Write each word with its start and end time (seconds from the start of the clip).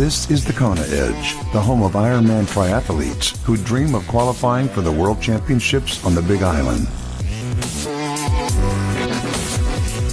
This 0.00 0.30
is 0.30 0.46
the 0.46 0.54
Kona 0.54 0.80
Edge, 0.80 1.34
the 1.52 1.60
home 1.60 1.82
of 1.82 1.92
Ironman 1.92 2.46
triathletes 2.46 3.36
who 3.42 3.58
dream 3.58 3.94
of 3.94 4.08
qualifying 4.08 4.66
for 4.66 4.80
the 4.80 4.90
World 4.90 5.20
Championships 5.20 6.02
on 6.06 6.14
the 6.14 6.22
Big 6.22 6.42
Island. 6.42 6.88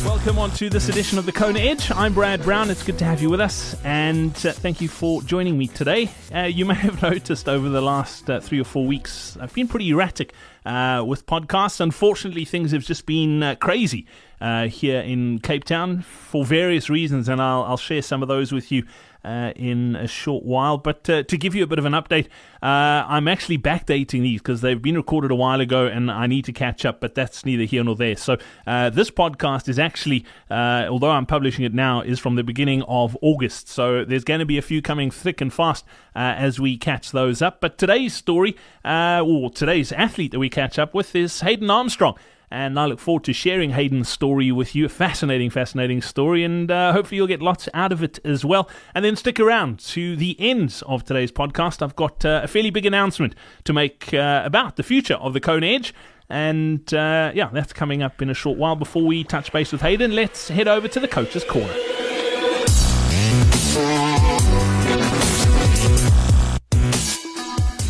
Welcome 0.03 0.39
on 0.39 0.51
to 0.57 0.69
this 0.69 0.89
edition 0.89 1.17
of 1.17 1.25
the 1.25 1.31
Kona 1.31 1.59
Edge. 1.59 1.89
I'm 1.89 2.13
Brad 2.13 2.43
Brown. 2.43 2.69
It's 2.69 2.83
good 2.83 2.99
to 2.99 3.05
have 3.05 3.21
you 3.21 3.29
with 3.29 3.39
us, 3.39 3.77
and 3.85 4.31
uh, 4.45 4.51
thank 4.51 4.81
you 4.81 4.89
for 4.89 5.21
joining 5.21 5.57
me 5.57 5.67
today. 5.67 6.09
Uh, 6.35 6.41
you 6.41 6.65
may 6.65 6.73
have 6.73 7.01
noticed 7.11 7.47
over 7.47 7.69
the 7.69 7.79
last 7.79 8.29
uh, 8.29 8.41
three 8.41 8.59
or 8.59 8.65
four 8.65 8.85
weeks, 8.85 9.37
I've 9.39 9.53
been 9.53 9.69
pretty 9.69 9.89
erratic 9.91 10.33
uh, 10.65 11.01
with 11.07 11.25
podcasts. 11.25 11.79
Unfortunately, 11.79 12.43
things 12.43 12.73
have 12.73 12.83
just 12.83 13.05
been 13.05 13.41
uh, 13.41 13.55
crazy 13.55 14.05
uh, 14.41 14.67
here 14.67 14.99
in 14.99 15.39
Cape 15.39 15.63
Town 15.63 16.01
for 16.01 16.43
various 16.43 16.89
reasons, 16.89 17.29
and 17.29 17.41
I'll, 17.41 17.63
I'll 17.63 17.77
share 17.77 18.01
some 18.01 18.21
of 18.21 18.27
those 18.27 18.51
with 18.51 18.69
you 18.69 18.83
uh, 19.27 19.51
in 19.55 19.95
a 19.97 20.07
short 20.07 20.45
while. 20.45 20.77
But 20.77 21.09
uh, 21.09 21.23
to 21.23 21.37
give 21.37 21.53
you 21.53 21.63
a 21.63 21.67
bit 21.67 21.79
of 21.79 21.85
an 21.85 21.93
update, 21.93 22.27
uh, 22.63 23.05
I'm 23.07 23.27
actually 23.27 23.57
backdating 23.57 24.21
these 24.21 24.39
because 24.39 24.61
they've 24.61 24.81
been 24.81 24.95
recorded 24.95 25.31
a 25.31 25.35
while 25.35 25.59
ago 25.59 25.85
and 25.85 26.09
I 26.09 26.27
need 26.27 26.45
to 26.45 26.53
catch 26.53 26.85
up, 26.85 27.01
but 27.01 27.13
that's 27.13 27.45
neither 27.45 27.65
here 27.65 27.83
nor 27.83 27.95
there. 27.95 28.15
So 28.15 28.37
uh, 28.65 28.89
this 28.89 29.11
podcast 29.11 29.67
is 29.67 29.77
actually, 29.77 30.25
uh, 30.49 30.87
although 30.89 31.11
I'm 31.11 31.25
publishing 31.25 31.65
it 31.65 31.73
now, 31.73 32.01
is 32.01 32.19
from 32.19 32.35
the 32.35 32.43
beginning 32.43 32.83
of 32.83 33.17
August. 33.21 33.67
So 33.67 34.05
there's 34.05 34.23
going 34.23 34.39
to 34.39 34.45
be 34.45 34.57
a 34.57 34.61
few 34.61 34.81
coming 34.81 35.11
thick 35.11 35.41
and 35.41 35.53
fast 35.53 35.85
as 36.15 36.59
we 36.59 36.77
catch 36.77 37.11
those 37.11 37.41
up. 37.41 37.61
But 37.61 37.77
today's 37.77 38.13
story, 38.13 38.55
or 38.83 39.51
today's 39.51 39.91
athlete 39.91 40.31
that 40.31 40.39
we 40.39 40.49
catch 40.49 40.79
up 40.79 40.93
with, 40.93 41.15
is 41.15 41.41
Hayden 41.41 41.69
Armstrong 41.69 42.17
and 42.49 42.79
I 42.79 42.85
look 42.85 42.99
forward 42.99 43.23
to 43.25 43.33
sharing 43.33 43.71
Hayden's 43.71 44.09
story 44.09 44.51
with 44.51 44.75
you. 44.75 44.85
A 44.85 44.89
fascinating, 44.89 45.49
fascinating 45.49 46.01
story, 46.01 46.43
and 46.43 46.71
uh, 46.71 46.93
hopefully 46.93 47.17
you'll 47.17 47.27
get 47.27 47.41
lots 47.41 47.67
out 47.73 47.91
of 47.91 48.01
it 48.01 48.19
as 48.23 48.45
well. 48.45 48.69
And 48.95 49.03
then 49.03 49.15
stick 49.15 49.39
around 49.39 49.79
to 49.79 50.15
the 50.15 50.35
end 50.39 50.81
of 50.85 51.03
today's 51.03 51.31
podcast. 51.31 51.81
I've 51.81 51.95
got 51.95 52.23
uh, 52.23 52.41
a 52.43 52.47
fairly 52.47 52.69
big 52.69 52.85
announcement 52.85 53.35
to 53.65 53.73
make 53.73 54.13
uh, 54.13 54.43
about 54.45 54.75
the 54.77 54.83
future 54.83 55.15
of 55.15 55.33
the 55.33 55.39
Kona 55.39 55.67
Edge. 55.67 55.93
And 56.29 56.93
uh, 56.93 57.31
yeah, 57.33 57.49
that's 57.51 57.73
coming 57.73 58.03
up 58.03 58.21
in 58.21 58.29
a 58.29 58.33
short 58.33 58.57
while. 58.57 58.75
Before 58.75 59.05
we 59.05 59.23
touch 59.23 59.51
base 59.51 59.71
with 59.71 59.81
Hayden, 59.81 60.13
let's 60.13 60.49
head 60.49 60.67
over 60.67 60.87
to 60.87 60.99
the 60.99 61.07
Coach's 61.07 61.43
Corner. 61.43 61.73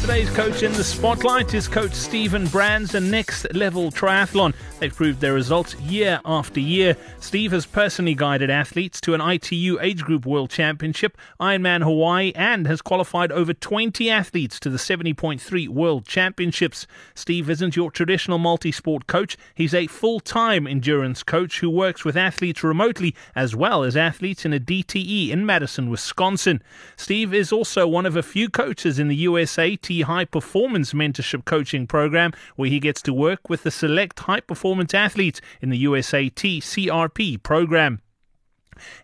Today's 0.08 0.30
coach 0.30 0.64
in 0.64 0.72
the 0.72 0.86
spotlight 0.86 1.54
is 1.54 1.68
Coach 1.68 1.92
Stephen 1.92 2.48
Brands 2.48 2.96
and 2.96 3.12
Next 3.12 3.46
Level 3.54 3.92
Triathlon. 3.92 4.54
They've 4.80 4.96
proved 4.96 5.20
their 5.20 5.34
results 5.34 5.76
year 5.82 6.22
after 6.24 6.62
year. 6.62 6.96
Steve 7.20 7.52
has 7.52 7.66
personally 7.66 8.16
guided 8.16 8.50
athletes 8.50 9.02
to 9.02 9.16
an 9.16 9.22
ITU 9.22 9.78
Age 9.82 10.04
Group 10.04 10.26
World 10.26 10.50
Championship, 10.50 11.18
Ironman 11.42 11.84
Hawaii, 11.84 12.32
and 12.36 12.68
has 12.68 12.82
qualified 12.82 13.34
over 13.34 13.54
20 13.54 14.10
athletes 14.10 14.62
to 14.62 14.70
the 14.70 14.78
70.3 14.78 15.68
World 15.68 16.06
Championships. 16.06 16.88
Steve 17.14 17.50
isn't 17.50 17.76
your 17.76 17.92
traditional 17.92 18.38
multi 18.38 18.72
sport 18.72 19.08
coach, 19.08 19.36
he's 19.56 19.74
a 19.74 19.88
full 19.88 20.22
time 20.22 20.66
endurance 20.68 21.22
coach 21.22 21.60
who 21.60 21.70
works 21.70 22.06
with 22.06 22.16
athletes 22.16 22.64
remotely 22.64 23.14
as 23.36 23.58
well 23.58 23.84
as 23.84 23.98
athletes 23.98 24.46
in 24.46 24.54
a 24.54 24.60
DTE 24.60 25.32
in 25.32 25.46
Madison, 25.46 25.90
Wisconsin. 25.90 26.64
Steve 26.96 27.34
is 27.34 27.52
also 27.52 27.86
one 27.86 28.06
of 28.06 28.16
a 28.16 28.24
few 28.24 28.50
coaches 28.50 29.00
in 29.00 29.10
the 29.10 29.26
High 30.02 30.26
Performance 30.26 30.94
Mentorship 30.94 31.46
Coaching 31.46 31.88
Program 31.88 32.32
where 32.56 32.70
he 32.70 32.80
gets 32.80 33.02
to 33.04 33.14
work 33.14 33.50
with 33.50 33.64
the 33.64 33.72
select 33.72 34.20
high 34.22 34.40
performance 34.40 34.58
performance 34.58 34.94
athletes 34.94 35.40
in 35.62 35.70
the 35.70 35.86
USAT 35.86 36.62
CRP 36.62 37.42
program. 37.42 38.02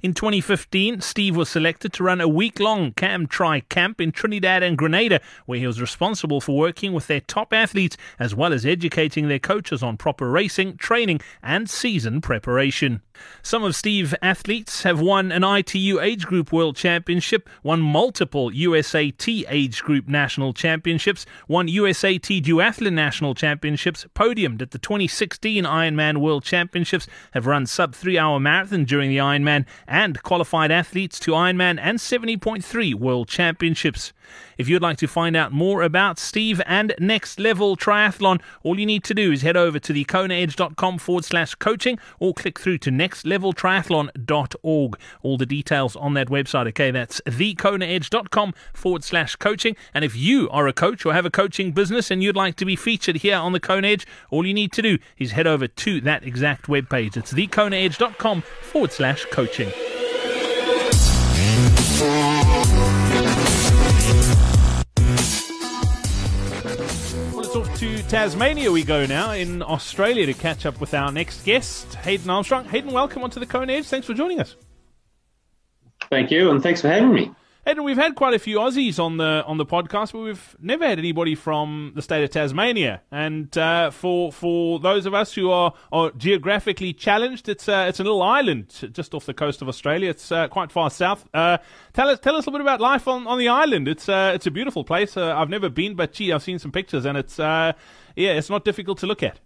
In 0.02 0.14
2015, 0.14 1.02
Steve 1.02 1.36
was 1.36 1.50
selected 1.50 1.94
to 1.94 2.04
run 2.04 2.22
a 2.22 2.28
week 2.28 2.60
long 2.60 2.92
Cam 2.92 3.28
Tri 3.28 3.62
camp 3.62 4.02
in 4.02 4.12
Trinidad 4.12 4.62
and 4.62 4.78
Grenada, 4.78 5.22
where 5.46 5.60
he 5.60 5.66
was 5.66 5.80
responsible 5.80 6.42
for 6.42 6.58
working 6.58 6.94
with 6.94 7.08
their 7.08 7.22
top 7.22 7.54
athletes 7.54 7.98
as 8.20 8.36
well 8.36 8.52
as 8.52 8.66
educating 8.66 9.28
their 9.28 9.40
coaches 9.40 9.82
on 9.82 9.98
proper 9.98 10.30
racing, 10.30 10.78
training, 10.78 11.22
and 11.42 11.70
season 11.70 12.20
preparation. 12.20 13.02
Some 13.42 13.64
of 13.64 13.76
Steve's 13.76 14.16
athletes 14.22 14.84
have 14.84 15.00
won 15.00 15.32
an 15.32 15.44
ITU 15.44 16.00
Age 16.00 16.26
Group 16.26 16.52
World 16.52 16.76
Championship, 16.76 17.50
won 17.62 17.82
multiple 17.82 18.52
USAT 18.52 19.46
Age 19.50 19.84
Group 19.84 20.08
National 20.08 20.54
Championships, 20.54 21.26
won 21.48 21.68
USAT 21.68 22.42
Duathlon 22.42 22.94
National 22.94 23.36
Championships, 23.36 24.06
podiumed 24.16 24.62
at 24.62 24.72
the 24.72 24.80
2016 24.80 25.64
Ironman 25.64 26.18
World 26.18 26.44
Championships, 26.44 27.08
have 27.32 27.48
run 27.48 27.66
sub 27.66 27.96
3 27.96 28.18
hour 28.18 28.40
marathon 28.40 28.86
during 28.86 29.10
the 29.10 29.18
Ironman 29.18 29.66
and 29.88 30.22
qualified 30.24 30.72
athletes 30.72 31.20
to 31.20 31.32
Ironman 31.32 31.80
and 31.82 32.00
70.3 32.00 32.96
World 32.96 33.28
Championships. 33.28 34.14
If 34.58 34.70
you'd 34.70 34.82
like 34.82 34.98
to 34.98 35.08
find 35.08 35.36
out 35.36 35.52
more 35.52 35.82
about 35.82 36.20
Steve 36.20 36.62
and 36.66 36.94
Next 37.00 37.40
Level 37.40 37.76
Triathlon, 37.76 38.42
all 38.64 38.80
you 38.80 38.86
need 38.86 39.04
to 39.06 39.14
do 39.14 39.32
is 39.32 39.42
head 39.42 39.58
over 39.58 39.80
to 39.80 39.94
the 39.94 40.06
konaedge.com 40.06 40.98
forward 41.00 41.26
slash 41.26 41.56
coaching 41.56 42.00
or 42.20 42.34
click 42.34 42.60
through 42.60 42.78
to 42.80 42.92
nextleveltriathlon.org. 43.04 45.00
All 45.22 45.38
the 45.38 45.46
details 45.46 45.96
on 45.96 46.14
that 46.14 46.28
website. 46.28 46.68
Okay, 46.70 46.92
that's 46.92 47.22
thekonaedge.com 47.26 48.54
forward 48.74 49.04
slash 49.04 49.36
coaching. 49.36 49.76
And 49.94 50.06
if 50.06 50.16
you 50.16 50.50
are 50.50 50.68
a 50.68 50.74
coach 50.74 51.06
or 51.06 51.14
have 51.14 51.26
a 51.26 51.32
coaching 51.32 51.72
business 51.72 52.12
and 52.12 52.24
you'd 52.24 52.36
like 52.36 52.56
to 52.58 52.66
be 52.66 52.76
featured 52.76 53.18
here 53.18 53.38
on 53.38 53.52
the 53.52 53.60
Kona 53.60 53.88
Edge, 53.88 54.08
all 54.30 54.46
you 54.46 54.54
need 54.54 54.72
to 54.74 54.82
do 54.82 54.98
is 55.18 55.32
head 55.32 55.48
over 55.48 55.68
to 55.68 56.02
that 56.02 56.24
exact 56.24 56.68
webpage. 56.68 57.18
It's 57.18 57.34
thekonaedge.com 57.34 58.42
forward 58.42 58.92
slash 58.92 59.26
coaching. 59.26 59.72
Tasmania 68.10 68.72
we 68.72 68.84
go 68.84 69.06
now 69.06 69.32
in 69.32 69.62
Australia 69.62 70.26
to 70.26 70.34
catch 70.34 70.66
up 70.66 70.80
with 70.80 70.94
our 70.94 71.12
next 71.12 71.44
guest, 71.46 71.96
Hayden 71.96 72.30
Armstrong. 72.30 72.66
Hayden, 72.66 72.92
welcome 72.92 73.24
onto 73.24 73.40
the 73.40 73.46
Kona 73.46 73.74
Edge. 73.74 73.86
Thanks 73.88 74.06
for 74.06 74.14
joining 74.14 74.40
us. 74.40 74.56
Thank 76.10 76.30
you, 76.30 76.52
and 76.52 76.62
thanks 76.62 76.82
for 76.82 76.90
having 76.90 77.14
me. 77.14 77.32
And 77.66 77.86
we've 77.86 77.98
had 77.98 78.16
quite 78.16 78.34
a 78.34 78.40
few 78.40 78.58
Aussies 78.58 79.00
on 79.00 79.16
the 79.16 79.42
on 79.48 79.58
the 79.58 79.66
podcast, 79.66 80.12
but 80.12 80.20
we've 80.20 80.56
never 80.60 80.86
had 80.86 81.00
anybody 81.00 81.34
from 81.34 81.94
the 81.96 82.02
state 82.02 82.22
of 82.22 82.30
Tasmania. 82.30 83.02
And 83.10 83.58
uh, 83.58 83.90
for 83.90 84.34
for 84.34 84.80
those 84.80 85.06
of 85.06 85.14
us 85.14 85.34
who 85.34 85.50
are, 85.50 85.74
are 85.94 86.12
geographically 86.12 86.92
challenged, 86.92 87.48
it's 87.48 87.70
uh, 87.70 87.86
it's 87.88 88.02
a 88.02 88.04
little 88.04 88.22
island 88.22 88.90
just 88.92 89.14
off 89.14 89.26
the 89.26 89.34
coast 89.34 89.62
of 89.62 89.70
Australia. 89.70 90.10
It's 90.10 90.30
uh, 90.30 90.50
quite 90.50 90.74
far 90.74 90.90
south. 90.90 91.26
Uh, 91.34 91.60
tell 91.94 92.10
us 92.10 92.20
tell 92.20 92.36
us 92.36 92.46
a 92.46 92.50
little 92.50 92.60
bit 92.60 92.66
about 92.66 92.82
life 92.82 93.08
on, 93.08 93.28
on 93.28 93.40
the 93.40 93.48
island. 93.48 93.88
It's 93.88 94.10
uh, 94.10 94.34
it's 94.36 94.46
a 94.46 94.52
beautiful 94.52 94.84
place. 94.84 95.16
Uh, 95.16 95.34
I've 95.34 95.50
never 95.50 95.70
been, 95.70 95.96
but 95.96 96.12
gee, 96.12 96.34
I've 96.34 96.44
seen 96.44 96.60
some 96.60 96.72
pictures, 96.74 97.06
and 97.06 97.18
it's 97.18 97.40
yeah, 97.40 97.74
it's 98.16 98.50
not 98.50 98.66
difficult 98.66 98.98
to 99.00 99.08
look 99.08 99.24
at. 99.24 99.40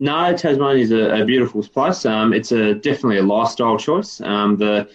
No, 0.00 0.32
Tasmania 0.36 0.84
is 0.84 0.92
a, 0.92 1.22
a 1.22 1.24
beautiful 1.24 1.64
place. 1.64 2.06
Um, 2.06 2.32
it's 2.32 2.52
a 2.52 2.74
definitely 2.74 3.18
a 3.18 3.22
lifestyle 3.22 3.76
choice. 3.76 4.20
Um, 4.20 4.56
the 4.56 4.88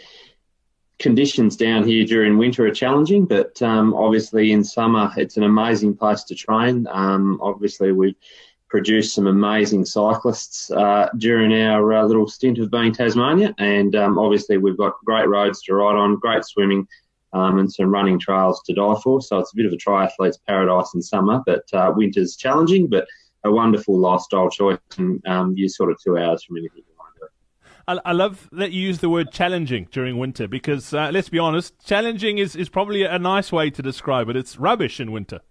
conditions 1.00 1.56
down 1.56 1.86
here 1.86 2.06
during 2.06 2.38
winter 2.38 2.66
are 2.66 2.72
challenging, 2.72 3.26
but 3.26 3.62
um, 3.62 3.94
obviously 3.94 4.52
in 4.52 4.64
summer 4.64 5.12
it's 5.18 5.38
an 5.38 5.44
amazing 5.44 5.96
place 5.96 6.24
to 6.24 6.36
train. 6.36 6.88
Um, 6.90 7.40
obviously 7.42 7.92
we've 7.92 8.16
produced 8.70 9.14
some 9.14 9.28
amazing 9.28 9.86
cyclists 9.86 10.72
uh, 10.72 11.10
during 11.18 11.54
our 11.54 11.94
uh, 11.94 12.04
little 12.04 12.28
stint 12.28 12.58
of 12.58 12.72
being 12.72 12.94
Tasmania, 12.94 13.54
and 13.58 13.96
um, 13.96 14.18
obviously 14.18 14.58
we've 14.58 14.78
got 14.78 14.94
great 15.06 15.28
roads 15.28 15.62
to 15.64 15.76
ride 15.76 15.96
on, 15.96 16.20
great 16.20 16.46
swimming. 16.46 16.88
Um, 17.36 17.58
and 17.58 17.74
some 17.74 17.88
running 17.88 18.20
trails 18.20 18.62
to 18.68 18.76
die 18.76 18.94
for. 19.04 19.20
So 19.20 19.40
it's 19.40 19.54
a 19.54 19.56
bit 19.56 19.66
of 19.66 19.74
a 19.74 19.76
triathlete's 19.76 20.38
paradise 20.48 20.92
in 20.94 21.02
summer, 21.02 21.42
but 21.48 21.64
uh, 21.74 21.92
winter's 21.96 22.36
challenging, 22.36 22.86
but 22.86 23.08
a 23.44 23.52
wonderful 23.52 23.98
lifestyle 23.98 24.52
choice. 24.52 24.78
And 25.00 25.20
um, 25.26 25.56
you're 25.58 25.70
sort 25.70 25.90
of 25.90 25.98
two 26.00 26.20
hours 26.20 26.44
from 26.44 26.58
anything 26.58 26.84
I, 27.88 28.00
I, 28.06 28.12
love 28.14 28.50
that 28.54 28.72
you 28.72 28.82
use 28.82 29.00
the 29.00 29.10
word 29.10 29.32
challenging 29.32 29.88
during 29.92 30.18
winter 30.18 30.48
because 30.48 30.94
uh, 30.94 31.10
let's 31.14 31.30
be 31.30 31.40
honest, 31.40 31.74
challenging 31.86 32.38
is, 32.38 32.56
is 32.56 32.70
probably 32.70 33.04
a 33.04 33.20
nice 33.20 33.52
way 33.52 33.70
to 33.72 33.82
describe 33.82 34.30
it. 34.30 34.36
It's 34.36 34.58
rubbish 34.58 35.00
in 35.00 35.12
winter. 35.12 35.42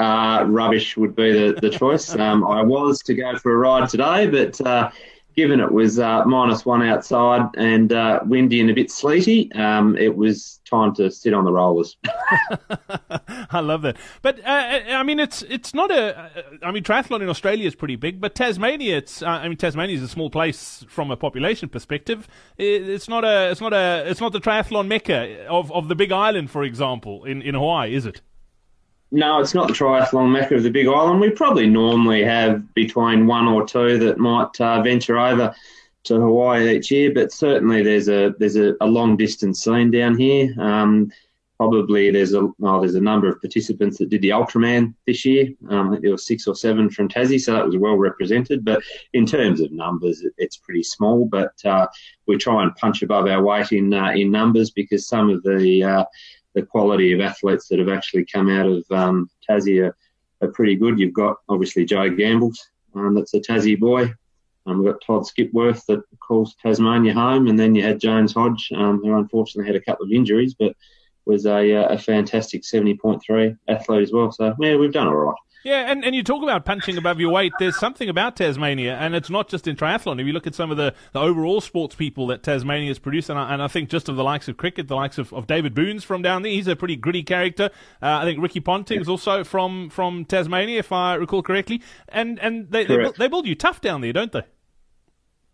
Uh, 0.00 0.44
rubbish 0.46 0.96
would 0.96 1.16
be 1.16 1.32
the, 1.32 1.58
the 1.60 1.70
choice. 1.70 2.14
Um, 2.18 2.44
I 2.44 2.62
was 2.62 3.00
to 3.02 3.14
go 3.14 3.36
for 3.38 3.52
a 3.52 3.56
ride 3.56 3.88
today, 3.88 4.26
but 4.26 4.60
uh, 4.60 4.90
given 5.38 5.60
it 5.60 5.70
was 5.70 6.00
uh, 6.00 6.24
minus 6.24 6.66
one 6.66 6.82
outside 6.82 7.42
and 7.56 7.92
uh, 7.92 8.18
windy 8.24 8.60
and 8.60 8.70
a 8.70 8.74
bit 8.74 8.90
sleety, 8.90 9.52
um, 9.52 9.96
it 9.96 10.16
was 10.16 10.60
time 10.68 10.92
to 10.92 11.12
sit 11.12 11.32
on 11.32 11.44
the 11.44 11.52
rollers. 11.52 11.96
I 13.50 13.60
love 13.60 13.82
that. 13.82 13.96
But 14.20 14.44
uh, 14.44 14.80
I 14.88 15.04
mean, 15.04 15.20
it's 15.20 15.42
it's 15.42 15.72
not 15.72 15.92
a. 15.92 16.56
Uh, 16.60 16.72
mean, 16.72 16.82
triathlon 16.82 17.22
in 17.22 17.28
Australia 17.28 17.68
is 17.68 17.76
pretty 17.76 17.94
big, 17.94 18.20
but 18.20 18.34
Tasmania, 18.34 18.96
it's. 18.96 19.22
Uh, 19.22 19.26
I 19.26 19.48
mean, 19.48 19.56
Tasmania 19.56 19.94
is 19.94 20.02
a 20.02 20.08
small 20.08 20.28
place 20.28 20.84
from 20.88 21.12
a 21.12 21.16
population 21.16 21.68
perspective. 21.68 22.26
It's 22.56 23.08
not 23.08 23.24
a. 23.24 23.52
It's 23.52 23.60
not 23.60 23.72
a. 23.72 24.10
It's 24.10 24.20
not 24.20 24.32
the 24.32 24.40
triathlon 24.40 24.88
mecca 24.88 25.46
of, 25.46 25.70
of 25.70 25.86
the 25.86 25.94
Big 25.94 26.10
Island, 26.10 26.50
for 26.50 26.64
example, 26.64 27.24
in, 27.24 27.42
in 27.42 27.54
Hawaii, 27.54 27.94
is 27.94 28.06
it? 28.06 28.22
No, 29.10 29.40
it's 29.40 29.54
not 29.54 29.68
the 29.68 29.74
triathlon 29.74 30.30
mecca 30.30 30.54
of 30.54 30.62
the 30.62 30.70
Big 30.70 30.86
Island. 30.86 31.20
We 31.20 31.30
probably 31.30 31.66
normally 31.66 32.22
have 32.24 32.74
between 32.74 33.26
one 33.26 33.48
or 33.48 33.66
two 33.66 33.98
that 33.98 34.18
might 34.18 34.60
uh, 34.60 34.82
venture 34.82 35.18
over 35.18 35.54
to 36.04 36.14
Hawaii 36.20 36.76
each 36.76 36.90
year, 36.90 37.12
but 37.14 37.32
certainly 37.32 37.82
there's 37.82 38.08
a 38.08 38.34
there's 38.38 38.56
a, 38.56 38.74
a 38.80 38.86
long 38.86 39.16
distance 39.16 39.64
scene 39.64 39.90
down 39.90 40.18
here. 40.18 40.54
Um, 40.60 41.10
probably 41.58 42.10
there's 42.10 42.34
a 42.34 42.48
well, 42.58 42.80
there's 42.80 42.94
a 42.94 43.00
number 43.00 43.28
of 43.28 43.40
participants 43.40 43.98
that 43.98 44.10
did 44.10 44.22
the 44.22 44.30
Ultraman 44.30 44.94
this 45.06 45.24
year. 45.24 45.48
Um, 45.70 45.98
there 46.00 46.12
were 46.12 46.18
six 46.18 46.46
or 46.46 46.54
seven 46.54 46.90
from 46.90 47.08
Tassie, 47.08 47.40
so 47.40 47.52
that 47.54 47.66
was 47.66 47.76
well 47.76 47.96
represented. 47.96 48.64
But 48.64 48.82
in 49.14 49.24
terms 49.24 49.60
of 49.60 49.72
numbers, 49.72 50.24
it's 50.36 50.58
pretty 50.58 50.82
small. 50.82 51.26
But 51.26 51.54
uh, 51.64 51.86
we 52.26 52.36
try 52.36 52.62
and 52.62 52.74
punch 52.76 53.02
above 53.02 53.26
our 53.26 53.42
weight 53.42 53.72
in 53.72 53.92
uh, 53.92 54.10
in 54.10 54.30
numbers 54.30 54.70
because 54.70 55.08
some 55.08 55.30
of 55.30 55.42
the 55.42 55.82
uh, 55.82 56.04
the 56.54 56.62
quality 56.62 57.12
of 57.12 57.20
athletes 57.20 57.68
that 57.68 57.78
have 57.78 57.88
actually 57.88 58.24
come 58.24 58.48
out 58.48 58.66
of 58.66 58.84
um, 58.90 59.28
Tassie 59.48 59.84
are, 59.84 59.96
are, 60.42 60.52
pretty 60.52 60.76
good. 60.76 60.98
You've 60.98 61.12
got 61.12 61.36
obviously 61.48 61.84
Joe 61.84 62.10
Gambles, 62.10 62.58
um, 62.94 63.14
that's 63.14 63.34
a 63.34 63.40
Tassie 63.40 63.78
boy. 63.78 64.12
Um, 64.66 64.82
we've 64.82 64.92
got 64.92 65.02
Todd 65.06 65.22
Skipworth 65.22 65.84
that 65.86 66.02
calls 66.20 66.54
Tasmania 66.62 67.14
home, 67.14 67.46
and 67.46 67.58
then 67.58 67.74
you 67.74 67.82
had 67.82 68.00
James 68.00 68.34
Hodge, 68.34 68.70
um, 68.74 69.00
who 69.02 69.16
unfortunately 69.16 69.66
had 69.66 69.80
a 69.80 69.84
couple 69.84 70.04
of 70.04 70.12
injuries, 70.12 70.54
but 70.58 70.74
was 71.24 71.46
a, 71.46 71.74
uh, 71.74 71.88
a 71.88 71.98
fantastic 71.98 72.62
70.3 72.62 73.56
athlete 73.68 74.02
as 74.02 74.12
well. 74.12 74.32
So, 74.32 74.54
yeah, 74.60 74.76
we've 74.76 74.92
done 74.92 75.08
all 75.08 75.14
right. 75.14 75.36
Yeah, 75.68 75.92
and, 75.92 76.02
and 76.02 76.14
you 76.14 76.22
talk 76.22 76.42
about 76.42 76.64
punching 76.64 76.96
above 76.96 77.20
your 77.20 77.30
weight. 77.30 77.52
There's 77.58 77.78
something 77.78 78.08
about 78.08 78.36
Tasmania, 78.36 78.96
and 78.96 79.14
it's 79.14 79.28
not 79.28 79.50
just 79.50 79.66
in 79.66 79.76
triathlon. 79.76 80.18
If 80.18 80.26
you 80.26 80.32
look 80.32 80.46
at 80.46 80.54
some 80.54 80.70
of 80.70 80.78
the, 80.78 80.94
the 81.12 81.20
overall 81.20 81.60
sports 81.60 81.94
people 81.94 82.26
that 82.28 82.42
Tasmania 82.42 82.88
has 82.88 82.98
produced, 82.98 83.28
and 83.28 83.38
I, 83.38 83.52
and 83.52 83.62
I 83.62 83.68
think 83.68 83.90
just 83.90 84.08
of 84.08 84.16
the 84.16 84.24
likes 84.24 84.48
of 84.48 84.56
cricket, 84.56 84.88
the 84.88 84.96
likes 84.96 85.18
of, 85.18 85.30
of 85.34 85.46
David 85.46 85.74
Boones 85.74 86.04
from 86.04 86.22
down 86.22 86.40
there, 86.40 86.50
he's 86.50 86.68
a 86.68 86.74
pretty 86.74 86.96
gritty 86.96 87.22
character. 87.22 87.68
Uh, 88.00 88.16
I 88.16 88.24
think 88.24 88.40
Ricky 88.40 88.60
Ponting's 88.60 89.10
also 89.10 89.44
from, 89.44 89.90
from 89.90 90.24
Tasmania, 90.24 90.78
if 90.78 90.90
I 90.90 91.16
recall 91.16 91.42
correctly. 91.42 91.82
And 92.08 92.38
and 92.38 92.70
they, 92.70 92.86
they, 92.86 93.12
they 93.18 93.28
build 93.28 93.46
you 93.46 93.54
tough 93.54 93.82
down 93.82 94.00
there, 94.00 94.14
don't 94.14 94.32
they? 94.32 94.44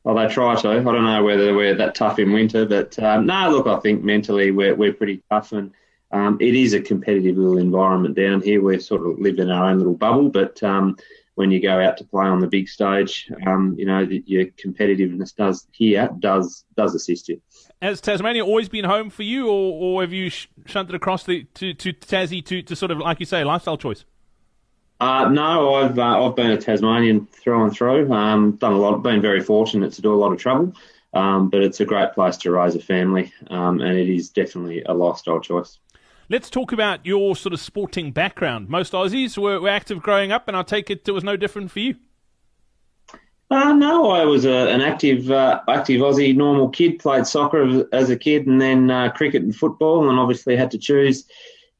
Well, 0.04 0.14
they 0.14 0.32
try 0.32 0.54
to. 0.54 0.68
I 0.68 0.74
don't 0.80 1.04
know 1.04 1.24
whether 1.24 1.56
we're 1.56 1.74
that 1.74 1.96
tough 1.96 2.20
in 2.20 2.32
winter, 2.32 2.66
but 2.66 2.96
um, 3.00 3.26
no, 3.26 3.50
look, 3.50 3.66
I 3.66 3.80
think 3.80 4.04
mentally 4.04 4.52
we're, 4.52 4.76
we're 4.76 4.92
pretty 4.92 5.24
tough 5.28 5.50
and 5.50 5.72
um, 6.14 6.38
it 6.40 6.54
is 6.54 6.74
a 6.74 6.80
competitive 6.80 7.36
little 7.36 7.58
environment 7.58 8.14
down 8.14 8.40
here. 8.40 8.62
We 8.62 8.78
sort 8.78 9.04
of 9.04 9.18
live 9.18 9.40
in 9.40 9.50
our 9.50 9.68
own 9.68 9.78
little 9.78 9.96
bubble, 9.96 10.28
but 10.28 10.62
um, 10.62 10.96
when 11.34 11.50
you 11.50 11.60
go 11.60 11.80
out 11.80 11.96
to 11.96 12.04
play 12.04 12.24
on 12.24 12.38
the 12.38 12.46
big 12.46 12.68
stage, 12.68 13.28
um, 13.48 13.74
you 13.76 13.84
know 13.84 13.98
your 13.98 14.46
competitiveness 14.46 15.34
does 15.34 15.66
here 15.72 16.08
does 16.20 16.64
does 16.76 16.94
assist 16.94 17.28
you. 17.28 17.42
Has 17.82 18.00
Tasmania 18.00 18.44
always 18.44 18.68
been 18.68 18.84
home 18.84 19.10
for 19.10 19.24
you, 19.24 19.48
or, 19.48 19.72
or 19.82 20.02
have 20.02 20.12
you 20.12 20.30
sh- 20.30 20.46
shunted 20.66 20.94
across 20.94 21.24
the, 21.24 21.44
to 21.54 21.74
to 21.74 21.92
Tassie 21.92 22.44
to, 22.46 22.62
to 22.62 22.76
sort 22.76 22.92
of 22.92 22.98
like 22.98 23.18
you 23.18 23.26
say 23.26 23.42
lifestyle 23.42 23.76
choice? 23.76 24.04
Uh, 25.00 25.28
no, 25.30 25.74
I've 25.74 25.98
uh, 25.98 26.24
I've 26.24 26.36
been 26.36 26.52
a 26.52 26.58
Tasmanian 26.58 27.26
through 27.26 27.64
and 27.64 27.72
through. 27.72 28.12
Um, 28.12 28.52
done 28.52 28.72
a 28.72 28.78
lot, 28.78 29.02
been 29.02 29.20
very 29.20 29.40
fortunate 29.40 29.92
to 29.94 30.02
do 30.02 30.14
a 30.14 30.16
lot 30.16 30.32
of 30.32 30.38
travel, 30.38 30.74
um, 31.12 31.50
but 31.50 31.62
it's 31.62 31.80
a 31.80 31.84
great 31.84 32.12
place 32.12 32.36
to 32.38 32.52
raise 32.52 32.76
a 32.76 32.80
family, 32.80 33.32
um, 33.50 33.80
and 33.80 33.98
it 33.98 34.08
is 34.08 34.30
definitely 34.30 34.84
a 34.84 34.94
lifestyle 34.94 35.40
choice. 35.40 35.80
Let's 36.28 36.48
talk 36.48 36.72
about 36.72 37.04
your 37.04 37.36
sort 37.36 37.52
of 37.52 37.60
sporting 37.60 38.10
background. 38.10 38.68
Most 38.68 38.92
Aussies 38.92 39.36
were, 39.36 39.60
were 39.60 39.68
active 39.68 40.00
growing 40.00 40.32
up, 40.32 40.48
and 40.48 40.56
I 40.56 40.62
take 40.62 40.90
it 40.90 41.06
it 41.06 41.12
was 41.12 41.24
no 41.24 41.36
different 41.36 41.70
for 41.70 41.80
you. 41.80 41.96
Uh, 43.50 43.72
no, 43.72 44.10
I 44.10 44.24
was 44.24 44.46
a, 44.46 44.68
an 44.68 44.80
active, 44.80 45.30
uh, 45.30 45.60
active 45.68 46.00
Aussie 46.00 46.34
normal 46.34 46.70
kid. 46.70 46.98
Played 46.98 47.26
soccer 47.26 47.86
as 47.92 48.08
a 48.08 48.16
kid, 48.16 48.46
and 48.46 48.60
then 48.60 48.90
uh, 48.90 49.10
cricket 49.10 49.42
and 49.42 49.54
football, 49.54 50.08
and 50.08 50.18
obviously 50.18 50.56
had 50.56 50.70
to 50.70 50.78
choose 50.78 51.24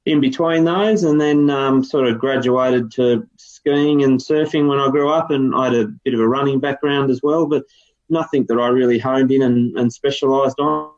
in 0.05 0.21
between 0.21 0.65
those, 0.65 1.05
and 1.05 1.19
then 1.19 1.49
um, 1.49 1.83
sort 1.83 2.07
of 2.07 2.19
graduated 2.19 2.91
to 2.93 3.27
skiing 3.37 4.05
and 4.05 4.21
surfing 4.21 4.69
when 4.69 4.79
I 4.79 4.91
grew 4.91 5.09
up, 5.09 5.31
and 5.31 5.55
I 5.55 5.65
had 5.65 5.75
a 5.75 5.87
bit 6.05 6.13
of 6.13 6.21
a 6.21 6.29
running 6.29 6.61
background 6.61 7.11
as 7.11 7.23
well, 7.23 7.47
but 7.47 7.65
nothing 8.11 8.45
that 8.49 8.59
I 8.59 8.69
really 8.69 8.99
honed 8.99 9.33
in 9.33 9.41
and, 9.41 9.77
and 9.79 9.91
specialised 9.91 10.61
on. 10.61 10.91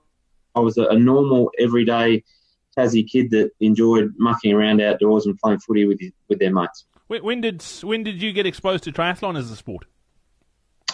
I 0.56 0.60
was 0.60 0.76
a, 0.76 0.86
a, 0.86 0.98
normal, 0.98 1.52
everyday 1.58 2.24
Tassie 2.76 3.08
kid 3.08 3.30
that 3.30 3.50
enjoyed 3.60 4.12
mucking 4.18 4.52
around 4.52 4.80
outdoors 4.80 5.26
and 5.26 5.38
playing 5.38 5.60
footy 5.60 5.86
with 5.86 6.00
with 6.28 6.38
their 6.38 6.52
mates. 6.52 6.84
When 7.08 7.40
did 7.40 7.62
when 7.82 8.02
did 8.02 8.20
you 8.20 8.32
get 8.32 8.46
exposed 8.46 8.84
to 8.84 8.92
triathlon 8.92 9.38
as 9.38 9.50
a 9.50 9.56
sport? 9.56 9.86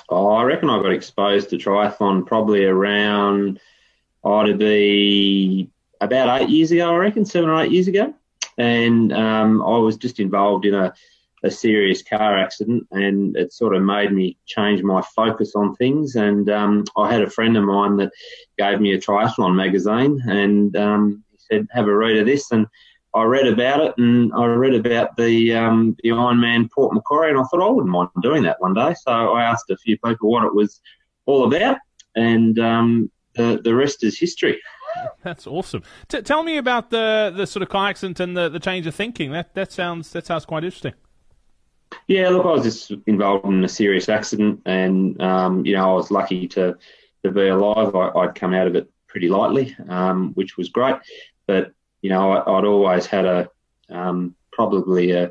Oh, 0.09 0.31
I 0.31 0.43
reckon 0.43 0.69
I 0.69 0.83
got 0.83 0.93
exposed 0.93 1.51
to 1.51 1.57
triathlon 1.57 2.27
probably 2.27 2.65
around 2.65 3.61
oh, 4.25 4.45
to 4.45 4.55
be 4.55 5.71
about 6.01 6.43
eight 6.43 6.49
years 6.49 6.71
ago, 6.71 6.93
I 6.93 6.97
reckon, 6.97 7.25
seven 7.25 7.49
or 7.49 7.63
eight 7.63 7.73
years 7.73 7.89
ago. 7.89 8.15
And 8.59 9.13
um, 9.13 9.63
I 9.63 9.79
was 9.79 9.97
just 9.97 10.21
involved 10.21 10.67
in 10.67 10.75
a, 10.75 10.93
a 11.43 11.51
serious 11.51 12.03
car 12.03 12.39
accident, 12.39 12.87
and 12.91 13.37
it 13.37 13.53
sort 13.53 13.75
of 13.75 13.83
made 13.83 14.13
me 14.13 14.37
change 14.47 14.83
my 14.83 15.03
focus 15.17 15.53
on 15.55 15.75
things. 15.77 16.17
And 16.17 16.51
um, 16.51 16.85
I 16.97 17.11
had 17.11 17.23
a 17.23 17.31
friend 17.31 17.57
of 17.57 17.65
mine 17.65 17.97
that 17.97 18.13
gave 18.59 18.81
me 18.81 18.93
a 18.93 19.01
triathlon 19.01 19.55
magazine, 19.55 20.21
and 20.27 20.77
um, 20.77 21.25
said, 21.53 21.69
"Have 21.73 21.87
a 21.87 21.95
read 21.95 22.17
of 22.17 22.27
this." 22.27 22.51
And 22.51 22.67
I 23.15 23.25
read 23.25 23.47
about 23.47 23.81
it, 23.81 23.95
and 23.99 24.33
I 24.35 24.47
read 24.47 24.75
about 24.75 25.17
the 25.17 25.55
um, 25.55 25.97
the 26.03 26.11
Ironman 26.11 26.71
Port 26.71 26.95
Macquarie, 26.95 27.31
and 27.31 27.39
I 27.39 27.43
thought 27.45 27.67
I 27.67 27.71
wouldn't 27.71 27.93
mind 27.93 28.09
doing 28.23 28.43
that 28.45 28.61
one 28.61 28.75
day. 28.75 28.95
So 29.03 29.11
I 29.11 29.43
asked 29.45 29.71
a 29.71 29.77
few 29.77 29.99
people 29.99 30.31
what 30.31 30.45
it 30.45 30.55
was 30.55 30.81
all 31.27 31.45
about, 31.45 31.77
and 32.17 32.59
um, 32.59 33.11
the 33.35 33.61
the 33.63 33.75
rest 33.75 34.03
is 34.05 34.19
history. 34.19 34.61
That's 35.23 35.47
awesome. 35.47 35.83
T- 36.09 36.23
tell 36.23 36.43
me 36.43 36.57
about 36.57 36.91
the 36.91 37.33
the 37.35 37.47
sort 37.47 37.63
of 37.63 37.75
accident 37.75 38.21
and 38.21 38.37
the, 38.37 38.49
the 38.49 38.61
change 38.61 38.87
of 38.87 38.95
thinking. 38.95 39.33
That 39.33 39.55
that 39.55 39.73
sounds 39.73 40.11
that 40.13 40.27
sounds 40.27 40.45
quite 40.47 40.65
interesting. 40.65 40.95
Yeah, 42.07 42.31
look, 42.31 42.47
I 42.47 42.51
was 42.51 42.63
just 42.63 42.93
involved 43.07 43.45
in 43.47 43.63
a 43.63 43.69
serious 43.69 44.09
accident, 44.09 44.63
and 44.65 45.21
um, 45.21 45.67
you 45.67 45.75
know, 45.75 45.91
I 45.91 45.95
was 45.95 46.11
lucky 46.11 46.49
to 46.49 46.77
to 47.25 47.31
be 47.31 47.49
alive. 47.49 47.95
I, 47.95 48.27
would 48.27 48.35
come 48.35 48.55
out 48.55 48.67
of 48.67 48.75
it 48.75 48.89
pretty 49.07 49.29
lightly, 49.29 49.77
um, 49.89 50.33
which 50.35 50.57
was 50.57 50.71
great. 50.71 50.97
But 51.47 51.73
you 52.01 52.11
know, 52.11 52.33
I, 52.33 52.51
would 52.51 52.65
always 52.65 53.07
had 53.07 53.25
a 53.25 53.51
um, 53.89 54.35
probably 54.53 55.13
a, 55.13 55.31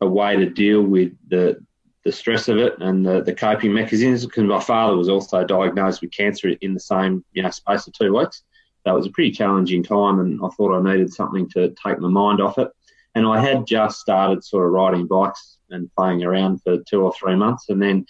a 0.00 0.06
way 0.06 0.36
to 0.36 0.46
deal 0.46 0.82
with 0.82 1.12
the 1.28 1.64
the 2.04 2.12
stress 2.12 2.48
of 2.48 2.56
it 2.56 2.80
and 2.80 3.04
the, 3.04 3.22
the 3.22 3.34
coping 3.34 3.74
mechanisms 3.74 4.24
because 4.24 4.44
my 4.44 4.58
father 4.58 4.96
was 4.96 5.10
also 5.10 5.44
diagnosed 5.44 6.00
with 6.00 6.10
cancer 6.10 6.48
in 6.62 6.72
the 6.72 6.80
same 6.80 7.22
you 7.32 7.42
know 7.42 7.50
space 7.50 7.86
of 7.86 7.92
two 7.92 8.16
weeks 8.16 8.42
that 8.84 8.94
was 8.94 9.06
a 9.06 9.10
pretty 9.10 9.30
challenging 9.30 9.82
time, 9.82 10.20
and 10.20 10.40
I 10.42 10.48
thought 10.48 10.74
I 10.74 10.92
needed 10.92 11.12
something 11.12 11.48
to 11.50 11.74
take 11.84 11.98
my 11.98 12.08
mind 12.08 12.40
off 12.40 12.58
it. 12.58 12.68
And 13.14 13.26
I 13.26 13.40
had 13.40 13.66
just 13.66 13.98
started 14.00 14.44
sort 14.44 14.66
of 14.66 14.72
riding 14.72 15.06
bikes 15.06 15.58
and 15.70 15.90
playing 15.96 16.22
around 16.22 16.62
for 16.62 16.78
two 16.88 17.02
or 17.02 17.12
three 17.12 17.34
months, 17.34 17.68
and 17.68 17.82
then 17.82 18.06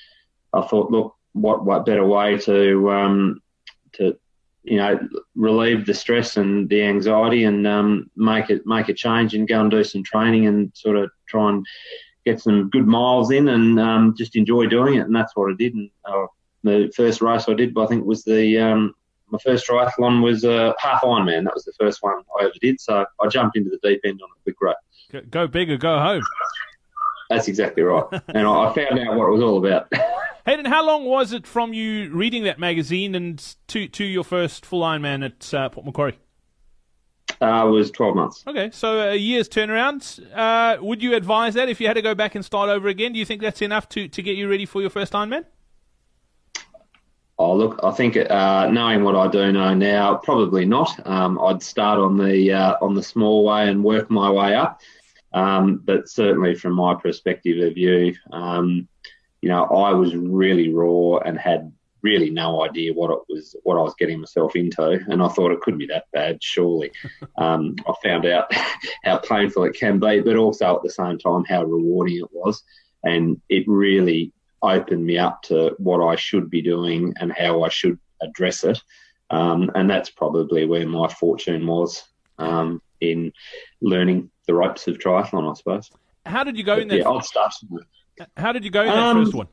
I 0.53 0.63
thought, 0.63 0.91
look, 0.91 1.17
what 1.33 1.65
what 1.65 1.87
better 1.87 2.05
way 2.05 2.39
to 2.39 2.91
um, 2.91 3.41
you 4.63 4.77
know 4.77 4.99
relieve 5.35 5.87
the 5.87 5.95
stress 5.95 6.37
and 6.37 6.69
the 6.69 6.83
anxiety 6.83 7.45
and 7.45 7.67
um, 7.67 8.11
make 8.17 8.51
it 8.51 8.67
make 8.67 8.89
a 8.89 8.95
change 8.95 9.35
and 9.35 9.49
go 9.49 9.61
and 9.61 9.71
do 9.71 9.83
some 9.83 10.03
training 10.05 10.47
and 10.47 10.71
sort 10.75 10.97
of 10.97 11.11
try 11.29 11.49
and 11.49 11.67
get 12.25 12.41
some 12.41 12.69
good 12.71 12.87
miles 12.87 13.31
in 13.31 13.49
and 13.49 13.81
um, 13.81 14.15
just 14.17 14.37
enjoy 14.37 14.67
doing 14.67 14.95
it. 14.95 15.07
And 15.07 15.15
that's 15.15 15.35
what 15.35 15.51
I 15.51 15.55
did. 15.57 15.75
And 15.75 15.91
uh, 16.05 16.27
the 16.63 16.93
first 16.95 17.21
race 17.21 17.49
I 17.49 17.55
did, 17.55 17.77
I 17.79 17.87
think, 17.87 18.05
was 18.05 18.25
the 18.25 18.59
um, 18.59 18.95
my 19.31 19.39
first 19.39 19.67
triathlon 19.67 20.23
was 20.23 20.45
a 20.45 20.75
half 20.79 21.03
Ironman. 21.03 21.45
That 21.45 21.55
was 21.55 21.65
the 21.65 21.73
first 21.79 22.03
one 22.03 22.23
I 22.39 22.45
ever 22.45 22.53
did. 22.61 22.81
So 22.81 23.07
I 23.21 23.29
jumped 23.29 23.57
into 23.57 23.71
the 23.71 23.79
deep 23.89 24.01
end 24.05 24.21
on 24.23 24.29
a 24.29 24.43
quick 24.43 24.57
run. 24.61 24.75
Go 25.31 25.47
big 25.47 25.71
or 25.71 25.77
go 25.77 25.99
home. 25.99 26.23
That's 27.31 27.47
exactly 27.49 27.85
right. 27.85 28.05
and 28.29 28.47
I 28.47 28.73
found 28.75 28.99
out 28.99 29.15
what 29.17 29.29
it 29.29 29.31
was 29.31 29.43
all 29.43 29.65
about. 29.65 29.91
Hayden, 30.47 30.65
how 30.65 30.85
long 30.85 31.05
was 31.05 31.33
it 31.33 31.47
from 31.47 31.73
you 31.73 32.11
reading 32.11 32.43
that 32.45 32.59
magazine 32.59 33.15
and 33.15 33.55
to 33.69 33.87
to 33.89 34.05
your 34.05 34.25
first 34.25 34.67
full 34.67 34.83
Ironman 34.83 35.25
at 35.25 35.55
uh, 35.55 35.69
Port 35.69 35.87
Macquarie? 35.87 36.19
Uh, 37.41 37.67
it 37.67 37.71
was 37.71 37.91
12 37.93 38.17
months. 38.17 38.45
Okay, 38.47 38.71
so 38.73 39.11
a 39.11 39.15
year's 39.15 39.49
turnaround. 39.49 40.21
Uh, 40.35 40.77
would 40.83 41.03
you 41.03 41.15
advise 41.15 41.55
that 41.55 41.69
if 41.69 41.81
you 41.81 41.87
had 41.87 41.95
to 41.95 42.03
go 42.03 42.15
back 42.15 42.35
and 42.35 42.45
start 42.45 42.69
over 42.69 42.89
again? 42.89 43.13
Do 43.13 43.19
you 43.19 43.25
think 43.25 43.41
that's 43.41 43.63
enough 43.63 43.89
to, 43.91 44.09
to 44.09 44.23
get 44.23 44.37
you 44.37 44.51
ready 44.51 44.67
for 44.67 44.81
your 44.81 44.91
first 44.91 45.13
Ironman? 45.13 45.45
Oh, 47.39 47.55
look, 47.55 47.81
I 47.83 47.93
think 47.93 48.19
uh, 48.19 48.69
knowing 48.71 49.05
what 49.05 49.17
I 49.17 49.29
do 49.29 49.51
know 49.53 49.73
now, 49.73 50.17
probably 50.17 50.67
not. 50.67 51.07
Um, 51.07 51.39
I'd 51.41 51.63
start 51.63 51.99
on 51.99 52.19
the 52.19 52.53
uh, 52.53 52.77
on 52.83 52.95
the 52.95 53.03
small 53.03 53.45
way 53.45 53.71
and 53.71 53.83
work 53.83 54.11
my 54.11 54.31
way 54.31 54.55
up. 54.55 54.83
Um, 55.33 55.83
but 55.85 56.09
certainly, 56.09 56.55
from 56.55 56.75
my 56.75 56.95
perspective 56.95 57.65
of 57.67 57.75
view, 57.75 58.15
um, 58.33 58.89
you 59.41 59.49
know, 59.49 59.65
I 59.65 59.93
was 59.93 60.15
really 60.15 60.73
raw 60.73 61.19
and 61.19 61.39
had 61.39 61.73
really 62.03 62.31
no 62.31 62.65
idea 62.65 62.93
what 62.95 63.11
it 63.11 63.19
was, 63.29 63.55
what 63.63 63.77
I 63.77 63.83
was 63.83 63.95
getting 63.99 64.21
myself 64.21 64.57
into, 64.57 65.01
and 65.09 65.23
I 65.23 65.29
thought 65.29 65.53
it 65.53 65.61
couldn't 65.61 65.79
be 65.79 65.87
that 65.87 66.07
bad. 66.13 66.43
Surely, 66.43 66.91
um, 67.39 67.77
I 67.87 67.93
found 68.03 68.27
out 68.27 68.53
how 69.05 69.19
painful 69.19 69.65
it 69.65 69.75
can 69.75 69.99
be, 69.99 70.21
but 70.21 70.37
also 70.37 70.77
at 70.77 70.83
the 70.83 70.91
same 70.91 71.19
time 71.19 71.45
how 71.45 71.65
rewarding 71.65 72.19
it 72.19 72.33
was, 72.33 72.63
and 73.05 73.41
it 73.49 73.65
really 73.67 74.33
opened 74.63 75.05
me 75.05 75.17
up 75.17 75.43
to 75.43 75.75
what 75.79 76.05
I 76.05 76.17
should 76.17 76.51
be 76.51 76.61
doing 76.61 77.15
and 77.19 77.33
how 77.33 77.63
I 77.63 77.69
should 77.71 77.99
address 78.21 78.65
it. 78.65 78.79
Um, 79.31 79.71
and 79.75 79.89
that's 79.89 80.11
probably 80.11 80.67
where 80.67 80.87
my 80.87 81.09
fortune 81.09 81.67
was 81.67 82.05
um, 82.39 82.83
in 83.01 83.33
learning 83.81 84.31
the 84.47 84.55
ropes 84.55 84.87
of 84.87 84.99
triathlon, 84.99 85.51
I 85.51 85.55
suppose. 85.55 85.91
How 86.27 86.45
did 86.45 86.57
you 86.57 86.65
go 86.65 86.77
but, 86.77 86.83
in 86.83 86.89
there? 86.89 86.99
Yeah, 86.99 87.09
I'll 87.09 87.23
start. 87.23 87.55
How 88.37 88.53
did 88.53 88.65
you 88.65 88.71
go 88.71 88.83
in 88.83 88.89
that 88.89 88.97
um, 88.97 89.25
first 89.25 89.35
one? 89.35 89.49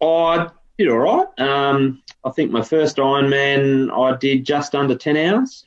I 0.00 0.50
did 0.78 0.88
all 0.88 0.98
right. 0.98 1.26
Um, 1.38 2.02
I 2.24 2.30
think 2.30 2.50
my 2.50 2.62
first 2.62 2.96
Ironman 2.96 3.90
I 3.90 4.16
did 4.16 4.44
just 4.44 4.74
under 4.74 4.94
ten 4.94 5.16
hours, 5.16 5.64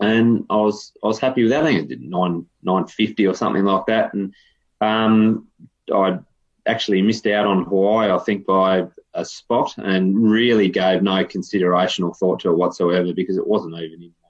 and 0.00 0.46
I 0.48 0.56
was 0.56 0.92
I 1.02 1.06
was 1.08 1.18
happy 1.18 1.42
with 1.42 1.50
that. 1.50 1.64
I 1.64 1.66
think 1.66 1.84
I 1.84 1.86
did 1.86 2.02
nine 2.02 2.46
nine 2.62 2.86
fifty 2.86 3.26
or 3.26 3.34
something 3.34 3.64
like 3.64 3.86
that, 3.86 4.14
and 4.14 4.34
um, 4.80 5.48
I 5.92 6.18
actually 6.66 7.02
missed 7.02 7.26
out 7.26 7.46
on 7.46 7.64
Hawaii. 7.64 8.10
I 8.10 8.18
think 8.18 8.46
by 8.46 8.86
a 9.14 9.24
spot, 9.24 9.74
and 9.78 10.30
really 10.30 10.68
gave 10.68 11.02
no 11.02 11.24
consideration 11.24 12.04
or 12.04 12.14
thought 12.14 12.40
to 12.40 12.50
it 12.50 12.56
whatsoever 12.56 13.12
because 13.14 13.36
it 13.36 13.46
wasn't 13.46 13.74
even 13.74 14.00
my, 14.00 14.25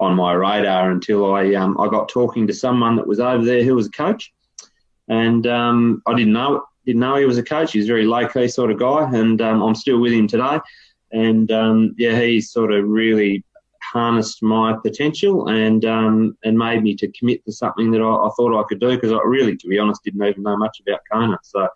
on 0.00 0.16
my 0.16 0.32
radar 0.32 0.90
until 0.90 1.34
I 1.34 1.54
um, 1.54 1.78
I 1.78 1.88
got 1.88 2.08
talking 2.08 2.46
to 2.46 2.54
someone 2.54 2.96
that 2.96 3.06
was 3.06 3.20
over 3.20 3.44
there 3.44 3.62
who 3.62 3.74
was 3.74 3.86
a 3.86 3.90
coach, 3.90 4.32
and 5.08 5.46
um, 5.46 6.02
I 6.06 6.14
didn't 6.14 6.32
know 6.32 6.64
didn't 6.84 7.00
know 7.00 7.16
he 7.16 7.24
was 7.24 7.38
a 7.38 7.42
coach. 7.42 7.72
He's 7.72 7.84
a 7.84 7.88
very 7.88 8.04
low 8.04 8.26
key 8.28 8.48
sort 8.48 8.70
of 8.70 8.78
guy, 8.78 9.08
and 9.12 9.40
um, 9.40 9.62
I'm 9.62 9.74
still 9.74 10.00
with 10.00 10.12
him 10.12 10.26
today. 10.26 10.58
And 11.12 11.50
um, 11.52 11.94
yeah, 11.98 12.18
he 12.18 12.40
sort 12.40 12.72
of 12.72 12.88
really 12.88 13.44
harnessed 13.92 14.42
my 14.42 14.74
potential 14.82 15.48
and 15.48 15.84
um, 15.84 16.36
and 16.44 16.58
made 16.58 16.82
me 16.82 16.94
to 16.96 17.12
commit 17.12 17.44
to 17.44 17.52
something 17.52 17.90
that 17.90 18.00
I, 18.00 18.26
I 18.26 18.30
thought 18.36 18.58
I 18.58 18.64
could 18.68 18.80
do 18.80 18.90
because 18.90 19.12
I 19.12 19.20
really, 19.24 19.56
to 19.56 19.68
be 19.68 19.78
honest, 19.78 20.02
didn't 20.02 20.24
even 20.24 20.42
know 20.42 20.56
much 20.56 20.80
about 20.80 21.00
Kona. 21.10 21.38
So, 21.42 21.68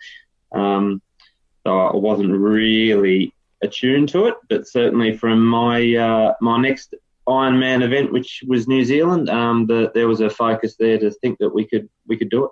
um, 0.53 1.03
so 1.65 1.79
I 1.79 1.97
wasn't 1.97 2.33
really 2.33 3.35
attuned 3.63 4.09
to 4.11 4.27
it. 4.27 4.35
But 4.49 4.67
certainly 4.67 5.17
from 5.17 5.47
my 5.47 5.95
uh, 5.95 6.35
my 6.41 6.59
next 6.59 6.95
Ironman 7.29 7.83
event, 7.83 8.13
which 8.13 8.45
was 8.47 8.69
New 8.69 8.85
Zealand, 8.85 9.29
um, 9.29 9.67
the, 9.67 9.91
there 9.95 10.09
was 10.09 10.21
a 10.21 10.31
focus 10.31 10.77
there 10.79 10.99
to 10.99 11.11
think 11.11 11.39
that 11.39 11.51
we 11.51 11.67
could 11.67 11.89
we 12.07 12.17
could 12.17 12.31
do 12.31 12.45
it. 12.45 12.51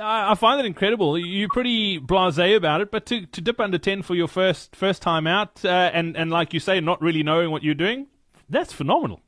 I 0.00 0.34
find 0.36 0.60
it 0.60 0.66
incredible. 0.66 1.18
You're 1.18 1.48
pretty 1.48 1.98
blasé 1.98 2.54
about 2.54 2.80
it, 2.80 2.92
but 2.92 3.04
to, 3.06 3.26
to 3.26 3.40
dip 3.40 3.58
under 3.58 3.78
ten 3.78 4.02
for 4.02 4.14
your 4.14 4.28
first 4.28 4.76
first 4.76 5.02
time 5.02 5.26
out, 5.26 5.64
uh, 5.64 5.90
and 5.92 6.16
and 6.16 6.30
like 6.30 6.54
you 6.54 6.60
say, 6.60 6.80
not 6.80 7.02
really 7.02 7.22
knowing 7.22 7.50
what 7.50 7.62
you're 7.62 7.74
doing, 7.74 8.06
that's 8.48 8.72
phenomenal. 8.72 9.20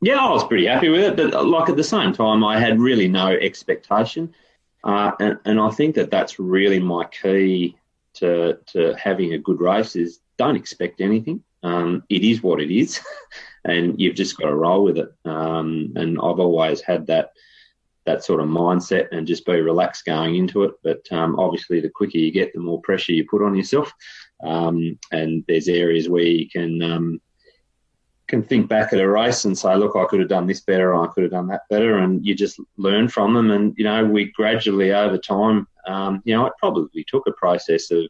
Yeah, 0.00 0.18
I 0.18 0.30
was 0.30 0.44
pretty 0.44 0.66
happy 0.66 0.88
with 0.88 1.02
it, 1.02 1.16
but 1.16 1.34
uh, 1.34 1.42
like 1.42 1.68
at 1.68 1.76
the 1.76 1.84
same 1.84 2.12
time, 2.12 2.44
I 2.44 2.58
had 2.60 2.78
really 2.78 3.08
no 3.08 3.28
expectation, 3.28 4.32
uh, 4.84 5.12
and 5.20 5.38
and 5.44 5.60
I 5.60 5.70
think 5.70 5.96
that 5.96 6.10
that's 6.10 6.38
really 6.38 6.78
my 6.78 7.04
key 7.06 7.76
to 8.14 8.58
to 8.68 8.94
having 8.94 9.34
a 9.34 9.38
good 9.38 9.60
race 9.60 9.96
is 9.96 10.20
don't 10.36 10.56
expect 10.56 11.00
anything. 11.00 11.42
Um, 11.64 12.04
it 12.08 12.22
is 12.22 12.42
what 12.42 12.60
it 12.60 12.72
is, 12.72 13.00
and 13.68 14.00
you've 14.00 14.16
just 14.16 14.36
got 14.36 14.48
to 14.48 14.54
roll 14.54 14.84
with 14.84 14.98
it. 14.98 15.12
Um, 15.24 15.92
and 15.96 16.18
I've 16.18 16.40
always 16.40 16.80
had 16.80 17.06
that 17.08 17.30
that 18.06 18.24
sort 18.24 18.40
of 18.40 18.48
mindset 18.48 19.08
and 19.12 19.26
just 19.26 19.44
be 19.44 19.60
relaxed 19.60 20.06
going 20.06 20.36
into 20.36 20.64
it. 20.64 20.72
But 20.82 21.00
um, 21.12 21.38
obviously, 21.38 21.80
the 21.80 21.90
quicker 21.90 22.16
you 22.16 22.32
get, 22.32 22.52
the 22.54 22.60
more 22.60 22.80
pressure 22.80 23.12
you 23.12 23.26
put 23.28 23.42
on 23.42 23.54
yourself. 23.54 23.92
Um, 24.42 24.98
and 25.12 25.44
there's 25.46 25.68
areas 25.68 26.08
where 26.08 26.22
you 26.22 26.48
can 26.48 26.82
um, 26.82 27.20
can 28.26 28.42
think 28.42 28.68
back 28.68 28.92
at 28.92 29.00
a 29.00 29.08
race 29.08 29.44
and 29.44 29.56
say, 29.56 29.74
look, 29.76 29.94
I 29.94 30.06
could 30.06 30.20
have 30.20 30.28
done 30.28 30.46
this 30.46 30.60
better, 30.60 30.94
I 30.94 31.06
could 31.08 31.24
have 31.24 31.32
done 31.32 31.48
that 31.48 31.62
better, 31.68 31.98
and 31.98 32.24
you 32.24 32.34
just 32.34 32.60
learn 32.76 33.08
from 33.08 33.34
them. 33.34 33.50
And 33.50 33.74
you 33.76 33.84
know, 33.84 34.04
we 34.04 34.32
gradually 34.32 34.92
over 34.92 35.18
time, 35.18 35.66
um, 35.86 36.22
you 36.24 36.34
know, 36.34 36.46
it 36.46 36.54
probably 36.58 37.04
took 37.06 37.26
a 37.26 37.32
process 37.32 37.90
of 37.90 38.04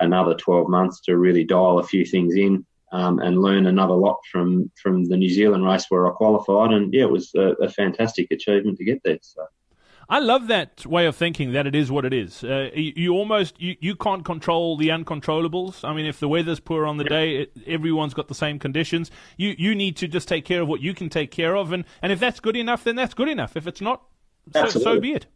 another 0.00 0.34
12 0.34 0.68
months 0.68 1.00
to 1.02 1.16
really 1.16 1.44
dial 1.44 1.78
a 1.78 1.82
few 1.82 2.04
things 2.04 2.34
in 2.34 2.64
um, 2.92 3.18
and 3.20 3.40
learn 3.40 3.66
another 3.66 3.94
lot 3.94 4.18
from 4.30 4.70
from 4.80 5.04
the 5.04 5.16
New 5.16 5.30
Zealand 5.30 5.64
race 5.64 5.86
where 5.88 6.06
I 6.06 6.10
qualified. 6.10 6.72
And 6.72 6.92
yeah, 6.92 7.02
it 7.02 7.10
was 7.10 7.32
a, 7.34 7.54
a 7.62 7.68
fantastic 7.68 8.30
achievement 8.30 8.78
to 8.78 8.84
get 8.84 9.02
there. 9.04 9.18
So. 9.22 9.46
I 10.10 10.18
love 10.18 10.48
that 10.48 10.84
way 10.84 11.06
of 11.06 11.14
thinking 11.14 11.52
that 11.52 11.68
it 11.68 11.74
is 11.76 11.88
what 11.88 12.04
it 12.04 12.12
is. 12.12 12.42
Uh, 12.42 12.70
you, 12.74 12.92
you, 12.96 13.12
almost 13.14 13.60
you, 13.60 13.76
you 13.78 13.94
can't 13.94 14.24
control 14.24 14.76
the 14.76 14.88
uncontrollables. 14.88 15.88
I 15.88 15.94
mean, 15.94 16.04
if 16.04 16.18
the 16.18 16.26
weather's 16.26 16.58
poor 16.58 16.84
on 16.84 16.96
the 16.96 17.04
day, 17.04 17.42
it, 17.42 17.52
everyone's 17.64 18.12
got 18.12 18.26
the 18.26 18.34
same 18.34 18.58
conditions. 18.58 19.12
You 19.36 19.54
you 19.56 19.72
need 19.72 19.96
to 19.98 20.08
just 20.08 20.26
take 20.26 20.44
care 20.44 20.62
of 20.62 20.68
what 20.68 20.80
you 20.80 20.94
can 20.94 21.10
take 21.10 21.30
care 21.30 21.56
of, 21.56 21.72
and, 21.72 21.84
and 22.02 22.10
if 22.10 22.18
that's 22.18 22.40
good 22.40 22.56
enough, 22.56 22.82
then 22.82 22.96
that's 22.96 23.14
good 23.14 23.28
enough. 23.28 23.56
If 23.56 23.68
it's 23.68 23.80
not, 23.80 24.02
so, 24.52 24.66
so 24.66 24.98
be 24.98 25.12
it. 25.12 25.26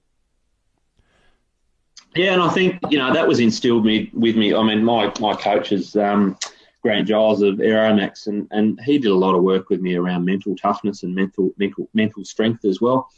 Yeah, 2.17 2.33
and 2.33 2.43
I 2.43 2.49
think 2.49 2.81
you 2.91 2.99
know 2.99 3.13
that 3.15 3.29
was 3.29 3.39
instilled 3.39 3.85
me 3.85 4.11
with 4.13 4.35
me. 4.35 4.53
I 4.55 4.63
mean, 4.65 4.83
my 4.83 5.13
my 5.21 5.35
coaches. 5.37 5.95
Um, 5.95 6.37
Grant 6.85 7.09
Giles 7.09 7.41
of 7.41 7.57
Aeromax, 7.57 8.27
and, 8.27 8.47
and 8.51 8.79
he 8.85 8.99
did 8.99 9.11
a 9.11 9.15
lot 9.15 9.35
of 9.35 9.43
work 9.43 9.71
with 9.71 9.81
me 9.81 9.95
around 9.95 10.27
mental 10.27 10.55
toughness 10.55 11.03
and 11.03 11.15
mental 11.15 11.51
mental 11.57 11.89
mental 11.95 12.27
strength 12.27 12.67
as 12.67 12.79
well. 12.79 13.09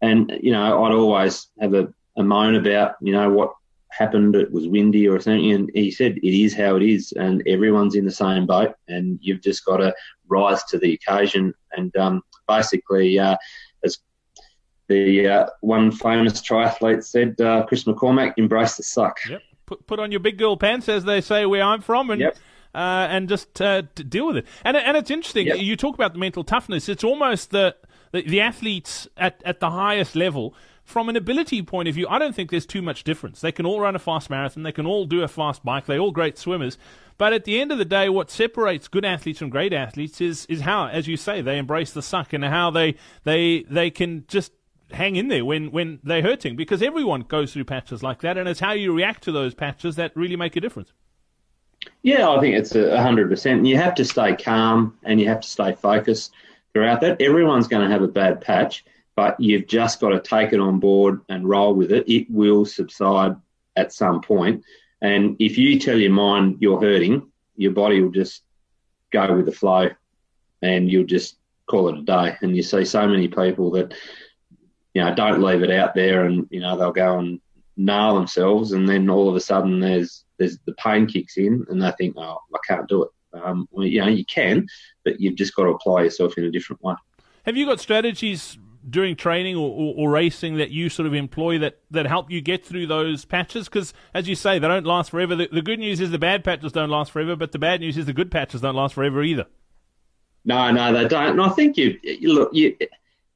And 0.00 0.36
you 0.42 0.50
know, 0.50 0.84
I'd 0.84 0.92
always 0.92 1.46
have 1.60 1.72
a, 1.72 1.94
a 2.16 2.24
moan 2.24 2.56
about 2.56 2.96
you 3.00 3.12
know 3.12 3.30
what 3.30 3.54
happened. 3.90 4.34
It 4.34 4.50
was 4.50 4.66
windy 4.66 5.06
or 5.06 5.20
something, 5.20 5.52
and 5.52 5.70
he 5.72 5.92
said 5.92 6.16
it 6.16 6.36
is 6.36 6.52
how 6.52 6.74
it 6.74 6.82
is, 6.82 7.12
and 7.12 7.44
everyone's 7.46 7.94
in 7.94 8.04
the 8.04 8.10
same 8.10 8.44
boat, 8.44 8.74
and 8.88 9.20
you've 9.22 9.40
just 9.40 9.64
got 9.64 9.76
to 9.76 9.94
rise 10.26 10.64
to 10.64 10.78
the 10.78 10.92
occasion. 10.92 11.54
And 11.70 11.96
um, 11.96 12.22
basically, 12.48 13.20
uh, 13.20 13.36
as 13.84 13.98
the 14.88 15.28
uh, 15.28 15.46
one 15.60 15.92
famous 15.92 16.42
triathlete 16.42 17.04
said, 17.04 17.40
uh, 17.40 17.66
Chris 17.66 17.84
McCormack, 17.84 18.32
embrace 18.36 18.76
the 18.76 18.82
suck. 18.82 19.20
Yep. 19.30 19.42
Put, 19.66 19.86
put 19.86 20.00
on 20.00 20.10
your 20.10 20.18
big 20.18 20.38
girl 20.38 20.56
pants, 20.56 20.88
as 20.88 21.04
they 21.04 21.20
say 21.20 21.46
where 21.46 21.62
I'm 21.62 21.82
from, 21.82 22.10
and 22.10 22.20
yep 22.20 22.36
uh, 22.74 23.06
and 23.10 23.28
just 23.28 23.60
uh, 23.60 23.82
deal 23.94 24.26
with 24.26 24.38
it. 24.38 24.46
And 24.64 24.76
and 24.76 24.96
it's 24.96 25.10
interesting. 25.10 25.46
Yep. 25.46 25.58
You 25.58 25.76
talk 25.76 25.94
about 25.94 26.12
the 26.12 26.18
mental 26.18 26.44
toughness. 26.44 26.88
It's 26.88 27.04
almost 27.04 27.50
the 27.50 27.76
the, 28.12 28.22
the 28.22 28.40
athletes 28.40 29.08
at, 29.16 29.42
at 29.44 29.60
the 29.60 29.70
highest 29.70 30.14
level 30.14 30.54
from 30.84 31.08
an 31.08 31.16
ability 31.16 31.62
point 31.62 31.88
of 31.88 31.94
view, 31.94 32.06
I 32.08 32.18
don't 32.18 32.34
think 32.34 32.50
there's 32.50 32.66
too 32.66 32.82
much 32.82 33.04
difference. 33.04 33.40
They 33.40 33.52
can 33.52 33.64
all 33.64 33.80
run 33.80 33.94
a 33.94 34.00
fast 34.00 34.28
marathon, 34.28 34.62
they 34.62 34.72
can 34.72 34.86
all 34.86 35.06
do 35.06 35.22
a 35.22 35.28
fast 35.28 35.64
bike, 35.64 35.86
they're 35.86 36.00
all 36.00 36.10
great 36.10 36.36
swimmers. 36.36 36.76
But 37.18 37.32
at 37.32 37.44
the 37.44 37.60
end 37.60 37.70
of 37.70 37.78
the 37.78 37.84
day, 37.84 38.08
what 38.08 38.30
separates 38.30 38.88
good 38.88 39.04
athletes 39.04 39.38
from 39.38 39.50
great 39.50 39.72
athletes 39.72 40.20
is 40.20 40.44
is 40.46 40.62
how, 40.62 40.88
as 40.88 41.06
you 41.06 41.16
say, 41.16 41.40
they 41.40 41.58
embrace 41.58 41.92
the 41.92 42.02
suck 42.02 42.32
and 42.32 42.44
how 42.44 42.70
they 42.70 42.96
they 43.24 43.64
they 43.70 43.90
can 43.90 44.24
just 44.28 44.52
hang 44.90 45.16
in 45.16 45.28
there 45.28 45.44
when, 45.44 45.70
when 45.70 46.00
they're 46.02 46.22
hurting 46.22 46.54
because 46.54 46.82
everyone 46.82 47.22
goes 47.22 47.52
through 47.52 47.64
patches 47.64 48.02
like 48.02 48.20
that 48.20 48.36
and 48.36 48.46
it's 48.46 48.60
how 48.60 48.72
you 48.72 48.92
react 48.92 49.24
to 49.24 49.32
those 49.32 49.54
patches 49.54 49.96
that 49.96 50.14
really 50.14 50.36
make 50.36 50.54
a 50.54 50.60
difference. 50.60 50.92
Yeah, 52.02 52.28
I 52.30 52.40
think 52.40 52.56
it's 52.56 52.74
a 52.74 53.00
hundred 53.00 53.28
percent. 53.28 53.64
You 53.64 53.76
have 53.76 53.94
to 53.96 54.04
stay 54.04 54.34
calm 54.36 54.98
and 55.04 55.20
you 55.20 55.28
have 55.28 55.40
to 55.40 55.48
stay 55.48 55.74
focused 55.74 56.32
throughout 56.72 57.00
that. 57.02 57.20
Everyone's 57.20 57.68
going 57.68 57.86
to 57.86 57.92
have 57.92 58.02
a 58.02 58.08
bad 58.08 58.40
patch, 58.40 58.84
but 59.14 59.38
you've 59.38 59.66
just 59.66 60.00
got 60.00 60.10
to 60.10 60.20
take 60.20 60.52
it 60.52 60.60
on 60.60 60.80
board 60.80 61.20
and 61.28 61.48
roll 61.48 61.74
with 61.74 61.92
it. 61.92 62.08
It 62.08 62.30
will 62.30 62.64
subside 62.64 63.36
at 63.76 63.92
some 63.92 64.20
point. 64.20 64.64
And 65.00 65.36
if 65.38 65.58
you 65.58 65.78
tell 65.78 65.98
your 65.98 66.12
mind 66.12 66.58
you're 66.60 66.80
hurting, 66.80 67.30
your 67.56 67.72
body 67.72 68.00
will 68.00 68.10
just 68.10 68.42
go 69.10 69.36
with 69.36 69.46
the 69.46 69.52
flow 69.52 69.90
and 70.62 70.90
you'll 70.90 71.04
just 71.04 71.36
call 71.66 71.88
it 71.88 71.98
a 71.98 72.02
day. 72.02 72.36
And 72.42 72.56
you 72.56 72.62
see 72.62 72.84
so 72.84 73.06
many 73.06 73.28
people 73.28 73.70
that, 73.72 73.94
you 74.94 75.04
know, 75.04 75.14
don't 75.14 75.42
leave 75.42 75.62
it 75.62 75.70
out 75.70 75.94
there 75.94 76.24
and, 76.24 76.46
you 76.50 76.60
know, 76.60 76.76
they'll 76.76 76.92
go 76.92 77.18
and 77.18 77.40
nail 77.84 78.14
themselves 78.14 78.72
and 78.72 78.88
then 78.88 79.10
all 79.10 79.28
of 79.28 79.34
a 79.34 79.40
sudden 79.40 79.80
there's 79.80 80.24
there's 80.38 80.58
the 80.66 80.74
pain 80.74 81.06
kicks 81.06 81.36
in 81.36 81.64
and 81.68 81.80
they 81.80 81.90
think, 81.92 82.16
oh, 82.16 82.38
I 82.54 82.58
can't 82.66 82.88
do 82.88 83.04
it. 83.04 83.10
Um, 83.34 83.68
well, 83.70 83.86
you 83.86 84.00
know, 84.00 84.08
you 84.08 84.24
can, 84.24 84.66
but 85.04 85.20
you've 85.20 85.36
just 85.36 85.54
got 85.54 85.64
to 85.64 85.70
apply 85.70 86.02
yourself 86.02 86.36
in 86.36 86.44
a 86.44 86.50
different 86.50 86.82
way. 86.82 86.94
Have 87.44 87.56
you 87.56 87.64
got 87.64 87.80
strategies 87.80 88.58
during 88.88 89.16
training 89.16 89.56
or, 89.56 89.70
or, 89.70 89.94
or, 89.96 90.10
racing 90.10 90.56
that 90.56 90.70
you 90.70 90.88
sort 90.88 91.06
of 91.06 91.14
employ 91.14 91.58
that, 91.58 91.78
that 91.90 92.06
help 92.06 92.30
you 92.30 92.40
get 92.40 92.64
through 92.64 92.86
those 92.86 93.24
patches? 93.24 93.68
Because, 93.68 93.94
as 94.12 94.28
you 94.28 94.34
say, 94.34 94.58
they 94.58 94.68
don't 94.68 94.84
last 94.84 95.10
forever. 95.10 95.36
The, 95.36 95.48
the, 95.50 95.62
good 95.62 95.78
news 95.78 96.00
is 96.00 96.10
the 96.10 96.18
bad 96.18 96.44
patches 96.44 96.72
don't 96.72 96.90
last 96.90 97.12
forever, 97.12 97.36
but 97.36 97.52
the 97.52 97.58
bad 97.58 97.80
news 97.80 97.96
is 97.96 98.06
the 98.06 98.12
good 98.12 98.30
patches 98.30 98.60
don't 98.60 98.74
last 98.74 98.94
forever 98.94 99.22
either. 99.22 99.46
No, 100.44 100.70
no, 100.72 100.92
they 100.92 101.06
don't. 101.06 101.30
And 101.30 101.40
I 101.40 101.48
think 101.50 101.76
you, 101.76 101.98
you 102.02 102.34
look, 102.34 102.50
you, 102.52 102.76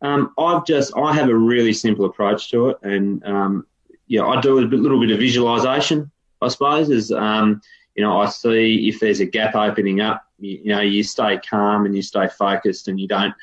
um, 0.03 0.35
I've 0.37 0.67
just, 0.67 0.93
I 0.97 1.15
have 1.15 1.29
a 1.29 1.37
really 1.37 1.73
simple 1.73 2.05
approach 2.05 2.51
to 2.51 2.71
it. 2.71 2.79
And, 2.83 3.25
um, 3.25 3.67
yeah, 4.07 4.25
I 4.25 4.41
do 4.41 4.59
a 4.59 4.61
little 4.61 5.01
bit 5.01 5.11
of 5.11 5.19
visualization, 5.19 6.11
I 6.41 6.49
suppose, 6.49 6.91
is, 6.91 7.11
um, 7.11 7.61
you 7.95 8.05
know, 8.05 8.21
I 8.21 8.27
see 8.29 8.89
if 8.89 9.01
there's 9.01 9.21
a 9.21 9.27
gap 9.27 9.55
opening 9.55 10.01
up, 10.01 10.23
you, 10.39 10.61
you, 10.65 10.73
know, 10.73 10.81
you 10.81 11.03
stay 11.03 11.39
calm 11.39 11.87
and 11.87 11.97
you 11.97 12.03
stay 12.03 12.29
focused 12.29 12.89
and 12.89 13.01
you 13.01 13.09
don't 13.09 13.35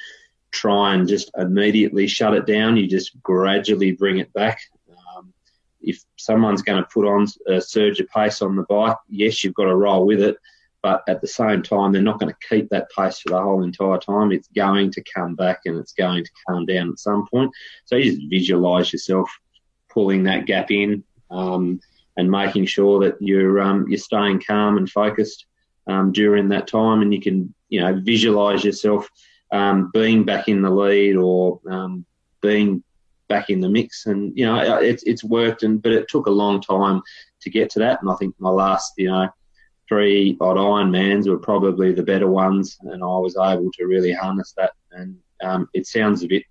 try 0.51 0.93
and 0.93 1.07
just 1.07 1.31
immediately 1.37 2.07
shut 2.07 2.33
it 2.33 2.45
down. 2.45 2.77
You 2.77 2.87
just 2.87 3.21
gradually 3.21 3.91
bring 3.91 4.19
it 4.19 4.31
back. 4.33 4.59
Um, 4.89 5.33
if 5.81 6.01
someone's 6.17 6.61
going 6.61 6.81
to 6.81 6.89
put 6.93 7.07
on 7.07 7.27
a 7.47 7.59
surge 7.59 7.99
of 7.99 8.07
pace 8.09 8.41
on 8.41 8.55
the 8.55 8.63
bike, 8.69 8.97
yes, 9.09 9.43
you've 9.43 9.55
got 9.55 9.65
to 9.65 9.75
roll 9.75 10.05
with 10.05 10.21
it. 10.21 10.37
But 10.81 11.03
at 11.07 11.21
the 11.21 11.27
same 11.27 11.63
time, 11.63 11.93
they're 11.93 12.01
not 12.01 12.19
going 12.19 12.31
to 12.31 12.47
keep 12.47 12.69
that 12.69 12.89
pace 12.95 13.19
for 13.19 13.29
the 13.29 13.41
whole 13.41 13.63
entire 13.63 13.97
time. 13.97 14.31
It's 14.31 14.49
going 14.49 14.91
to 14.91 15.03
come 15.15 15.33
back 15.33 15.61
and 15.65 15.77
it's 15.77 15.93
going 15.93 16.25
to 16.25 16.31
calm 16.47 16.65
down 16.65 16.89
at 16.89 16.99
some 16.99 17.25
point. 17.25 17.51
So 17.85 17.95
you 17.95 18.11
just 18.11 18.29
visualize 18.29 18.91
yourself 18.91 19.29
pulling 19.93 20.23
that 20.23 20.45
gap 20.45 20.71
in 20.71 21.03
um, 21.29 21.79
and 22.17 22.29
making 22.29 22.65
sure 22.65 22.99
that 23.03 23.17
you're 23.19 23.59
um, 23.61 23.85
you're 23.87 23.97
staying 23.97 24.41
calm 24.45 24.77
and 24.77 24.89
focused 24.89 25.45
um, 25.87 26.11
during 26.11 26.49
that 26.49 26.67
time, 26.67 27.01
and 27.01 27.13
you 27.13 27.21
can 27.21 27.53
you 27.69 27.81
know 27.81 27.99
visualize 28.03 28.63
yourself 28.63 29.09
um, 29.51 29.91
being 29.93 30.23
back 30.23 30.47
in 30.47 30.61
the 30.61 30.69
lead 30.69 31.15
or 31.15 31.59
um, 31.69 32.05
being 32.41 32.83
back 33.27 33.49
in 33.49 33.61
the 33.61 33.69
mix. 33.69 34.05
And 34.05 34.37
you 34.37 34.45
know, 34.45 34.57
it's 34.79 35.03
it's 35.03 35.23
worked, 35.23 35.63
and 35.63 35.81
but 35.81 35.91
it 35.91 36.07
took 36.07 36.27
a 36.27 36.31
long 36.31 36.61
time 36.61 37.01
to 37.41 37.49
get 37.49 37.69
to 37.71 37.79
that. 37.79 38.01
And 38.01 38.11
I 38.11 38.15
think 38.15 38.35
my 38.39 38.49
last, 38.49 38.93
you 38.97 39.09
know, 39.09 39.29
three 39.87 40.37
odd 40.39 40.57
Ironmans 40.57 41.27
were 41.27 41.39
probably 41.39 41.93
the 41.93 42.03
better 42.03 42.27
ones, 42.27 42.77
and 42.81 43.03
I 43.03 43.17
was 43.25 43.37
able 43.37 43.71
to 43.73 43.85
really 43.85 44.13
harness 44.13 44.53
that. 44.57 44.73
And 44.91 45.17
um, 45.43 45.69
it 45.73 45.87
sounds 45.87 46.23
a 46.23 46.27
bit 46.27 46.43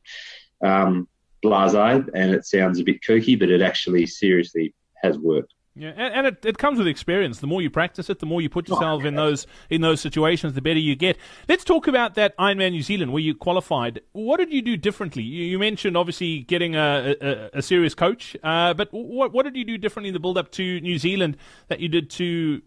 um, 0.62 1.08
blasé 1.44 2.08
and 2.14 2.34
it 2.34 2.44
sounds 2.44 2.78
a 2.78 2.84
bit 2.84 3.02
kooky, 3.02 3.38
but 3.38 3.50
it 3.50 3.62
actually 3.62 4.06
seriously 4.06 4.74
has 5.02 5.18
worked. 5.18 5.54
Yeah, 5.74 5.92
and, 5.96 6.26
it, 6.26 6.44
it 6.44 6.58
comes 6.58 6.78
with 6.78 6.86
experience. 6.86 7.38
The 7.38 7.46
more 7.46 7.62
you 7.62 7.70
practice 7.70 8.10
it, 8.10 8.18
the 8.18 8.26
more 8.26 8.42
you 8.42 8.50
put 8.50 8.68
yourself 8.68 9.04
in 9.04 9.14
those 9.14 9.46
in 9.70 9.80
those 9.80 10.02
situations, 10.02 10.52
the 10.52 10.60
better 10.60 10.78
you 10.78 10.94
get. 10.94 11.16
Let's 11.48 11.64
talk 11.64 11.86
about 11.86 12.14
that 12.16 12.36
Ironman 12.36 12.72
New 12.72 12.82
Zealand 12.82 13.10
where 13.10 13.22
you 13.22 13.34
qualified. 13.34 14.02
What 14.12 14.36
did 14.36 14.52
you 14.52 14.60
do 14.60 14.76
differently? 14.76 15.22
You, 15.22 15.44
you 15.44 15.58
mentioned 15.58 15.96
obviously 15.96 16.40
getting 16.40 16.76
a, 16.76 17.16
a, 17.22 17.58
a 17.58 17.62
serious 17.62 17.94
coach, 17.94 18.36
uh, 18.42 18.74
but 18.74 18.90
what 18.92 19.32
what 19.32 19.44
did 19.44 19.56
you 19.56 19.64
do 19.64 19.78
differently 19.78 20.08
in 20.08 20.14
the 20.14 20.20
build 20.20 20.36
up 20.36 20.52
to 20.52 20.80
New 20.82 20.98
Zealand 20.98 21.38
that 21.68 21.80
you 21.80 21.88
did 21.88 22.10
to 22.10 22.60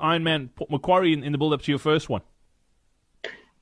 Ironman 0.00 0.50
Port 0.54 0.70
Macquarie 0.70 1.12
in, 1.12 1.24
in 1.24 1.32
the 1.32 1.38
build 1.38 1.52
up 1.52 1.62
to 1.62 1.72
your 1.72 1.80
first 1.80 2.08
one? 2.08 2.22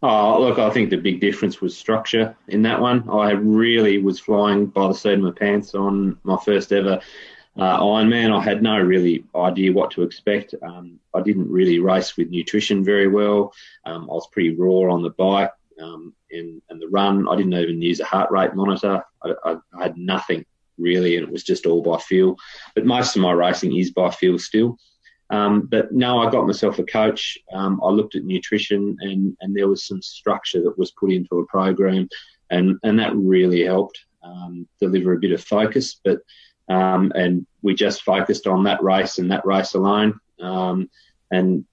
Oh, 0.02 0.40
look, 0.40 0.58
I 0.58 0.70
think 0.70 0.88
the 0.88 0.96
big 0.96 1.20
difference 1.20 1.60
was 1.60 1.76
structure 1.76 2.34
in 2.48 2.62
that 2.62 2.80
one. 2.80 3.08
I 3.10 3.32
really 3.32 3.98
was 3.98 4.18
flying 4.18 4.66
by 4.66 4.88
the 4.88 4.94
seat 4.94 5.12
of 5.14 5.20
my 5.20 5.30
pants 5.30 5.74
on 5.74 6.18
my 6.22 6.38
first 6.38 6.72
ever 6.72 7.00
uh, 7.58 7.80
Ironman. 7.80 8.34
I 8.34 8.42
had 8.42 8.62
no 8.62 8.78
really 8.78 9.24
idea 9.36 9.72
what 9.72 9.90
to 9.92 10.02
expect. 10.02 10.54
Um, 10.62 10.98
I 11.14 11.20
didn't 11.20 11.50
really 11.50 11.80
race 11.80 12.16
with 12.16 12.30
nutrition 12.30 12.82
very 12.82 13.08
well. 13.08 13.52
Um, 13.84 14.04
I 14.04 14.14
was 14.14 14.28
pretty 14.32 14.56
raw 14.56 14.90
on 14.90 15.02
the 15.02 15.10
bike 15.10 15.52
um, 15.82 16.14
and, 16.30 16.62
and 16.70 16.80
the 16.80 16.88
run. 16.88 17.28
I 17.28 17.36
didn't 17.36 17.52
even 17.52 17.82
use 17.82 18.00
a 18.00 18.06
heart 18.06 18.30
rate 18.30 18.54
monitor. 18.54 19.04
I, 19.22 19.34
I, 19.44 19.56
I 19.74 19.82
had 19.82 19.98
nothing 19.98 20.46
really, 20.78 21.16
and 21.16 21.26
it 21.26 21.32
was 21.32 21.44
just 21.44 21.66
all 21.66 21.82
by 21.82 21.98
feel. 21.98 22.36
But 22.74 22.86
most 22.86 23.16
of 23.16 23.22
my 23.22 23.32
racing 23.32 23.76
is 23.76 23.90
by 23.90 24.10
feel 24.10 24.38
still. 24.38 24.78
Um, 25.30 25.62
but 25.62 25.92
no, 25.92 26.18
I 26.18 26.30
got 26.30 26.46
myself 26.46 26.78
a 26.78 26.84
coach. 26.84 27.38
Um, 27.52 27.80
I 27.82 27.88
looked 27.88 28.16
at 28.16 28.24
nutrition, 28.24 28.96
and, 29.00 29.36
and 29.40 29.56
there 29.56 29.68
was 29.68 29.86
some 29.86 30.02
structure 30.02 30.62
that 30.62 30.78
was 30.78 30.90
put 30.90 31.12
into 31.12 31.38
a 31.38 31.46
program, 31.46 32.08
and, 32.50 32.76
and 32.82 32.98
that 32.98 33.14
really 33.14 33.64
helped 33.64 34.00
um, 34.22 34.66
deliver 34.80 35.12
a 35.12 35.20
bit 35.20 35.32
of 35.32 35.42
focus. 35.42 36.00
But 36.04 36.20
um, 36.68 37.12
and 37.14 37.46
we 37.62 37.74
just 37.74 38.02
focused 38.02 38.46
on 38.46 38.64
that 38.64 38.82
race 38.82 39.18
and 39.18 39.30
that 39.32 39.44
race 39.44 39.74
alone. 39.74 40.20
Um, 40.40 40.88
and 41.30 41.64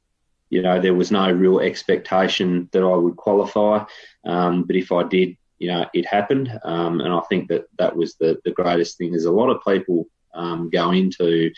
you 0.49 0.61
know, 0.61 0.79
there 0.79 0.95
was 0.95 1.11
no 1.11 1.31
real 1.31 1.59
expectation 1.59 2.69
that 2.71 2.83
I 2.83 2.95
would 2.95 3.15
qualify. 3.15 3.83
Um, 4.25 4.63
but 4.63 4.75
if 4.75 4.91
I 4.91 5.03
did, 5.03 5.35
you 5.59 5.67
know, 5.67 5.85
it 5.93 6.05
happened. 6.05 6.49
and 6.63 7.13
I 7.13 7.21
think 7.29 7.49
that 7.49 7.65
that 7.79 7.95
was 7.95 8.15
the 8.15 8.39
the 8.45 8.51
greatest 8.51 8.97
thing. 8.97 9.13
Is 9.13 9.25
a 9.25 9.31
lot 9.31 9.49
of 9.49 9.63
people 9.65 10.07
go 10.33 10.91
into 10.91 11.51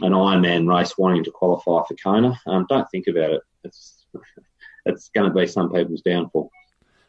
an 0.00 0.12
Ironman 0.12 0.68
race 0.68 0.96
wanting 0.96 1.24
to 1.24 1.30
qualify 1.30 1.82
for 1.86 1.94
Kona. 2.02 2.40
Um, 2.46 2.66
don't 2.68 2.88
think 2.90 3.06
about 3.06 3.32
it. 3.32 3.42
It's 3.64 4.06
it's 4.86 5.10
going 5.10 5.28
to 5.28 5.34
be 5.34 5.46
some 5.46 5.72
people's 5.72 6.02
downfall. 6.02 6.50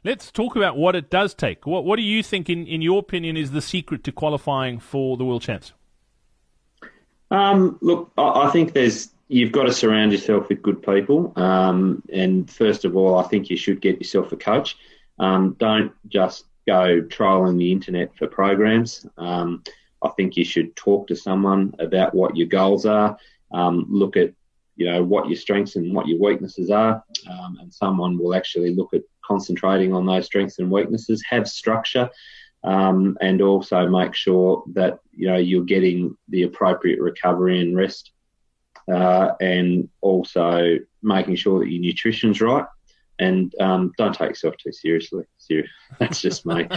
Let's 0.03 0.31
talk 0.31 0.57
about 0.57 0.75
what 0.75 0.95
it 0.95 1.09
does 1.09 1.33
take. 1.33 1.65
What 1.65 1.85
what 1.85 1.95
do 1.95 2.01
you 2.01 2.21
think, 2.23 2.49
in, 2.49 2.67
in 2.67 2.81
your 2.81 2.99
opinion, 2.99 3.37
is 3.37 3.51
the 3.51 3.61
secret 3.61 4.03
to 4.03 4.11
qualifying 4.11 4.79
for 4.79 5.15
the 5.15 5.23
World 5.23 5.43
Champs? 5.43 5.71
Um, 7.31 7.77
look, 7.81 8.11
I, 8.17 8.47
I, 8.47 8.51
think 8.51 8.73
there's 8.73 9.09
you've 9.27 9.51
got 9.51 9.63
to 9.63 9.73
surround 9.73 10.11
yourself 10.11 10.49
with 10.49 10.61
good 10.61 10.83
people. 10.83 11.33
Um, 11.35 12.03
and 12.11 12.49
first 12.49 12.85
of 12.85 12.95
all, 12.95 13.17
I 13.17 13.23
think 13.23 13.49
you 13.49 13.57
should 13.57 13.81
get 13.81 13.97
yourself 13.97 14.31
a 14.31 14.37
coach. 14.37 14.77
Um, 15.19 15.55
don't 15.57 15.93
just 16.09 16.45
go 16.67 17.01
trolling 17.01 17.57
the 17.57 17.71
internet 17.71 18.15
for 18.15 18.27
programs. 18.27 19.05
Um, 19.17 19.63
I 20.03 20.09
think 20.09 20.35
you 20.35 20.45
should 20.45 20.75
talk 20.75 21.07
to 21.07 21.15
someone 21.15 21.73
about 21.79 22.13
what 22.13 22.35
your 22.35 22.47
goals 22.47 22.85
are. 22.85 23.17
Um, 23.51 23.85
look 23.89 24.17
at 24.17 24.33
you 24.75 24.87
know 24.87 25.03
what 25.03 25.27
your 25.27 25.37
strengths 25.37 25.75
and 25.75 25.93
what 25.93 26.07
your 26.07 26.19
weaknesses 26.19 26.69
are, 26.69 27.03
um, 27.29 27.57
and 27.61 27.73
someone 27.73 28.17
will 28.17 28.35
actually 28.35 28.73
look 28.73 28.93
at 28.93 29.03
concentrating 29.23 29.93
on 29.93 30.05
those 30.05 30.25
strengths 30.25 30.59
and 30.59 30.71
weaknesses. 30.71 31.23
Have 31.29 31.47
structure, 31.47 32.09
um, 32.63 33.17
and 33.21 33.41
also 33.41 33.87
make 33.87 34.15
sure 34.15 34.63
that 34.73 34.99
you 35.11 35.27
know 35.27 35.37
you're 35.37 35.63
getting 35.63 36.17
the 36.29 36.43
appropriate 36.43 36.99
recovery 36.99 37.61
and 37.61 37.75
rest, 37.75 38.11
uh, 38.91 39.31
and 39.39 39.89
also 40.01 40.79
making 41.01 41.35
sure 41.35 41.59
that 41.59 41.69
your 41.69 41.81
nutrition's 41.81 42.41
right 42.41 42.65
and 43.23 43.53
um, 43.59 43.91
don't 43.97 44.13
take 44.13 44.29
yourself 44.29 44.55
too 44.57 44.71
seriously. 44.71 45.23
Serious. 45.37 45.69
That's 45.99 46.21
just 46.21 46.45
me. 46.45 46.67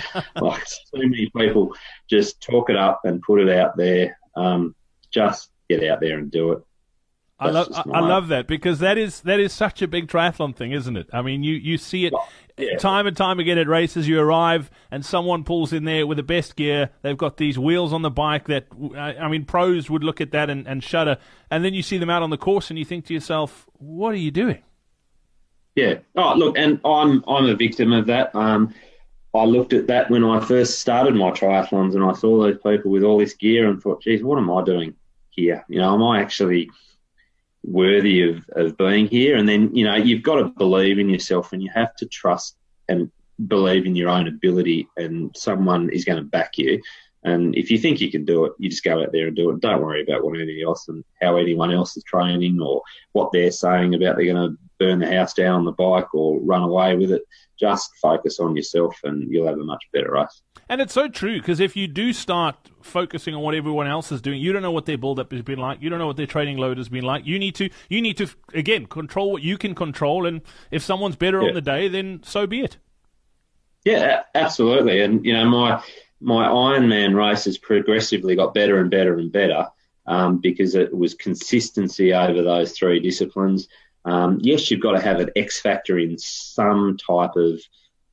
like 0.41 0.65
too 0.95 1.09
many 1.09 1.31
people 1.37 1.75
just 2.09 2.41
talk 2.41 2.71
it 2.71 2.77
up 2.77 3.01
and 3.05 3.21
put 3.23 3.41
it 3.41 3.49
out 3.49 3.77
there. 3.77 4.19
Um, 4.37 4.75
just 5.11 5.51
get 5.69 5.83
out 5.85 6.01
there 6.01 6.19
and 6.19 6.31
do 6.31 6.53
it. 6.53 6.63
That's 7.39 7.51
I 7.51 7.53
love 7.53 7.69
I, 7.75 7.91
I 7.91 8.01
love 8.01 8.29
that 8.29 8.47
because 8.47 8.79
that 8.79 8.97
is 8.97 9.21
that 9.23 9.41
is 9.41 9.53
such 9.53 9.83
a 9.83 9.89
big 9.89 10.09
triathlon 10.09 10.57
thing, 10.57 10.73
isn't 10.73 10.97
it? 10.97 11.09
I 11.13 11.21
mean, 11.21 11.43
you, 11.43 11.55
you 11.55 11.77
see 11.77 12.07
it 12.07 12.15
yeah. 12.57 12.79
time 12.79 13.07
and 13.07 13.15
time 13.15 13.39
again 13.39 13.59
at 13.59 13.69
races. 13.69 14.09
You 14.09 14.21
arrive 14.21 14.71
and 14.91 15.05
someone 15.05 15.45
pulls 15.45 15.75
in 15.75 15.85
there 15.85 16.07
with 16.07 16.17
the 16.17 16.23
best 16.23 16.57
gear. 16.57 16.91
They've 17.03 17.17
got 17.17 17.37
these 17.37 17.59
wheels 17.59 17.93
on 17.93 18.01
the 18.01 18.11
bike 18.11 18.47
that 18.47 18.69
I 18.97 19.29
mean, 19.29 19.45
pros 19.45 19.91
would 19.91 20.03
look 20.03 20.23
at 20.23 20.31
that 20.31 20.49
and, 20.49 20.67
and 20.67 20.83
shudder. 20.83 21.19
And 21.51 21.63
then 21.63 21.75
you 21.75 21.83
see 21.83 21.99
them 21.99 22.09
out 22.09 22.23
on 22.23 22.31
the 22.31 22.39
course 22.39 22.71
and 22.71 22.79
you 22.79 22.87
think 22.87 23.05
to 23.07 23.15
yourself, 23.15 23.67
"What 23.75 24.15
are 24.15 24.19
you 24.19 24.31
doing?" 24.31 24.63
Yeah. 25.77 25.99
Oh, 26.17 26.35
look, 26.35 26.59
and 26.59 26.81
I'm 26.85 27.23
I'm 27.29 27.47
a 27.47 27.55
victim 27.55 27.93
of 27.93 28.07
that. 28.07 28.35
Um, 28.35 28.75
I 29.35 29.45
looked 29.45 29.75
at 29.75 29.87
that 29.89 30.11
when 30.11 30.25
I 30.25 30.41
first 30.41 30.81
started 30.81 31.15
my 31.15 31.31
triathlons, 31.31 31.95
and 31.95 32.03
I 32.03 32.15
saw 32.15 32.41
those 32.41 32.57
people 32.57 32.91
with 32.91 33.05
all 33.05 33.19
this 33.19 33.35
gear, 33.35 33.69
and 33.69 33.81
thought, 33.81 34.03
"Geez, 34.03 34.25
what 34.25 34.39
am 34.39 34.51
I 34.51 34.65
doing 34.65 34.95
here? 35.31 35.65
You 35.69 35.79
know, 35.79 35.95
am 35.95 36.03
I 36.03 36.21
actually 36.21 36.71
worthy 37.63 38.23
of 38.23 38.49
of 38.53 38.79
being 38.79 39.07
here?" 39.07 39.37
And 39.37 39.47
then, 39.47 39.75
you 39.77 39.85
know, 39.85 39.97
you've 39.97 40.23
got 40.23 40.37
to 40.37 40.47
believe 40.47 40.99
in 40.99 41.11
yourself, 41.11 41.53
and 41.53 41.63
you 41.63 41.71
have 41.75 41.95
to 41.97 42.07
trust 42.07 42.57
and 42.89 43.11
believe 43.47 43.85
in 43.85 43.95
your 43.95 44.09
own 44.09 44.29
ability, 44.29 44.89
and 44.97 45.31
someone 45.37 45.91
is 45.91 46.07
going 46.07 46.19
to 46.19 46.25
back 46.25 46.57
you. 46.57 46.81
And 47.23 47.55
if 47.55 47.71
you 47.71 47.77
think 47.77 48.01
you 48.01 48.11
can 48.11 48.25
do 48.25 48.47
it, 48.47 48.53
you 48.59 48.71
just 48.71 48.85
go 48.85 49.03
out 49.03 49.13
there 49.13 49.27
and 49.27 49.37
do 49.37 49.51
it. 49.51 49.61
Don't 49.61 49.83
worry 49.83 50.03
about 50.03 50.25
what 50.25 50.41
anyone 50.41 50.67
else 50.67 50.89
and 50.89 51.05
how 51.21 51.37
anyone 51.37 51.73
else 51.73 51.97
is 51.97 52.05
training 52.05 52.63
or 52.63 52.83
what 53.13 53.33
they're 53.33 53.51
saying 53.51 53.95
about 53.95 54.17
they're 54.17 54.33
going 54.33 54.51
to 54.51 54.57
burn 54.79 54.99
the 54.99 55.13
house 55.13 55.35
down 55.35 55.55
on 55.55 55.65
the 55.65 55.73
bike 55.73 56.15
or 56.15 56.41
run 56.41 56.63
away 56.63 56.97
with 56.97 57.11
it. 57.11 57.23
Just 57.59 57.91
focus 58.01 58.39
on 58.39 58.57
yourself 58.57 58.99
and 59.05 59.31
you'll 59.31 59.47
have 59.47 59.59
a 59.59 59.65
much 59.65 59.85
better 59.93 60.13
race. 60.13 60.43
And 60.69 60.81
it's 60.81 60.93
so 60.93 61.09
true 61.09 61.39
because 61.39 61.61
if 61.61 61.77
you 61.77 61.87
do 61.87 62.13
start 62.13 62.57
focusing 62.83 63.35
on 63.35 63.41
what 63.43 63.55
everyone 63.55 63.87
else 63.87 64.11
is 64.13 64.21
doing, 64.21 64.41
you 64.41 64.53
don't 64.53 64.63
know 64.63 64.73
what 64.73 64.87
their 64.87 64.99
build 64.99 65.21
up 65.21 65.33
has 65.33 65.43
been 65.43 65.59
like. 65.59 65.81
You 65.81 65.89
don't 65.89 65.99
know 65.99 66.07
what 66.07 66.17
their 66.17 66.27
training 66.27 66.59
load 66.59 66.77
has 66.79 66.89
been 66.89 67.05
like. 67.05 67.25
You 67.25 67.39
need 67.39 67.55
to, 67.57 67.71
you 67.89 68.03
need 68.03 68.17
to 68.19 68.29
again 68.53 68.87
control 68.87 69.33
what 69.33 69.43
you 69.43 69.57
can 69.57 69.75
control. 69.75 70.27
And 70.27 70.43
if 70.71 70.83
someone's 70.83 71.17
better 71.17 71.41
yeah. 71.41 71.49
on 71.49 71.55
the 71.55 71.61
day, 71.61 71.89
then 71.89 72.21
so 72.25 72.47
be 72.47 72.61
it. 72.61 72.79
Yeah, 73.85 74.25
absolutely. 74.35 75.01
And 75.01 75.25
you 75.25 75.33
know, 75.33 75.45
my 75.45 75.83
my 76.21 76.49
Ironman 76.49 77.15
races 77.15 77.59
progressively 77.59 78.35
got 78.35 78.53
better 78.53 78.81
and 78.81 78.91
better 78.91 79.17
and 79.17 79.31
better 79.31 79.69
um, 80.07 80.39
because 80.39 80.75
it 80.75 80.97
was 80.97 81.15
consistency 81.15 82.13
over 82.13 82.43
those 82.43 82.73
three 82.73 83.01
disciplines. 83.01 83.69
Um, 84.07 84.39
yes, 84.41 84.71
you've 84.71 84.81
got 84.81 84.93
to 84.93 85.01
have 85.01 85.21
an 85.21 85.31
X 85.37 85.61
factor 85.61 85.99
in 85.99 86.17
some 86.17 86.97
type 86.97 87.35
of 87.37 87.61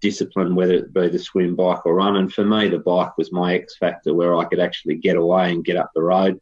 discipline, 0.02 0.56
whether 0.56 0.74
it 0.74 0.94
be 0.94 1.08
the 1.08 1.20
swim, 1.20 1.56
bike, 1.56 1.86
or 1.86 1.96
run. 1.96 2.18
And 2.18 2.34
for 2.34 2.44
me, 2.44 2.68
the 2.68 2.80
bike 2.80 3.18
was 3.18 3.32
my 3.32 3.54
X 3.56 3.78
factor 3.78 4.14
where 4.14 4.36
I 4.36 4.46
could 4.46 4.60
actually 4.60 4.96
get 4.96 5.16
away 5.16 5.52
and 5.52 5.64
get 5.64 5.78
up 5.78 5.92
the 5.94 6.02
road 6.02 6.42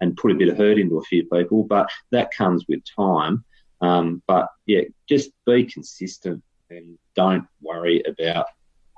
and 0.00 0.16
put 0.16 0.30
a 0.30 0.34
bit 0.34 0.48
of 0.48 0.56
hurt 0.56 0.78
into 0.78 0.98
a 0.98 1.02
few 1.02 1.24
people. 1.24 1.64
But 1.64 1.90
that 2.10 2.30
comes 2.34 2.64
with 2.68 2.80
time. 2.96 3.44
Um, 3.80 4.22
but 4.28 4.48
yeah, 4.66 4.82
just 5.08 5.30
be 5.44 5.64
consistent 5.64 6.42
and 6.70 6.96
don't 7.16 7.46
worry 7.60 8.02
about 8.06 8.46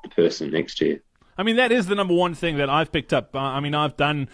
the 0.03 0.11
person 0.11 0.51
next 0.51 0.77
to 0.79 0.87
you. 0.87 1.01
I 1.37 1.43
mean, 1.43 1.57
that 1.57 1.73
is 1.73 1.87
the 1.87 1.95
number 1.95 2.15
one 2.15 2.35
thing 2.35 2.59
that 2.59 2.71
I've 2.71 2.93
picked 2.93 3.13
up. 3.13 3.35
Uh, 3.35 3.41
I 3.41 3.61
mean, 3.61 3.75
I've 3.75 3.97
done, 3.97 4.29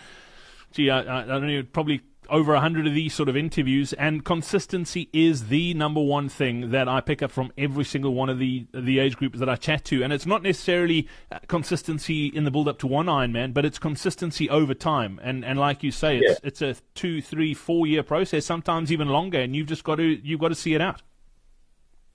gee, 0.73 0.91
I, 0.91 1.23
I 1.23 1.25
don't 1.25 1.47
know, 1.47 1.63
probably 1.63 2.03
over 2.31 2.55
a 2.55 2.61
hundred 2.61 2.87
of 2.87 2.95
these 2.95 3.15
sort 3.15 3.29
of 3.29 3.37
interviews, 3.37 3.93
and 3.95 4.25
consistency 4.25 5.09
is 5.13 5.49
the 5.49 5.75
number 5.75 6.01
one 6.01 6.29
thing 6.29 6.71
that 6.71 6.89
I 6.89 7.01
pick 7.01 7.23
up 7.23 7.31
from 7.31 7.53
every 7.59 7.85
single 7.85 8.15
one 8.15 8.29
of 8.29 8.39
the 8.39 8.67
the 8.73 8.99
age 8.99 9.17
groups 9.17 9.39
that 9.39 9.49
I 9.49 9.57
chat 9.57 9.85
to. 9.87 10.03
And 10.03 10.13
it's 10.13 10.27
not 10.27 10.43
necessarily 10.43 11.09
uh, 11.31 11.39
consistency 11.49 12.27
in 12.27 12.45
the 12.45 12.51
build 12.51 12.69
up 12.69 12.79
to 12.81 12.87
one 12.87 13.07
Ironman, 13.07 13.53
but 13.53 13.65
it's 13.65 13.79
consistency 13.79 14.49
over 14.49 14.75
time. 14.75 15.21
And 15.23 15.45
and 15.45 15.59
like 15.59 15.83
you 15.83 15.91
say, 15.91 16.19
it's 16.19 16.41
yeah. 16.43 16.49
it's 16.49 16.63
a 16.63 16.77
two, 16.95 17.21
three, 17.21 17.55
four 17.55 17.87
year 17.87 18.03
process, 18.03 18.47
sometimes 18.47 18.93
even 18.93 19.09
longer, 19.09 19.41
and 19.41 19.55
you've 19.55 19.69
just 19.69 19.85
got 19.85 19.97
to 19.97 20.05
you've 20.05 20.41
got 20.41 20.49
to 20.49 20.55
see 20.55 20.75
it 20.75 20.81
out. 20.81 21.03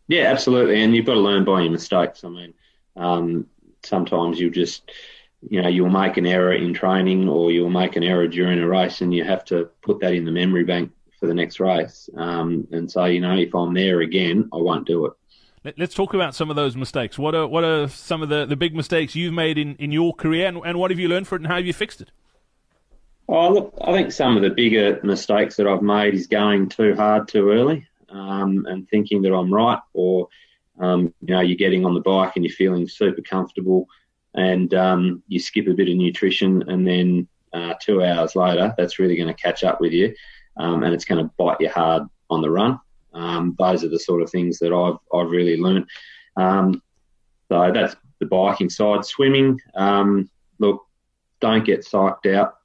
Yeah, 0.08 0.32
absolutely, 0.32 0.82
and 0.82 0.96
you've 0.96 1.06
got 1.06 1.16
to 1.16 1.20
learn 1.20 1.46
by 1.46 1.62
your 1.62 1.72
mistakes. 1.72 2.24
I 2.24 2.30
mean, 2.30 2.54
um, 2.96 3.48
sometimes 3.84 4.40
you 4.40 4.50
just 4.50 4.92
you 5.42 5.62
know 5.62 5.68
you'll 5.68 5.90
make 5.90 6.18
an 6.18 6.26
error 6.26 6.54
in 6.54 6.74
training 6.74 7.30
or 7.30 7.52
you'll 7.52 7.70
make 7.70 7.96
an 7.96 8.04
error 8.04 8.28
during 8.28 8.60
a 8.60 8.68
race 8.68 9.02
and 9.02 9.14
you 9.14 9.24
have 9.24 9.46
to 9.46 9.70
put 9.82 10.00
that 10.00 10.14
in 10.14 10.26
the 10.26 10.32
memory 10.32 10.64
bank 10.64 10.92
for 11.20 11.28
the 11.28 11.34
next 11.34 11.60
race 11.60 12.10
um, 12.18 12.68
and 12.72 12.92
so 12.92 13.06
you 13.06 13.20
know 13.20 13.36
if 13.36 13.54
i'm 13.54 13.74
there 13.74 14.02
again 14.02 14.50
i 14.54 14.58
won't 14.58 14.88
do 14.88 15.06
it 15.06 15.14
Let, 15.64 15.80
us 15.80 15.94
talk 15.94 16.14
about 16.14 16.36
some 16.36 16.50
of 16.50 16.56
those 16.56 16.76
mistakes. 16.76 17.18
What 17.18 17.34
are 17.34 17.48
what 17.48 17.64
are 17.64 17.88
some 17.88 18.22
of 18.22 18.30
the, 18.30 18.46
the 18.46 18.56
big 18.56 18.76
mistakes 18.76 19.16
you've 19.16 19.34
made 19.34 19.58
in, 19.58 19.76
in 19.78 19.92
your 19.92 20.14
career, 20.14 20.48
and, 20.48 20.58
and 20.66 20.78
what 20.78 20.92
have 20.92 21.00
you 21.00 21.08
learned 21.08 21.28
from 21.28 21.38
it, 21.38 21.40
and 21.42 21.48
how 21.48 21.56
have 21.56 21.66
you 21.66 21.74
fixed 21.74 22.02
it? 22.02 22.12
Oh, 23.28 23.52
look, 23.52 23.74
I 23.82 23.92
think 23.92 24.12
some 24.12 24.38
of 24.38 24.44
the 24.44 24.52
bigger 24.52 25.00
mistakes 25.04 25.56
that 25.56 25.66
I've 25.66 25.82
made 25.82 26.14
is 26.14 26.28
going 26.28 26.70
too 26.70 26.96
hard 26.96 27.28
too 27.28 27.50
early 27.50 27.88
um, 28.10 28.66
and 28.68 28.88
thinking 28.88 29.24
that 29.24 29.34
I'm 29.34 29.52
right, 29.52 29.80
or 29.94 30.28
um, 30.80 31.14
you 31.22 31.34
know, 31.34 31.42
you're 31.42 31.58
getting 31.58 31.86
on 31.86 31.94
the 31.94 32.02
bike 32.02 32.34
and 32.36 32.46
you're 32.46 32.54
feeling 32.54 32.88
super 32.88 33.22
comfortable, 33.22 33.88
and 34.36 34.74
um, 34.74 35.24
you 35.28 35.40
skip 35.40 35.68
a 35.68 35.74
bit 35.74 35.90
of 35.90 35.96
nutrition, 35.96 36.64
and 36.70 36.88
then 36.88 37.28
uh, 37.54 37.74
two 37.82 38.04
hours 38.04 38.36
later, 38.36 38.74
that's 38.78 39.00
really 39.00 39.16
going 39.16 39.34
to 39.34 39.42
catch 39.42 39.64
up 39.64 39.82
with 39.82 39.92
you, 39.92 40.14
um, 40.58 40.84
and 40.84 40.94
it's 40.94 41.06
going 41.06 41.24
to 41.24 41.32
bite 41.38 41.60
you 41.60 41.70
hard 41.70 42.04
on 42.30 42.42
the 42.42 42.50
run. 42.50 42.80
Um, 43.14 43.56
those 43.58 43.84
are 43.84 43.90
the 43.90 44.00
sort 44.00 44.22
of 44.22 44.30
things 44.30 44.60
that 44.60 44.74
I've 44.74 44.98
I've 45.18 45.32
really 45.32 45.58
learned. 45.58 45.88
Um, 46.36 46.82
so 47.50 47.72
that's 47.74 47.96
the 48.20 48.26
biking 48.26 48.70
side. 48.70 49.06
Swimming, 49.06 49.60
look, 50.60 50.86
don't 51.40 51.66
get 51.66 51.86
psyched 51.86 52.34
out 52.34 52.56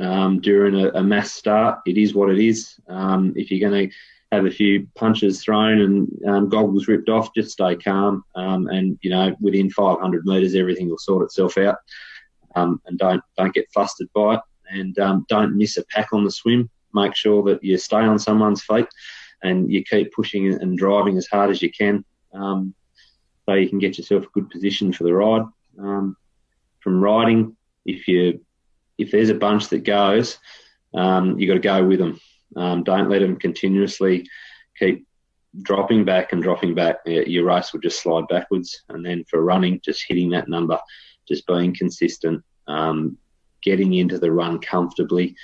um, 0.00 0.40
during 0.40 0.74
a, 0.74 0.88
a, 0.90 1.02
mass 1.02 1.32
start. 1.32 1.80
It 1.86 1.98
is 1.98 2.14
what 2.14 2.30
it 2.30 2.38
is. 2.38 2.80
Um, 2.88 3.32
if 3.36 3.50
you're 3.50 3.68
going 3.68 3.88
to 3.88 3.96
have 4.32 4.46
a 4.46 4.50
few 4.50 4.86
punches 4.94 5.42
thrown 5.42 5.80
and 5.80 6.08
um, 6.26 6.48
goggles 6.48 6.86
ripped 6.86 7.08
off, 7.08 7.34
just 7.34 7.50
stay 7.50 7.74
calm. 7.76 8.24
Um, 8.34 8.68
and 8.68 8.98
you 9.02 9.10
know, 9.10 9.34
within 9.40 9.70
500 9.70 10.24
metres, 10.24 10.54
everything 10.54 10.88
will 10.88 10.98
sort 10.98 11.24
itself 11.24 11.58
out. 11.58 11.76
Um, 12.54 12.80
and 12.86 12.98
don't 12.98 13.22
don't 13.36 13.54
get 13.54 13.70
flustered 13.72 14.08
by 14.14 14.34
it. 14.34 14.40
And 14.70 14.98
um, 14.98 15.26
don't 15.28 15.56
miss 15.56 15.76
a 15.76 15.84
pack 15.86 16.12
on 16.12 16.24
the 16.24 16.30
swim. 16.30 16.70
Make 16.94 17.16
sure 17.16 17.42
that 17.44 17.62
you 17.62 17.76
stay 17.78 17.98
on 17.98 18.18
someone's 18.18 18.62
feet 18.62 18.86
and 19.42 19.70
you 19.70 19.82
keep 19.82 20.12
pushing 20.12 20.52
and 20.52 20.76
driving 20.76 21.16
as 21.16 21.26
hard 21.26 21.50
as 21.50 21.62
you 21.62 21.70
can, 21.70 22.04
so 22.32 23.54
you 23.54 23.68
can 23.68 23.78
get 23.78 23.96
yourself 23.96 24.24
a 24.24 24.30
good 24.34 24.50
position 24.50 24.92
for 24.92 25.04
the 25.04 25.14
ride. 25.14 25.44
from 25.76 27.00
riding, 27.00 27.56
if 27.84 28.06
you 28.06 28.40
if 28.98 29.10
there's 29.10 29.30
a 29.30 29.34
bunch 29.34 29.68
that 29.68 29.84
goes, 29.84 30.38
um, 30.94 31.38
you 31.38 31.46
got 31.46 31.54
to 31.54 31.60
go 31.60 31.84
with 31.84 31.98
them. 31.98 32.20
Um, 32.56 32.82
don't 32.82 33.08
let 33.08 33.20
them 33.20 33.36
continuously 33.36 34.28
keep 34.78 35.06
dropping 35.62 36.04
back 36.04 36.32
and 36.32 36.42
dropping 36.42 36.74
back. 36.74 36.98
Your 37.06 37.44
race 37.44 37.72
will 37.72 37.80
just 37.80 38.02
slide 38.02 38.28
backwards. 38.28 38.82
And 38.88 39.04
then 39.04 39.24
for 39.24 39.42
running, 39.42 39.80
just 39.84 40.04
hitting 40.06 40.30
that 40.30 40.48
number, 40.48 40.78
just 41.28 41.46
being 41.46 41.74
consistent, 41.74 42.42
um, 42.68 43.18
getting 43.62 43.94
into 43.94 44.18
the 44.18 44.32
run 44.32 44.58
comfortably, 44.58 45.36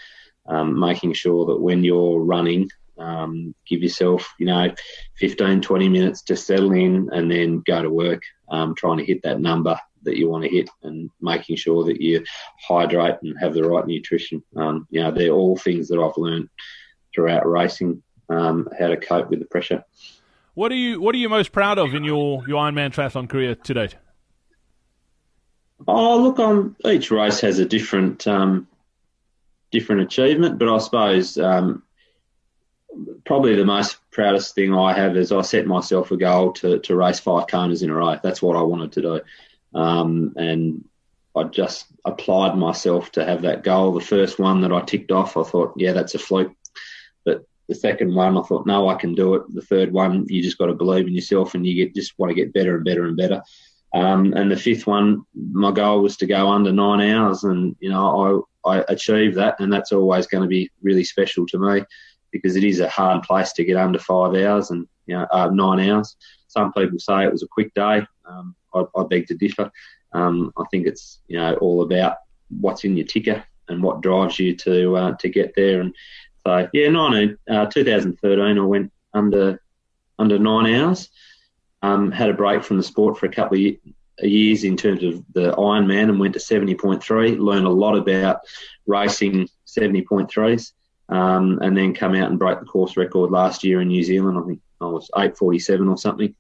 um, 0.47 0.79
making 0.79 1.13
sure 1.13 1.47
that 1.47 1.61
when 1.61 1.85
you're 1.85 2.21
running, 2.21 2.69
um, 2.99 3.55
give 3.69 3.83
yourself, 3.83 4.33
you 4.39 4.47
know, 4.47 4.73
15, 5.17 5.61
20 5.61 5.89
minutes 5.89 6.23
to 6.23 6.37
settle 6.37 6.73
in 6.73 7.09
and 7.13 7.31
then 7.31 7.63
go 7.67 7.83
to 7.83 7.91
work, 7.91 8.23
um, 8.49 8.75
trying 8.75 8.99
to 8.99 9.05
hit 9.05 9.23
that 9.23 9.41
number 9.41 9.79
that 10.05 10.17
you 10.17 10.31
want 10.31 10.45
to 10.45 10.51
hit 10.51 10.71
and 10.85 11.11
making 11.21 11.57
sure 11.57 11.85
that 11.85 12.01
you 12.01 12.25
hydrate 12.67 13.17
and 13.23 13.37
have 13.41 13.55
the 13.55 13.63
right 13.63 13.87
nutrition. 13.87 14.43
Um, 14.57 14.87
you 14.91 15.03
know, 15.03 15.11
they're 15.11 15.31
all 15.31 15.57
things 15.57 15.89
that 15.89 15.99
I've 15.99 16.17
learned 16.17 16.49
throughout 17.17 17.49
racing, 17.49 18.03
um, 18.29 18.69
how 18.79 18.89
to 18.89 18.97
cope 18.97 19.31
with 19.31 19.41
the 19.41 19.47
pressure. 19.47 19.83
What 20.55 20.71
are 20.71 20.77
you 20.77 21.01
What 21.01 21.15
are 21.15 21.19
you 21.19 21.29
most 21.29 21.51
proud 21.51 21.79
of 21.79 21.95
in 21.95 22.05
your 22.05 22.47
your 22.47 22.63
Ironman 22.63 22.93
triathlon 22.93 23.29
career 23.29 23.57
to 23.57 23.75
date? 23.75 23.97
Oh, 25.89 26.23
look, 26.23 26.39
on 26.39 26.77
each 26.87 27.11
race 27.11 27.41
has 27.41 27.59
a 27.59 27.65
different 27.65 28.27
um, 28.27 28.69
different 29.73 30.03
achievement, 30.03 30.59
but 30.59 30.69
I 30.69 30.79
suppose 30.79 31.37
um, 31.39 31.83
probably 33.25 33.55
the 33.57 33.65
most 33.65 33.99
proudest 34.11 34.55
thing 34.55 34.75
I 34.75 34.93
have 34.95 35.17
is 35.17 35.33
I 35.33 35.43
set 35.43 35.67
myself 35.67 36.11
a 36.11 36.17
goal 36.17 36.53
to, 36.53 36.79
to 36.79 36.97
race 36.97 37.21
five 37.21 37.47
Konas 37.47 37.83
in 37.83 37.91
a 37.91 37.95
row. 37.95 38.19
That's 38.23 38.41
what 38.41 38.57
I 38.57 38.63
wanted 38.63 38.93
to 38.93 39.03
do. 39.03 39.21
Um, 39.79 40.33
and 40.37 40.85
I 41.37 41.45
just 41.45 41.87
applied 42.07 42.57
myself 42.57 43.13
to 43.13 43.25
have 43.25 43.43
that 43.43 43.63
goal. 43.63 43.93
The 43.93 44.01
first 44.01 44.39
one 44.39 44.63
that 44.63 44.73
I 44.73 44.81
ticked 44.81 45.13
off, 45.13 45.37
I 45.37 45.43
thought, 45.43 45.75
yeah, 45.77 45.93
that's 45.93 46.15
a 46.15 46.19
fluke. 46.19 46.57
But 47.27 47.45
the 47.69 47.75
second 47.75 48.15
one, 48.15 48.39
I 48.39 48.43
thought, 48.43 48.67
no, 48.67 48.89
I 48.89 48.95
can 48.95 49.15
do 49.15 49.35
it. 49.35 49.43
The 49.53 49.61
third 49.61 49.93
one, 49.93 50.25
you 50.29 50.43
just 50.43 50.57
got 50.57 50.67
to 50.67 50.75
believe 50.75 51.07
in 51.07 51.15
yourself, 51.15 51.55
and 51.55 51.67
you 51.67 51.75
get 51.75 51.95
just 51.95 52.19
want 52.19 52.31
to 52.31 52.35
get 52.35 52.55
better 52.55 52.77
and 52.77 52.85
better 52.85 53.05
and 53.05 53.17
better. 53.17 53.43
Um, 53.93 54.33
and 54.35 54.51
the 54.51 54.57
fifth 54.57 54.87
one, 54.87 55.25
my 55.35 55.73
goal 55.73 56.03
was 56.03 56.17
to 56.19 56.27
go 56.27 56.49
under 56.49 56.73
nine 56.73 57.01
hours, 57.11 57.45
and 57.45 57.77
you 57.81 57.91
know 57.91 58.43
I, 58.65 58.79
I 58.79 58.85
achieved 58.89 59.37
that, 59.37 59.61
and 59.61 59.71
that's 59.71 59.93
always 59.93 60.27
going 60.27 60.43
to 60.43 60.49
be 60.49 60.71
really 60.83 61.05
special 61.05 61.47
to 61.49 61.59
me 61.59 61.83
because 62.33 62.57
it 62.57 62.65
is 62.65 62.81
a 62.81 62.89
hard 62.89 63.23
place 63.23 63.53
to 63.55 63.65
get 63.65 63.77
under 63.77 63.99
five 63.99 64.35
hours 64.35 64.71
and 64.71 64.87
you 65.07 65.17
know 65.17 65.27
uh, 65.31 65.51
nine 65.53 65.89
hours. 65.91 66.17
Some 66.49 66.73
people 66.73 66.99
say 66.99 67.25
it 67.25 67.33
was 67.33 67.43
a 67.43 67.49
quick 67.49 67.75
day. 67.75 68.07
Um, 68.25 68.55
I, 68.75 68.85
I, 68.97 69.05
beg 69.05 69.27
to 69.29 69.35
differ. 69.35 69.71
Um, 70.13 70.53
I 70.57 70.65
think 70.71 70.87
it's 70.87 71.21
you 71.29 71.39
know 71.39 71.55
all 71.57 71.83
about 71.83 72.17
what's 72.49 72.85
in 72.85 72.97
your 72.97 73.07
ticker 73.07 73.45
and 73.69 73.83
what 73.83 74.01
drives 74.01 74.39
you 74.39 74.55
to 74.57 74.97
uh, 74.97 75.17
to 75.17 75.29
get 75.29 75.55
there. 75.57 75.81
And 75.81 75.95
so 76.47 76.69
yeah, 76.73 76.89
19, 76.89 77.39
uh, 77.51 77.67
2013, 77.67 78.59
I 78.59 78.61
went 78.61 78.93
under 79.13 79.61
under 80.19 80.39
nine 80.39 80.73
hours. 80.75 81.11
Um, 81.83 82.13
had 82.13 82.31
a 82.31 82.35
break 82.35 82.63
from 82.63 82.77
the 82.77 82.85
sport 82.85 83.19
for 83.19 83.27
a 83.27 83.33
couple 83.33 83.59
of 83.59 83.77
years 84.23 84.63
in 84.63 84.77
terms 84.77 85.03
of 85.03 85.25
the 85.35 85.53
Ironman 85.53 86.09
and 86.09 86.21
went 86.21 86.35
to 86.35 86.41
70.3. 86.41 87.39
Learned 87.39 87.67
a 87.67 87.71
lot 87.71 87.97
about 87.97 88.41
racing 88.87 89.49
70.3s. 89.67 90.73
Um, 91.09 91.59
and 91.63 91.77
then 91.77 91.95
come 91.95 92.15
out 92.15 92.31
and 92.31 92.39
break 92.39 92.61
the 92.61 92.67
course 92.67 92.97
record 92.97 93.31
last 93.31 93.63
year 93.63 93.81
in 93.81 93.89
New 93.89 94.03
Zealand. 94.05 94.39
I 94.39 94.47
think 94.47 94.61
I 94.81 94.87
was 94.87 95.11
8:47 95.17 95.91
or 95.91 95.99
something 95.99 96.35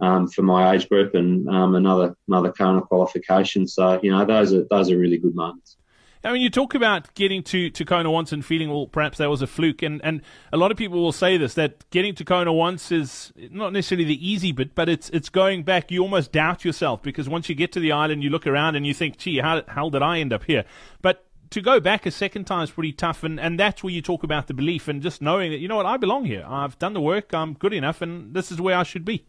um, 0.00 0.28
for 0.28 0.42
my 0.42 0.74
age 0.74 0.88
group, 0.88 1.14
and 1.14 1.48
um, 1.48 1.74
another 1.74 2.14
another 2.28 2.52
Kona 2.52 2.82
qualification. 2.82 3.66
So 3.66 4.00
you 4.02 4.10
know 4.10 4.24
those 4.24 4.52
are 4.52 4.66
those 4.70 4.90
are 4.90 4.98
really 4.98 5.18
good 5.18 5.34
moments. 5.34 5.76
I 6.24 6.32
mean, 6.32 6.42
you 6.42 6.50
talk 6.50 6.74
about 6.74 7.12
getting 7.14 7.42
to, 7.44 7.68
to 7.70 7.84
Kona 7.84 8.10
once 8.10 8.32
and 8.32 8.44
feeling, 8.44 8.70
well, 8.70 8.86
perhaps 8.86 9.18
that 9.18 9.28
was 9.28 9.42
a 9.42 9.46
fluke. 9.46 9.82
And, 9.82 10.00
and 10.04 10.22
a 10.52 10.56
lot 10.56 10.70
of 10.70 10.76
people 10.76 11.02
will 11.02 11.12
say 11.12 11.36
this, 11.36 11.54
that 11.54 11.88
getting 11.90 12.14
to 12.14 12.24
Kona 12.24 12.52
once 12.52 12.92
is 12.92 13.32
not 13.50 13.72
necessarily 13.72 14.04
the 14.04 14.30
easy 14.30 14.52
bit, 14.52 14.74
but 14.74 14.88
it's 14.88 15.10
it's 15.10 15.28
going 15.28 15.64
back. 15.64 15.90
You 15.90 16.02
almost 16.02 16.32
doubt 16.32 16.64
yourself 16.64 17.02
because 17.02 17.28
once 17.28 17.48
you 17.48 17.54
get 17.54 17.72
to 17.72 17.80
the 17.80 17.92
island, 17.92 18.22
you 18.22 18.30
look 18.30 18.46
around 18.46 18.76
and 18.76 18.86
you 18.86 18.94
think, 18.94 19.18
gee, 19.18 19.38
how, 19.38 19.62
how 19.66 19.88
did 19.88 20.02
I 20.02 20.20
end 20.20 20.32
up 20.32 20.44
here? 20.44 20.64
But 21.00 21.26
to 21.50 21.60
go 21.60 21.80
back 21.80 22.06
a 22.06 22.10
second 22.10 22.44
time 22.44 22.64
is 22.64 22.70
pretty 22.70 22.92
tough, 22.92 23.24
and, 23.24 23.38
and 23.38 23.58
that's 23.58 23.82
where 23.82 23.92
you 23.92 24.00
talk 24.00 24.22
about 24.22 24.46
the 24.46 24.54
belief 24.54 24.88
and 24.88 25.02
just 25.02 25.20
knowing 25.20 25.50
that, 25.50 25.58
you 25.58 25.68
know 25.68 25.76
what, 25.76 25.86
I 25.86 25.96
belong 25.96 26.24
here. 26.24 26.44
I've 26.46 26.78
done 26.78 26.94
the 26.94 27.00
work, 27.00 27.34
I'm 27.34 27.54
good 27.54 27.72
enough, 27.72 28.00
and 28.00 28.32
this 28.32 28.50
is 28.50 28.60
where 28.60 28.76
I 28.76 28.84
should 28.84 29.04
be. 29.04 29.26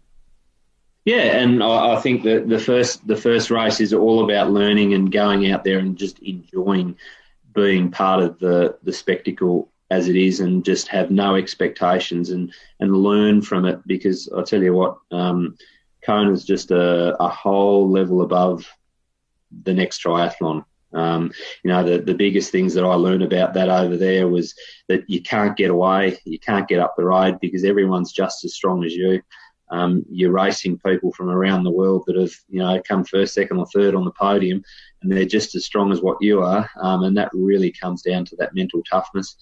Yeah, 1.05 1.37
and 1.37 1.61
I, 1.61 1.95
I 1.95 1.99
think 1.99 2.23
that 2.23 2.47
the 2.47 2.59
first 2.59 3.05
the 3.05 3.17
first 3.17 3.51
race 3.51 3.81
is 3.81 3.93
all 3.93 4.23
about 4.23 4.51
learning 4.51 4.93
and 4.93 5.11
going 5.11 5.51
out 5.51 5.63
there 5.63 5.79
and 5.79 5.97
just 5.97 6.19
enjoying 6.19 6.95
being 7.53 7.91
part 7.91 8.23
of 8.23 8.39
the 8.39 8.77
the 8.83 8.93
spectacle 8.93 9.69
as 9.91 10.07
it 10.07 10.15
is, 10.15 10.39
and 10.39 10.63
just 10.63 10.87
have 10.87 11.11
no 11.11 11.35
expectations 11.35 12.29
and 12.29 12.53
and 12.79 12.95
learn 12.95 13.41
from 13.41 13.65
it. 13.65 13.85
Because 13.85 14.29
I 14.35 14.43
tell 14.43 14.63
you 14.63 14.73
what, 14.73 14.97
um, 15.11 15.57
Kona 16.05 16.31
is 16.31 16.45
just 16.45 16.71
a, 16.71 17.15
a 17.21 17.27
whole 17.27 17.89
level 17.89 18.21
above 18.21 18.65
the 19.63 19.73
next 19.73 20.01
triathlon. 20.03 20.65
Um, 20.93 21.31
you 21.63 21.71
know, 21.71 21.83
the, 21.83 21.97
the 21.97 22.13
biggest 22.13 22.51
things 22.51 22.75
that 22.75 22.83
I 22.85 22.93
learned 22.93 23.23
about 23.23 23.55
that 23.55 23.67
over 23.67 23.97
there 23.97 24.27
was 24.27 24.53
that 24.87 25.09
you 25.09 25.21
can't 25.21 25.57
get 25.57 25.71
away, 25.71 26.19
you 26.23 26.39
can't 26.39 26.67
get 26.67 26.79
up 26.79 26.95
the 26.95 27.03
road 27.03 27.39
because 27.41 27.63
everyone's 27.63 28.11
just 28.11 28.45
as 28.45 28.53
strong 28.53 28.83
as 28.83 28.93
you. 28.93 29.21
Um, 29.73 30.05
you're 30.07 30.31
racing 30.31 30.77
people 30.77 31.11
from 31.11 31.29
around 31.29 31.63
the 31.63 31.71
world 31.71 32.03
that 32.05 32.15
have, 32.15 32.33
you 32.47 32.59
know, 32.59 32.79
come 32.87 33.03
first, 33.03 33.33
second, 33.33 33.57
or 33.57 33.65
third 33.73 33.95
on 33.95 34.05
the 34.05 34.11
podium, 34.11 34.63
and 35.01 35.11
they're 35.11 35.25
just 35.25 35.55
as 35.55 35.65
strong 35.65 35.91
as 35.91 36.01
what 36.01 36.17
you 36.21 36.43
are. 36.43 36.69
Um, 36.79 37.03
and 37.03 37.17
that 37.17 37.31
really 37.33 37.71
comes 37.71 38.03
down 38.03 38.23
to 38.25 38.35
that 38.35 38.53
mental 38.53 38.83
toughness. 38.83 39.35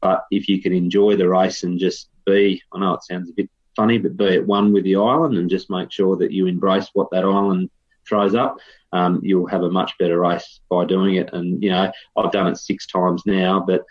But 0.00 0.24
if 0.32 0.48
you 0.48 0.60
can 0.60 0.72
enjoy 0.72 1.14
the 1.14 1.28
race 1.28 1.62
and 1.62 1.78
just 1.78 2.10
be, 2.24 2.60
I 2.72 2.80
know 2.80 2.94
it 2.94 3.04
sounds 3.04 3.30
a 3.30 3.34
bit 3.34 3.48
funny, 3.76 3.98
but 3.98 4.16
be 4.16 4.36
at 4.36 4.46
one 4.46 4.72
with 4.72 4.82
the 4.84 4.96
island 4.96 5.38
and 5.38 5.48
just 5.48 5.70
make 5.70 5.92
sure 5.92 6.16
that 6.16 6.32
you 6.32 6.46
embrace 6.46 6.90
what 6.94 7.10
that 7.12 7.24
island 7.24 7.70
throws 8.08 8.34
up, 8.34 8.58
um, 8.92 9.20
you'll 9.22 9.46
have 9.46 9.62
a 9.62 9.70
much 9.70 9.96
better 9.98 10.18
race 10.18 10.60
by 10.68 10.84
doing 10.84 11.14
it. 11.14 11.30
And, 11.32 11.62
you 11.62 11.70
know, 11.70 11.92
I've 12.16 12.32
done 12.32 12.48
it 12.48 12.56
six 12.56 12.86
times 12.86 13.22
now, 13.24 13.64
but, 13.64 13.84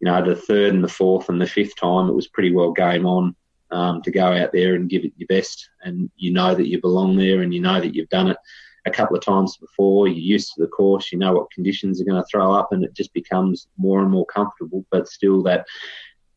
you 0.00 0.06
know, 0.06 0.24
the 0.24 0.36
third 0.36 0.72
and 0.72 0.84
the 0.84 0.88
fourth 0.88 1.28
and 1.28 1.40
the 1.40 1.46
fifth 1.46 1.76
time, 1.76 2.08
it 2.08 2.14
was 2.14 2.28
pretty 2.28 2.52
well 2.52 2.72
game 2.72 3.06
on 3.06 3.34
um, 3.72 4.02
to 4.02 4.10
go 4.10 4.26
out 4.26 4.52
there 4.52 4.74
and 4.74 4.88
give 4.88 5.04
it 5.04 5.12
your 5.16 5.26
best. 5.26 5.68
And 5.82 6.10
you 6.16 6.32
know 6.32 6.54
that 6.54 6.68
you 6.68 6.80
belong 6.80 7.16
there 7.16 7.42
and 7.42 7.52
you 7.52 7.60
know 7.60 7.80
that 7.80 7.94
you've 7.94 8.08
done 8.10 8.28
it 8.28 8.36
a 8.86 8.90
couple 8.90 9.16
of 9.16 9.24
times 9.24 9.56
before. 9.56 10.08
You're 10.08 10.18
used 10.18 10.54
to 10.54 10.62
the 10.62 10.68
course, 10.68 11.12
you 11.12 11.18
know 11.18 11.32
what 11.32 11.50
conditions 11.50 12.00
are 12.00 12.04
going 12.04 12.20
to 12.20 12.26
throw 12.30 12.52
up, 12.52 12.68
and 12.72 12.84
it 12.84 12.94
just 12.94 13.12
becomes 13.12 13.68
more 13.78 14.00
and 14.00 14.10
more 14.10 14.26
comfortable, 14.26 14.84
but 14.90 15.08
still 15.08 15.42
that 15.44 15.66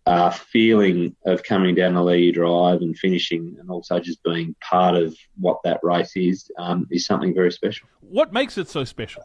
uh, 0.06 0.30
feeling 0.30 1.16
of 1.26 1.44
coming 1.44 1.74
down 1.74 1.96
the 1.96 2.02
Ali'i 2.02 2.34
Drive 2.34 2.82
and 2.82 2.98
finishing, 2.98 3.56
and 3.60 3.70
also 3.70 4.00
just 4.00 4.24
being 4.24 4.56
part 4.62 4.96
of 4.96 5.16
what 5.40 5.58
that 5.64 5.80
race 5.82 6.16
is, 6.16 6.50
um, 6.60 6.88
is 6.92 7.06
something 7.06 7.34
very 7.34 7.52
special. 7.52 7.88
What 8.02 8.32
makes 8.32 8.58
it 8.58 8.70
so 8.70 8.84
special? 8.84 9.24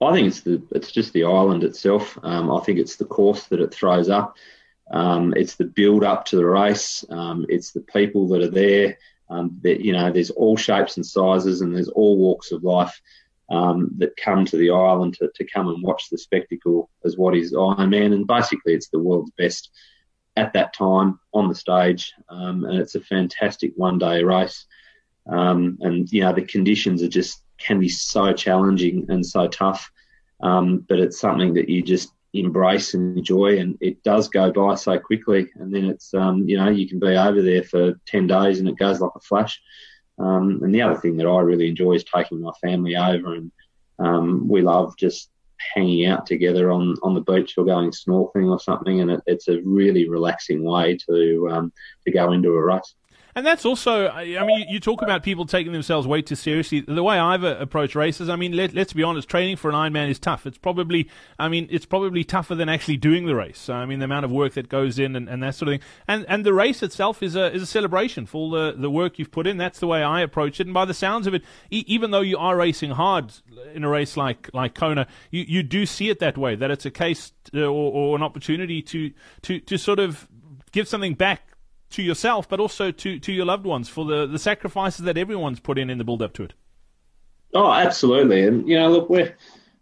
I 0.00 0.12
think 0.12 0.28
it's 0.28 0.42
the 0.42 0.62
it's 0.72 0.92
just 0.92 1.12
the 1.12 1.24
island 1.24 1.64
itself. 1.64 2.18
Um, 2.22 2.50
I 2.50 2.60
think 2.60 2.78
it's 2.78 2.96
the 2.96 3.04
course 3.04 3.44
that 3.44 3.60
it 3.60 3.72
throws 3.72 4.08
up. 4.08 4.36
Um, 4.90 5.34
it's 5.36 5.56
the 5.56 5.64
build 5.64 6.04
up 6.04 6.24
to 6.26 6.36
the 6.36 6.46
race. 6.46 7.04
Um, 7.10 7.46
it's 7.48 7.72
the 7.72 7.80
people 7.80 8.28
that 8.28 8.42
are 8.42 8.50
there. 8.50 8.98
Um, 9.30 9.58
that 9.62 9.84
you 9.84 9.92
know, 9.92 10.10
there's 10.10 10.30
all 10.30 10.56
shapes 10.56 10.96
and 10.96 11.04
sizes, 11.04 11.60
and 11.60 11.74
there's 11.74 11.90
all 11.90 12.16
walks 12.16 12.50
of 12.50 12.64
life 12.64 12.98
um, 13.50 13.90
that 13.98 14.16
come 14.16 14.44
to 14.46 14.56
the 14.56 14.70
island 14.70 15.14
to, 15.14 15.30
to 15.34 15.44
come 15.44 15.68
and 15.68 15.82
watch 15.82 16.08
the 16.10 16.18
spectacle 16.18 16.90
as 17.04 17.16
what 17.16 17.36
is 17.36 17.52
Ironman, 17.52 18.14
and 18.14 18.26
basically 18.26 18.74
it's 18.74 18.88
the 18.88 18.98
world's 18.98 19.32
best 19.38 19.70
at 20.36 20.52
that 20.52 20.72
time 20.72 21.18
on 21.34 21.48
the 21.48 21.54
stage, 21.54 22.12
um, 22.28 22.64
and 22.64 22.78
it's 22.78 22.94
a 22.94 23.00
fantastic 23.00 23.72
one-day 23.76 24.22
race. 24.22 24.66
Um, 25.26 25.78
and 25.82 26.10
you 26.10 26.22
know 26.22 26.32
the 26.32 26.42
conditions 26.42 27.02
are 27.02 27.08
just 27.08 27.42
can 27.58 27.80
be 27.80 27.88
so 27.88 28.32
challenging 28.32 29.06
and 29.08 29.24
so 29.24 29.48
tough, 29.48 29.90
um, 30.40 30.86
but 30.88 31.00
it's 31.00 31.20
something 31.20 31.54
that 31.54 31.68
you 31.68 31.82
just 31.82 32.12
embrace 32.34 32.94
and 32.94 33.18
enjoy, 33.18 33.58
and 33.58 33.78
it 33.80 34.02
does 34.02 34.28
go 34.28 34.52
by 34.52 34.74
so 34.74 34.98
quickly. 34.98 35.50
And 35.56 35.74
then 35.74 35.84
it's 35.86 36.12
um, 36.14 36.48
you 36.48 36.56
know 36.56 36.68
you 36.68 36.88
can 36.88 36.98
be 36.98 37.16
over 37.16 37.42
there 37.42 37.62
for 37.62 37.98
ten 38.06 38.26
days, 38.26 38.58
and 38.60 38.68
it 38.68 38.78
goes 38.78 39.00
like 39.00 39.12
a 39.14 39.20
flash. 39.20 39.60
Um, 40.18 40.60
and 40.62 40.74
the 40.74 40.82
other 40.82 40.98
thing 40.98 41.16
that 41.18 41.26
I 41.26 41.40
really 41.40 41.68
enjoy 41.68 41.94
is 41.94 42.04
taking 42.04 42.40
my 42.40 42.52
family 42.60 42.96
over, 42.96 43.34
and 43.34 43.52
um, 43.98 44.48
we 44.48 44.62
love 44.62 44.96
just 44.96 45.30
hanging 45.74 46.06
out 46.06 46.24
together 46.26 46.70
on, 46.70 46.96
on 47.02 47.14
the 47.14 47.20
beach 47.20 47.54
or 47.58 47.64
going 47.64 47.90
snorkeling 47.90 48.50
or 48.50 48.60
something. 48.60 49.00
And 49.00 49.10
it, 49.10 49.20
it's 49.26 49.48
a 49.48 49.60
really 49.62 50.08
relaxing 50.08 50.62
way 50.62 50.96
to 51.08 51.48
um, 51.50 51.72
to 52.04 52.12
go 52.12 52.32
into 52.32 52.50
a 52.50 52.64
race. 52.64 52.94
And 53.38 53.46
that's 53.46 53.64
also, 53.64 54.08
I 54.08 54.44
mean, 54.44 54.66
you 54.68 54.80
talk 54.80 55.00
about 55.00 55.22
people 55.22 55.46
taking 55.46 55.70
themselves 55.70 56.08
way 56.08 56.22
too 56.22 56.34
seriously. 56.34 56.80
The 56.80 57.04
way 57.04 57.20
I've 57.20 57.44
uh, 57.44 57.54
approached 57.60 57.94
races, 57.94 58.28
I 58.28 58.34
mean, 58.34 58.50
let, 58.50 58.76
us 58.76 58.92
be 58.92 59.04
honest, 59.04 59.28
training 59.28 59.58
for 59.58 59.70
an 59.70 59.76
Ironman 59.76 60.10
is 60.10 60.18
tough. 60.18 60.44
It's 60.44 60.58
probably, 60.58 61.08
I 61.38 61.48
mean, 61.48 61.68
it's 61.70 61.86
probably 61.86 62.24
tougher 62.24 62.56
than 62.56 62.68
actually 62.68 62.96
doing 62.96 63.26
the 63.26 63.36
race. 63.36 63.68
I 63.68 63.86
mean, 63.86 64.00
the 64.00 64.06
amount 64.06 64.24
of 64.24 64.32
work 64.32 64.54
that 64.54 64.68
goes 64.68 64.98
in 64.98 65.14
and, 65.14 65.28
and 65.28 65.40
that 65.44 65.54
sort 65.54 65.68
of 65.68 65.74
thing. 65.74 65.88
And 66.08 66.26
and 66.28 66.44
the 66.44 66.52
race 66.52 66.82
itself 66.82 67.22
is 67.22 67.36
a 67.36 67.54
is 67.54 67.62
a 67.62 67.66
celebration 67.66 68.26
for 68.26 68.38
all 68.38 68.50
the, 68.50 68.74
the 68.76 68.90
work 68.90 69.20
you've 69.20 69.30
put 69.30 69.46
in. 69.46 69.56
That's 69.56 69.78
the 69.78 69.86
way 69.86 70.02
I 70.02 70.20
approach 70.20 70.58
it. 70.58 70.66
And 70.66 70.74
by 70.74 70.84
the 70.84 70.92
sounds 70.92 71.28
of 71.28 71.34
it, 71.34 71.44
e- 71.70 71.84
even 71.86 72.10
though 72.10 72.22
you 72.22 72.38
are 72.38 72.56
racing 72.56 72.90
hard 72.90 73.32
in 73.72 73.84
a 73.84 73.88
race 73.88 74.16
like 74.16 74.50
like 74.52 74.74
Kona, 74.74 75.06
you, 75.30 75.44
you 75.46 75.62
do 75.62 75.86
see 75.86 76.08
it 76.08 76.18
that 76.18 76.36
way. 76.36 76.56
That 76.56 76.72
it's 76.72 76.86
a 76.86 76.90
case 76.90 77.30
uh, 77.54 77.60
or, 77.60 77.92
or 77.92 78.16
an 78.16 78.24
opportunity 78.24 78.82
to 78.82 79.12
to 79.42 79.60
to 79.60 79.78
sort 79.78 80.00
of 80.00 80.26
give 80.72 80.88
something 80.88 81.14
back 81.14 81.48
to 81.90 82.02
yourself, 82.02 82.48
but 82.48 82.60
also 82.60 82.90
to, 82.90 83.18
to 83.18 83.32
your 83.32 83.46
loved 83.46 83.64
ones 83.64 83.88
for 83.88 84.04
the, 84.04 84.26
the 84.26 84.38
sacrifices 84.38 85.04
that 85.04 85.16
everyone's 85.16 85.60
put 85.60 85.78
in 85.78 85.90
in 85.90 85.98
the 85.98 86.04
build 86.04 86.22
up 86.22 86.32
to 86.34 86.44
it. 86.44 86.54
Oh, 87.54 87.72
absolutely. 87.72 88.46
And, 88.46 88.68
you 88.68 88.78
know, 88.78 88.90
look, 88.90 89.08
we're, 89.08 89.34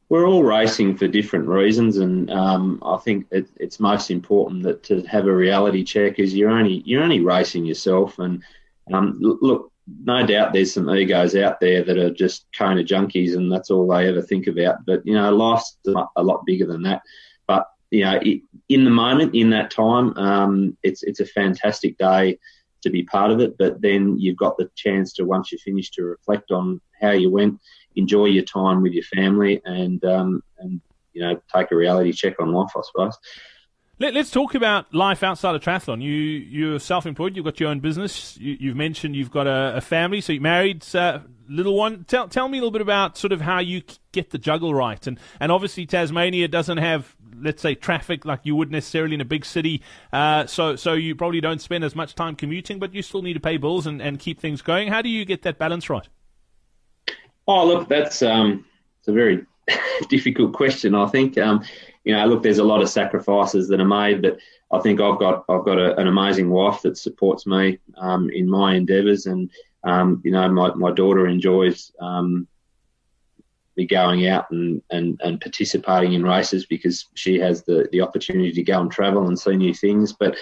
we're 0.08 0.28
all 0.28 0.44
racing 0.44 0.96
for 0.96 1.08
different 1.08 1.48
reasons. 1.48 1.96
And 1.96 2.30
um, 2.30 2.80
I 2.84 2.96
think 2.98 3.26
it, 3.32 3.48
it's 3.56 3.80
most 3.80 4.10
important 4.10 4.62
that 4.62 4.84
to 4.84 5.02
have 5.02 5.26
a 5.26 5.34
reality 5.34 5.82
check 5.82 6.20
is 6.20 6.34
you're 6.34 6.50
only, 6.50 6.82
you're 6.84 7.02
only 7.02 7.20
racing 7.20 7.64
yourself. 7.64 8.20
And 8.20 8.42
um, 8.92 9.18
look, 9.20 9.72
no 10.04 10.24
doubt 10.24 10.52
there's 10.52 10.72
some 10.72 10.88
egos 10.90 11.34
out 11.34 11.58
there 11.58 11.82
that 11.82 11.98
are 11.98 12.10
just 12.10 12.46
Kona 12.56 12.82
junkies 12.82 13.36
and 13.36 13.50
that's 13.50 13.70
all 13.70 13.88
they 13.88 14.08
ever 14.08 14.22
think 14.22 14.46
about. 14.46 14.86
But, 14.86 15.04
you 15.04 15.14
know, 15.14 15.34
life's 15.34 15.76
a 15.86 16.22
lot 16.22 16.46
bigger 16.46 16.66
than 16.66 16.82
that. 16.84 17.02
You 17.90 18.04
know, 18.04 18.20
in 18.68 18.84
the 18.84 18.90
moment, 18.90 19.34
in 19.34 19.50
that 19.50 19.70
time, 19.70 20.16
um, 20.16 20.76
it's 20.82 21.02
it's 21.02 21.20
a 21.20 21.26
fantastic 21.26 21.98
day 21.98 22.38
to 22.82 22.90
be 22.90 23.04
part 23.04 23.30
of 23.30 23.40
it. 23.40 23.56
But 23.58 23.80
then 23.80 24.18
you've 24.18 24.36
got 24.36 24.56
the 24.56 24.70
chance 24.74 25.12
to 25.14 25.24
once 25.24 25.52
you 25.52 25.58
finish 25.58 25.90
to 25.92 26.02
reflect 26.02 26.50
on 26.50 26.80
how 27.00 27.10
you 27.10 27.30
went, 27.30 27.60
enjoy 27.94 28.26
your 28.26 28.44
time 28.44 28.82
with 28.82 28.92
your 28.92 29.04
family, 29.04 29.60
and 29.64 30.04
um, 30.04 30.42
and 30.58 30.80
you 31.12 31.22
know 31.22 31.40
take 31.54 31.70
a 31.70 31.76
reality 31.76 32.12
check 32.12 32.40
on 32.40 32.52
life, 32.52 32.70
I 32.76 32.80
suppose. 32.84 33.16
Let, 33.98 34.14
us 34.14 34.30
talk 34.30 34.54
about 34.54 34.92
life 34.92 35.22
outside 35.22 35.54
of 35.54 35.62
triathlon. 35.62 36.02
You 36.02 36.12
you're 36.12 36.78
self-employed. 36.78 37.34
You've 37.34 37.46
got 37.46 37.58
your 37.58 37.70
own 37.70 37.80
business. 37.80 38.36
You, 38.36 38.68
have 38.68 38.76
mentioned 38.76 39.16
you've 39.16 39.30
got 39.30 39.46
a, 39.46 39.76
a, 39.76 39.80
family. 39.80 40.20
So 40.20 40.34
you're 40.34 40.42
married, 40.42 40.84
uh, 40.94 41.20
little 41.48 41.74
one. 41.74 42.04
Tell 42.04 42.28
tell 42.28 42.46
me 42.48 42.58
a 42.58 42.60
little 42.60 42.72
bit 42.72 42.82
about 42.82 43.16
sort 43.16 43.32
of 43.32 43.40
how 43.40 43.58
you 43.58 43.82
get 44.12 44.30
the 44.30 44.38
juggle 44.38 44.74
right. 44.74 45.04
And 45.06 45.18
and 45.40 45.50
obviously 45.50 45.86
Tasmania 45.86 46.46
doesn't 46.46 46.76
have 46.76 47.15
let's 47.40 47.62
say 47.62 47.74
traffic 47.74 48.24
like 48.24 48.40
you 48.44 48.56
would 48.56 48.70
necessarily 48.70 49.14
in 49.14 49.20
a 49.20 49.26
big 49.26 49.44
city. 49.44 49.82
Uh, 50.12 50.46
so 50.46 50.76
so 50.76 50.92
you 50.94 51.14
probably 51.14 51.40
don't 51.40 51.60
spend 51.60 51.84
as 51.84 51.94
much 51.94 52.14
time 52.14 52.36
commuting, 52.36 52.78
but 52.78 52.94
you 52.94 53.02
still 53.02 53.22
need 53.22 53.34
to 53.34 53.40
pay 53.40 53.56
bills 53.56 53.86
and, 53.86 54.00
and 54.00 54.18
keep 54.18 54.40
things 54.40 54.62
going. 54.62 54.88
How 54.88 55.02
do 55.02 55.08
you 55.08 55.24
get 55.24 55.42
that 55.42 55.58
balance 55.58 55.88
right? 55.90 56.08
Oh, 57.48 57.66
look, 57.66 57.88
that's 57.88 58.22
um, 58.22 58.64
it's 58.98 59.08
a 59.08 59.12
very 59.12 59.44
difficult 60.08 60.52
question. 60.52 60.94
I 60.94 61.06
think. 61.06 61.38
Um, 61.38 61.64
you 62.04 62.12
know, 62.12 62.24
look, 62.26 62.44
there's 62.44 62.58
a 62.58 62.64
lot 62.64 62.82
of 62.82 62.88
sacrifices 62.88 63.66
that 63.68 63.80
are 63.80 63.84
made, 63.84 64.22
but 64.22 64.38
I 64.70 64.78
think 64.78 65.00
I've 65.00 65.18
got 65.18 65.44
I've 65.48 65.64
got 65.64 65.78
a, 65.78 65.96
an 65.98 66.06
amazing 66.06 66.50
wife 66.50 66.82
that 66.82 66.96
supports 66.96 67.46
me 67.46 67.78
um, 67.96 68.30
in 68.30 68.48
my 68.48 68.74
endeavours, 68.74 69.26
and 69.26 69.50
um, 69.84 70.20
you 70.24 70.30
know, 70.30 70.48
my, 70.48 70.74
my 70.74 70.92
daughter 70.92 71.26
enjoys 71.26 71.92
um, 72.00 72.46
me 73.76 73.86
going 73.86 74.26
out 74.26 74.50
and, 74.50 74.82
and, 74.90 75.20
and 75.22 75.40
participating 75.40 76.12
in 76.12 76.22
races 76.22 76.66
because 76.66 77.06
she 77.14 77.38
has 77.38 77.62
the, 77.64 77.88
the 77.92 78.00
opportunity 78.00 78.52
to 78.52 78.62
go 78.62 78.80
and 78.80 78.90
travel 78.90 79.28
and 79.28 79.38
see 79.38 79.56
new 79.56 79.74
things. 79.74 80.12
But 80.12 80.36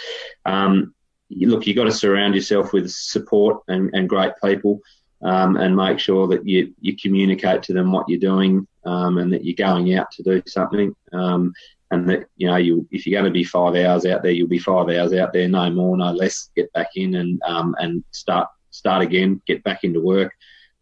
um, 0.45 0.95
look, 1.31 1.67
you've 1.67 1.77
got 1.77 1.85
to 1.85 1.93
surround 1.93 2.35
yourself 2.35 2.73
with 2.73 2.91
support 2.91 3.63
and, 3.69 3.91
and 3.93 4.09
great 4.09 4.33
people. 4.43 4.81
Um, 5.23 5.57
and 5.57 5.75
make 5.75 6.01
sure 6.01 6.27
that 6.29 6.47
you, 6.47 6.75
you 6.83 6.99
communicate 6.99 7.63
to 7.63 7.73
them 7.73 7.93
what 7.93 8.07
you're 8.11 8.21
doing 8.21 8.67
um, 8.85 9.17
and 9.17 9.33
that 9.33 9.43
you're 9.43 9.55
going 9.55 9.95
out 9.95 10.11
to 10.11 10.23
do 10.23 10.43
something. 10.47 10.95
Um, 11.15 11.55
and 11.91 12.09
that 12.11 12.27
you 12.37 12.47
know, 12.47 12.57
you 12.57 12.87
if 12.91 13.07
you're 13.07 13.19
going 13.19 13.33
to 13.33 13.35
be 13.35 13.45
five 13.45 13.75
hours 13.75 14.05
out 14.05 14.23
there, 14.23 14.33
you'll 14.33 14.49
be 14.49 14.59
five 14.59 14.89
hours 14.89 15.13
out 15.15 15.33
there, 15.33 15.49
no 15.49 15.71
more, 15.71 15.97
no 15.97 16.13
less. 16.13 16.51
Get 16.55 16.73
back 16.73 16.91
in 16.97 17.15
and 17.15 17.41
um, 17.43 17.75
and 17.79 18.05
start 18.11 18.49
start 18.71 19.03
again, 19.03 19.41
get 19.47 19.63
back 19.63 19.85
into 19.85 20.01
work. 20.01 20.35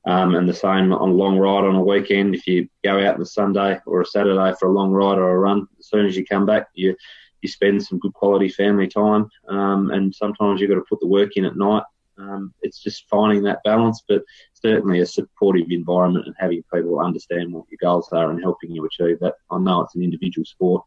Um, 0.05 0.35
and 0.35 0.49
the 0.49 0.55
same 0.55 0.93
on 0.93 1.09
a 1.11 1.13
long 1.13 1.39
ride 1.39 1.65
on 1.65 1.77
a 1.77 1.83
weekend. 1.83 2.35
If 2.35 2.47
you 2.47 2.69
go 2.83 2.99
out 2.99 3.15
on 3.15 3.23
a 3.23 3.27
Sunday 3.27 3.79
or 3.87 4.01
a 4.01 4.07
Saturday 4.07 4.53
for 4.59 4.69
a 4.69 4.73
long 4.73 4.91
ride 4.91 5.19
or 5.19 5.31
a 5.31 5.39
run, 5.39 5.69
as 5.79 5.89
soon 5.89 6.07
as 6.07 6.17
you 6.17 6.25
come 6.25 6.45
back, 6.45 6.69
you 6.75 6.97
you 7.43 7.49
spend 7.49 7.83
some 7.83 7.99
good 7.99 8.15
quality 8.15 8.49
family 8.49 8.87
time. 8.87 9.29
Um, 9.49 9.91
and 9.91 10.15
sometimes 10.15 10.61
you've 10.61 10.71
got 10.71 10.77
to 10.77 10.85
put 10.89 11.01
the 11.01 11.09
work 11.09 11.37
in 11.37 11.45
at 11.45 11.57
night. 11.57 11.83
Um, 12.19 12.55
it's 12.63 12.81
just 12.81 13.09
finding 13.09 13.43
that 13.43 13.65
balance, 13.65 14.03
but 14.09 14.23
certainly 14.55 15.01
a 15.01 15.07
supportive 15.07 15.71
environment 15.71 16.27
and 16.27 16.37
having 16.39 16.63
people 16.73 17.01
understand 17.01 17.53
what 17.53 17.65
your 17.69 17.79
goals 17.81 18.09
are 18.13 18.31
and 18.31 18.41
helping 18.41 18.71
you 18.71 18.85
achieve 18.87 19.19
that. 19.21 19.35
I 19.51 19.59
know 19.59 19.83
it's 19.83 19.97
an 19.97 20.05
individual 20.05 20.45
sport, 20.45 20.85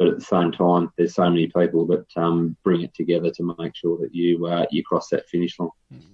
but 0.00 0.08
at 0.08 0.18
the 0.18 0.24
same 0.24 0.50
time, 0.50 0.90
there's 0.96 1.14
so 1.14 1.28
many 1.28 1.46
people 1.46 1.86
that 1.88 2.06
um, 2.16 2.56
bring 2.64 2.80
it 2.80 2.94
together 2.94 3.30
to 3.32 3.54
make 3.58 3.76
sure 3.76 3.98
that 3.98 4.14
you 4.14 4.46
uh, 4.46 4.64
you 4.70 4.82
cross 4.82 5.10
that 5.10 5.28
finish 5.28 5.58
line. 5.58 5.68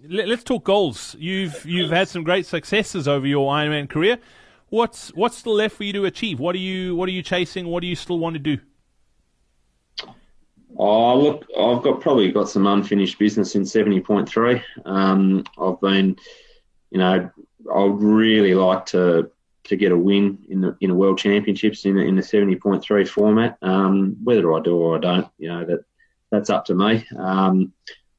Let's 0.09 0.43
talk 0.43 0.65
goals. 0.65 1.15
You've 1.21 1.65
you've 1.65 1.93
had 1.93 2.09
some 2.09 2.25
great 2.25 2.47
successes 2.47 3.07
over 3.07 3.29
your 3.29 3.49
Ironman 3.49 3.89
career. 3.89 4.19
What's 4.71 5.11
what's 5.15 5.39
still 5.39 5.55
left 5.55 5.77
for 5.77 5.85
you 5.85 5.93
to 5.93 6.05
achieve? 6.05 6.41
What 6.41 6.57
are 6.57 6.59
you 6.59 6.97
what 6.97 7.09
are 7.09 7.13
you 7.13 7.23
chasing? 7.23 7.69
What 7.69 7.83
do 7.83 7.87
you 7.87 7.95
still 7.95 8.19
want 8.19 8.35
to 8.35 8.41
do? 8.41 8.59
Oh, 10.77 11.17
look, 11.17 11.47
I've 11.57 11.85
got 11.85 12.01
probably 12.01 12.33
got 12.33 12.49
some 12.49 12.67
unfinished 12.67 13.21
business 13.21 13.55
in 13.55 13.63
70.3. 13.63 14.63
Um, 14.85 15.45
I've 15.63 15.81
been, 15.81 16.17
you 16.91 16.99
know, 16.99 17.31
I'd 17.73 18.03
really 18.03 18.55
like 18.55 18.85
to 18.87 19.31
to 19.69 19.77
get 19.77 19.93
a 19.93 19.97
win 19.97 20.39
in 20.49 20.61
the 20.61 20.77
in 20.81 20.91
a 20.91 20.95
World 20.95 21.19
Championships 21.19 21.85
in 21.85 21.97
the, 21.97 22.03
in 22.03 22.17
the 22.17 22.23
70.3 22.23 23.09
format. 23.09 23.59
Um, 23.63 24.17
whether 24.23 24.53
I 24.53 24.61
do 24.61 24.77
or 24.77 24.97
I 24.97 25.01
don't, 25.01 25.29
you 25.39 25.49
know, 25.49 25.65
that 25.65 25.81
that's 26.31 26.51
up 26.51 26.65
to 26.67 26.75
me. 26.75 27.07
Um, 27.17 27.73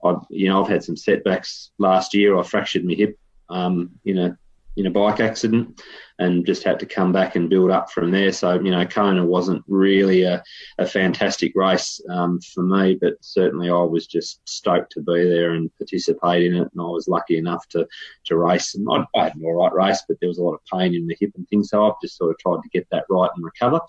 I, 0.03 0.15
you 0.29 0.49
know, 0.49 0.63
I've 0.63 0.69
had 0.69 0.83
some 0.83 0.97
setbacks 0.97 1.71
last 1.77 2.13
year. 2.13 2.37
I 2.37 2.43
fractured 2.43 2.85
my 2.85 2.93
hip 2.93 3.17
um, 3.49 3.91
in 4.05 4.17
a 4.17 4.37
in 4.77 4.85
a 4.85 4.91
bike 4.91 5.19
accident 5.19 5.81
and 6.19 6.45
just 6.45 6.63
had 6.63 6.79
to 6.79 6.85
come 6.85 7.11
back 7.11 7.35
and 7.35 7.49
build 7.49 7.71
up 7.71 7.91
from 7.91 8.11
there. 8.11 8.31
So, 8.31 8.59
you 8.59 8.71
know, 8.71 8.85
Kona 8.85 9.25
wasn't 9.25 9.63
really 9.67 10.23
a, 10.23 10.43
a 10.77 10.85
fantastic 10.85 11.51
race 11.55 11.99
um, 12.09 12.39
for 12.53 12.63
me, 12.63 12.95
but 12.99 13.15
certainly 13.21 13.69
I 13.69 13.81
was 13.81 14.07
just 14.07 14.41
stoked 14.47 14.91
to 14.93 15.01
be 15.01 15.27
there 15.27 15.51
and 15.51 15.75
participate 15.77 16.43
in 16.43 16.55
it. 16.55 16.69
And 16.71 16.81
I 16.81 16.85
was 16.85 17.07
lucky 17.07 17.37
enough 17.37 17.67
to, 17.69 17.87
to 18.25 18.37
race. 18.37 18.75
And 18.75 18.87
I, 18.89 19.05
I 19.19 19.25
had 19.25 19.35
an 19.35 19.43
all 19.43 19.55
right 19.55 19.73
race, 19.73 20.03
but 20.07 20.17
there 20.19 20.29
was 20.29 20.37
a 20.37 20.43
lot 20.43 20.53
of 20.53 20.65
pain 20.71 20.93
in 20.93 21.07
the 21.07 21.17
hip 21.19 21.31
and 21.35 21.47
things. 21.49 21.69
So 21.69 21.85
I've 21.85 22.01
just 22.01 22.17
sort 22.17 22.31
of 22.31 22.39
tried 22.39 22.61
to 22.61 22.69
get 22.69 22.87
that 22.91 23.05
right 23.09 23.29
and 23.35 23.43
recover. 23.43 23.81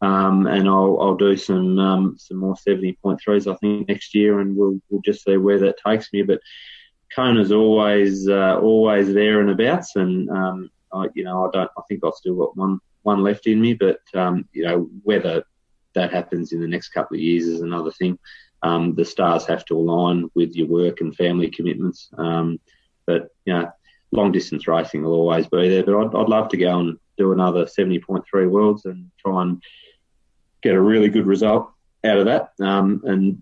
Um, 0.00 0.46
and 0.46 0.68
I'll, 0.68 0.98
I'll 1.00 1.16
do 1.16 1.36
some 1.36 1.78
um, 1.78 2.16
some 2.18 2.38
more 2.38 2.54
70.3s 2.54 3.50
I 3.50 3.56
think 3.56 3.88
next 3.88 4.14
year, 4.14 4.40
and 4.40 4.54
we'll 4.54 4.78
we'll 4.90 5.00
just 5.02 5.24
see 5.24 5.38
where 5.38 5.58
that 5.60 5.78
takes 5.78 6.12
me. 6.12 6.22
But 6.22 6.40
Kona's 7.14 7.52
always 7.52 8.28
uh, 8.28 8.58
always 8.60 9.12
there 9.12 9.40
and 9.40 9.50
abouts, 9.50 9.96
and 9.96 10.28
um, 10.30 10.70
I, 10.92 11.06
you 11.14 11.24
know 11.24 11.46
I 11.46 11.50
don't 11.52 11.70
I 11.76 11.82
think 11.88 12.02
I've 12.04 12.14
still 12.14 12.36
got 12.36 12.56
one 12.56 12.80
one 13.02 13.22
left 13.22 13.46
in 13.46 13.60
me, 13.60 13.74
but 13.74 14.00
um, 14.14 14.48
you 14.52 14.64
know 14.64 14.88
whether 15.02 15.44
that 15.94 16.12
happens 16.12 16.52
in 16.52 16.60
the 16.60 16.66
next 16.66 16.88
couple 16.88 17.16
of 17.16 17.20
years 17.20 17.44
is 17.44 17.60
another 17.60 17.92
thing. 17.92 18.18
Um, 18.62 18.94
the 18.94 19.04
stars 19.04 19.46
have 19.46 19.64
to 19.66 19.76
align 19.76 20.30
with 20.34 20.56
your 20.56 20.66
work 20.66 21.00
and 21.00 21.14
family 21.14 21.50
commitments, 21.50 22.08
um, 22.18 22.58
but 23.06 23.28
you 23.44 23.52
know 23.52 23.70
long 24.10 24.32
distance 24.32 24.66
racing 24.68 25.02
will 25.02 25.12
always 25.12 25.46
be 25.46 25.68
there. 25.68 25.84
But 25.84 25.96
I'd, 25.96 26.14
I'd 26.14 26.28
love 26.28 26.48
to 26.50 26.56
go 26.56 26.78
and 26.78 26.98
do 27.18 27.32
another 27.32 27.64
70.3 27.64 28.50
worlds 28.50 28.84
and 28.84 29.10
try 29.18 29.42
and 29.42 29.62
get 30.62 30.74
a 30.74 30.80
really 30.80 31.08
good 31.08 31.26
result 31.26 31.70
out 32.04 32.18
of 32.18 32.26
that. 32.26 32.52
Um, 32.60 33.02
and 33.04 33.38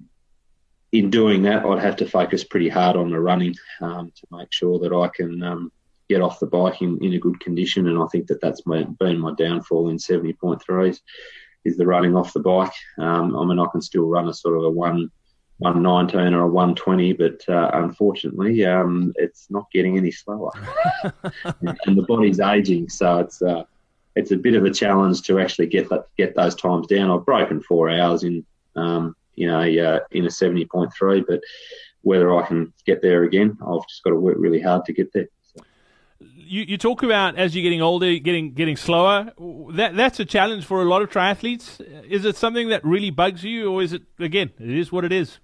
in 0.92 1.08
doing 1.08 1.42
that, 1.42 1.64
I'd 1.64 1.82
have 1.82 1.96
to 1.96 2.08
focus 2.08 2.44
pretty 2.44 2.68
hard 2.68 2.96
on 2.96 3.10
the 3.10 3.18
running 3.18 3.54
um, 3.80 4.12
to 4.14 4.26
make 4.30 4.52
sure 4.52 4.78
that 4.80 4.92
I 4.92 5.08
can 5.08 5.42
um, 5.42 5.72
get 6.08 6.20
off 6.20 6.38
the 6.38 6.46
bike 6.46 6.82
in, 6.82 7.02
in 7.02 7.14
a 7.14 7.18
good 7.18 7.40
condition. 7.40 7.88
And 7.88 7.98
I 7.98 8.06
think 8.12 8.26
that 8.26 8.40
that's 8.42 8.66
my, 8.66 8.84
been 8.84 9.18
my 9.18 9.32
downfall 9.34 9.88
in 9.88 9.96
70.3s 9.96 11.00
is 11.64 11.76
the 11.76 11.86
running 11.86 12.14
off 12.14 12.34
the 12.34 12.40
bike. 12.40 12.74
Um, 12.98 13.34
I 13.36 13.44
mean, 13.44 13.58
I 13.58 13.66
can 13.72 13.80
still 13.80 14.06
run 14.06 14.28
a 14.28 14.34
sort 14.34 14.56
of 14.56 14.64
a 14.64 14.70
one. 14.70 15.10
119 15.58 16.34
or 16.34 16.42
a 16.42 16.48
120, 16.48 17.12
but 17.12 17.48
uh, 17.48 17.70
unfortunately, 17.74 18.64
um, 18.64 19.12
it's 19.14 19.46
not 19.48 19.70
getting 19.70 19.96
any 19.96 20.10
slower, 20.10 20.50
and 21.44 21.96
the 21.96 22.04
body's 22.08 22.40
aging, 22.40 22.88
so 22.88 23.20
it's 23.20 23.40
uh, 23.42 23.62
it's 24.16 24.32
a 24.32 24.36
bit 24.36 24.54
of 24.54 24.64
a 24.64 24.72
challenge 24.72 25.22
to 25.22 25.38
actually 25.38 25.66
get 25.66 25.88
that, 25.90 26.06
get 26.16 26.34
those 26.34 26.56
times 26.56 26.88
down. 26.88 27.12
I've 27.12 27.24
broken 27.24 27.62
four 27.62 27.90
hours 27.90 28.24
in 28.24 28.44
um, 28.74 29.14
you 29.34 29.46
know, 29.46 29.60
uh, 29.60 30.00
in 30.10 30.24
a 30.24 30.28
70.3. 30.28 31.24
But 31.26 31.40
whether 32.02 32.34
I 32.34 32.46
can 32.46 32.72
get 32.84 33.02
there 33.02 33.22
again, 33.24 33.58
I've 33.66 33.86
just 33.88 34.02
got 34.02 34.10
to 34.10 34.16
work 34.16 34.36
really 34.38 34.60
hard 34.60 34.84
to 34.86 34.92
get 34.92 35.12
there. 35.12 35.28
You, 36.20 36.62
you 36.62 36.78
talk 36.78 37.02
about 37.02 37.36
as 37.36 37.54
you're 37.54 37.62
getting 37.62 37.82
older, 37.82 38.16
getting 38.18 38.52
getting 38.52 38.76
slower. 38.76 39.32
That 39.72 39.96
that's 39.96 40.20
a 40.20 40.24
challenge 40.24 40.64
for 40.64 40.82
a 40.82 40.84
lot 40.84 41.02
of 41.02 41.10
triathletes. 41.10 41.80
Is 42.08 42.24
it 42.24 42.36
something 42.36 42.68
that 42.68 42.84
really 42.84 43.10
bugs 43.10 43.42
you, 43.42 43.72
or 43.72 43.82
is 43.82 43.92
it 43.92 44.02
again? 44.18 44.50
It 44.60 44.70
is 44.70 44.92
what 44.92 45.04
it 45.04 45.12
is. 45.12 45.38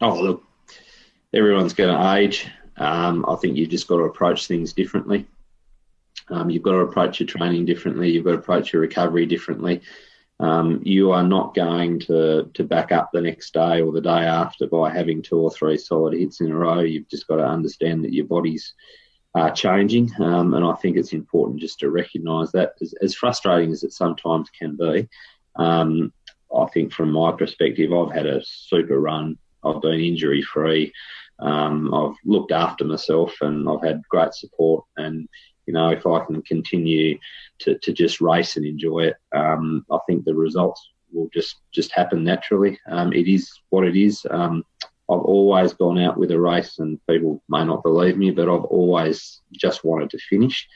Oh 0.00 0.14
look, 0.14 0.44
everyone's 1.34 1.74
going 1.74 1.94
to 1.94 2.14
age. 2.14 2.46
Um, 2.76 3.24
I 3.28 3.34
think 3.36 3.56
you've 3.56 3.68
just 3.68 3.88
got 3.88 3.98
to 3.98 4.04
approach 4.04 4.46
things 4.46 4.72
differently. 4.72 5.26
Um, 6.28 6.48
you've 6.48 6.62
got 6.62 6.72
to 6.72 6.78
approach 6.78 7.20
your 7.20 7.26
training 7.26 7.66
differently. 7.66 8.10
You've 8.10 8.24
got 8.24 8.32
to 8.32 8.38
approach 8.38 8.72
your 8.72 8.80
recovery 8.80 9.26
differently 9.26 9.82
um, 10.42 10.80
you 10.84 11.12
are 11.12 11.22
not 11.22 11.54
going 11.54 12.00
to, 12.00 12.50
to 12.54 12.64
back 12.64 12.90
up 12.90 13.10
the 13.12 13.20
next 13.20 13.54
day 13.54 13.80
or 13.80 13.92
the 13.92 14.00
day 14.00 14.10
after 14.10 14.66
by 14.66 14.90
having 14.90 15.22
two 15.22 15.38
or 15.38 15.52
three 15.52 15.78
solid 15.78 16.14
hits 16.14 16.40
in 16.40 16.50
a 16.50 16.56
row. 16.56 16.80
You've 16.80 17.08
just 17.08 17.28
got 17.28 17.36
to 17.36 17.46
understand 17.46 18.04
that 18.04 18.12
your 18.12 18.24
body's 18.24 18.74
uh, 19.36 19.50
changing. 19.50 20.10
Um, 20.18 20.54
and 20.54 20.64
I 20.64 20.74
think 20.74 20.96
it's 20.96 21.12
important 21.12 21.60
just 21.60 21.78
to 21.78 21.90
recognise 21.90 22.50
that, 22.52 22.72
as, 22.80 22.92
as, 23.00 23.14
frustrating 23.14 23.70
as 23.70 23.84
it 23.84 23.92
sometimes 23.92 24.50
can 24.50 24.76
be. 24.76 25.08
Um, 25.54 26.12
I 26.54 26.66
think 26.66 26.92
from 26.92 27.12
my 27.12 27.30
perspective, 27.30 27.92
I've 27.92 28.12
had 28.12 28.26
a 28.26 28.42
super 28.44 28.98
run. 28.98 29.38
I've 29.64 29.80
been 29.80 30.00
injury 30.00 30.42
free. 30.42 30.92
Um, 31.38 31.94
I've 31.94 32.16
looked 32.24 32.50
after 32.50 32.84
myself 32.84 33.32
and 33.42 33.68
I've 33.68 33.82
had 33.84 34.02
great 34.08 34.34
support. 34.34 34.84
And 34.96 35.28
you 35.66 35.74
know, 35.74 35.90
if 35.90 36.06
I 36.06 36.24
can 36.24 36.42
continue 36.42 37.18
to, 37.60 37.78
to 37.78 37.92
just 37.92 38.20
race 38.20 38.56
and 38.56 38.66
enjoy 38.66 39.00
it, 39.00 39.16
um, 39.34 39.84
I 39.90 39.98
think 40.06 40.24
the 40.24 40.34
results 40.34 40.90
will 41.12 41.28
just, 41.32 41.56
just 41.72 41.92
happen 41.92 42.24
naturally. 42.24 42.78
Um, 42.88 43.12
it 43.12 43.28
is 43.28 43.52
what 43.70 43.86
it 43.86 43.96
is. 43.96 44.26
Um, 44.30 44.64
I've 45.10 45.20
always 45.20 45.74
gone 45.74 45.98
out 45.98 46.16
with 46.16 46.30
a 46.30 46.40
race, 46.40 46.78
and 46.78 46.98
people 47.06 47.42
may 47.48 47.64
not 47.64 47.82
believe 47.82 48.16
me, 48.16 48.30
but 48.30 48.48
I've 48.48 48.64
always 48.64 49.40
just 49.52 49.84
wanted 49.84 50.10
to 50.10 50.18
finish. 50.18 50.66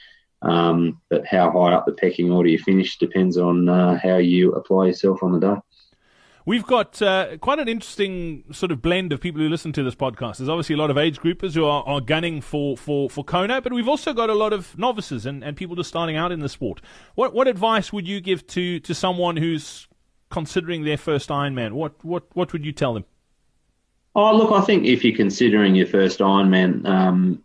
Um, 0.41 1.01
but 1.09 1.25
how 1.25 1.49
high 1.49 1.73
up 1.73 1.85
the 1.85 1.93
pecking 1.93 2.31
order 2.31 2.49
you 2.49 2.59
finish 2.59 2.97
depends 2.97 3.37
on 3.37 3.67
uh, 3.67 3.97
how 4.01 4.17
you 4.17 4.51
apply 4.51 4.87
yourself 4.87 5.23
on 5.23 5.31
the 5.31 5.39
day. 5.39 5.59
We've 6.47 6.65
got 6.65 7.01
uh, 7.01 7.35
quite 7.41 7.59
an 7.59 7.67
interesting 7.67 8.45
sort 8.53 8.71
of 8.71 8.81
blend 8.81 9.11
of 9.11 9.19
people 9.19 9.41
who 9.41 9.49
listen 9.49 9.73
to 9.73 9.83
this 9.83 9.95
podcast. 9.95 10.37
There's 10.37 10.47
obviously 10.47 10.75
a 10.75 10.77
lot 10.77 10.89
of 10.89 10.97
age 10.97 11.19
groupers 11.19 11.55
who 11.55 11.65
are, 11.65 11.83
are 11.85 11.99
gunning 11.99 12.39
for, 12.39 12.77
for, 12.77 13.09
for 13.09 13.21
Kona, 13.25 13.59
but 13.59 13.73
we've 13.73 13.89
also 13.89 14.13
got 14.13 14.29
a 14.29 14.33
lot 14.33 14.53
of 14.53 14.77
novices 14.77 15.25
and, 15.25 15.43
and 15.43 15.57
people 15.57 15.75
just 15.75 15.89
starting 15.89 16.15
out 16.15 16.31
in 16.31 16.39
the 16.39 16.47
sport. 16.47 16.79
What 17.15 17.33
what 17.33 17.49
advice 17.49 17.91
would 17.91 18.07
you 18.07 18.21
give 18.21 18.47
to, 18.47 18.79
to 18.79 18.95
someone 18.95 19.35
who's 19.35 19.89
considering 20.29 20.85
their 20.85 20.95
first 20.95 21.27
Ironman? 21.27 21.73
What 21.73 22.01
what 22.05 22.23
what 22.33 22.53
would 22.53 22.63
you 22.63 22.71
tell 22.71 22.93
them? 22.93 23.03
Oh, 24.15 24.33
look, 24.33 24.53
I 24.53 24.61
think 24.61 24.85
if 24.85 25.03
you're 25.03 25.17
considering 25.17 25.75
your 25.75 25.87
first 25.87 26.19
Ironman, 26.19 26.87
um, 26.87 27.43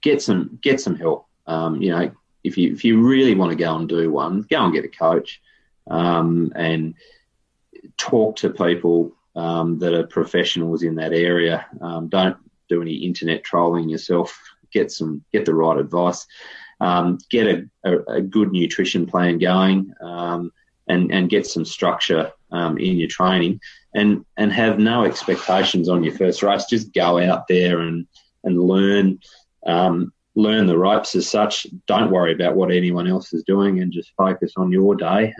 get 0.00 0.22
some 0.22 0.58
get 0.62 0.80
some 0.80 0.96
help. 0.96 1.26
Um, 1.46 1.82
you 1.82 1.90
know, 1.90 2.10
if 2.44 2.56
you 2.56 2.72
if 2.72 2.82
you 2.82 3.06
really 3.06 3.34
want 3.34 3.50
to 3.50 3.62
go 3.62 3.76
and 3.76 3.86
do 3.86 4.10
one, 4.10 4.46
go 4.48 4.64
and 4.64 4.72
get 4.72 4.86
a 4.86 4.88
coach, 4.88 5.42
um, 5.90 6.50
and 6.56 6.94
talk 7.96 8.36
to 8.36 8.50
people 8.50 9.12
um, 9.34 9.78
that 9.78 9.94
are 9.94 10.06
professionals 10.06 10.82
in 10.82 10.96
that 10.96 11.12
area. 11.12 11.66
Um, 11.80 12.08
don't 12.08 12.36
do 12.68 12.82
any 12.82 12.94
internet 12.94 13.44
trolling 13.44 13.88
yourself. 13.88 14.38
Get 14.72 14.90
some, 14.90 15.24
get 15.32 15.44
the 15.44 15.54
right 15.54 15.78
advice. 15.78 16.26
Um, 16.80 17.18
get 17.30 17.46
a, 17.46 17.70
a, 17.84 18.14
a, 18.14 18.20
good 18.20 18.50
nutrition 18.50 19.06
plan 19.06 19.38
going, 19.38 19.94
um, 20.00 20.50
and 20.88 21.12
and 21.12 21.30
get 21.30 21.46
some 21.46 21.64
structure 21.64 22.32
um, 22.50 22.76
in 22.76 22.96
your 22.96 23.08
training, 23.08 23.60
and 23.94 24.24
and 24.36 24.52
have 24.52 24.80
no 24.80 25.04
expectations 25.04 25.88
on 25.88 26.02
your 26.02 26.14
first 26.14 26.42
race. 26.42 26.64
Just 26.64 26.92
go 26.92 27.20
out 27.20 27.46
there 27.46 27.80
and 27.80 28.06
and 28.42 28.60
learn. 28.60 29.20
Um, 29.64 30.12
learn 30.34 30.66
the 30.66 30.78
ropes 30.78 31.14
as 31.14 31.28
such. 31.28 31.66
Don't 31.86 32.10
worry 32.10 32.32
about 32.32 32.56
what 32.56 32.72
anyone 32.72 33.06
else 33.06 33.32
is 33.32 33.44
doing, 33.44 33.80
and 33.80 33.92
just 33.92 34.12
focus 34.16 34.54
on 34.56 34.72
your 34.72 34.96
day. 34.96 35.32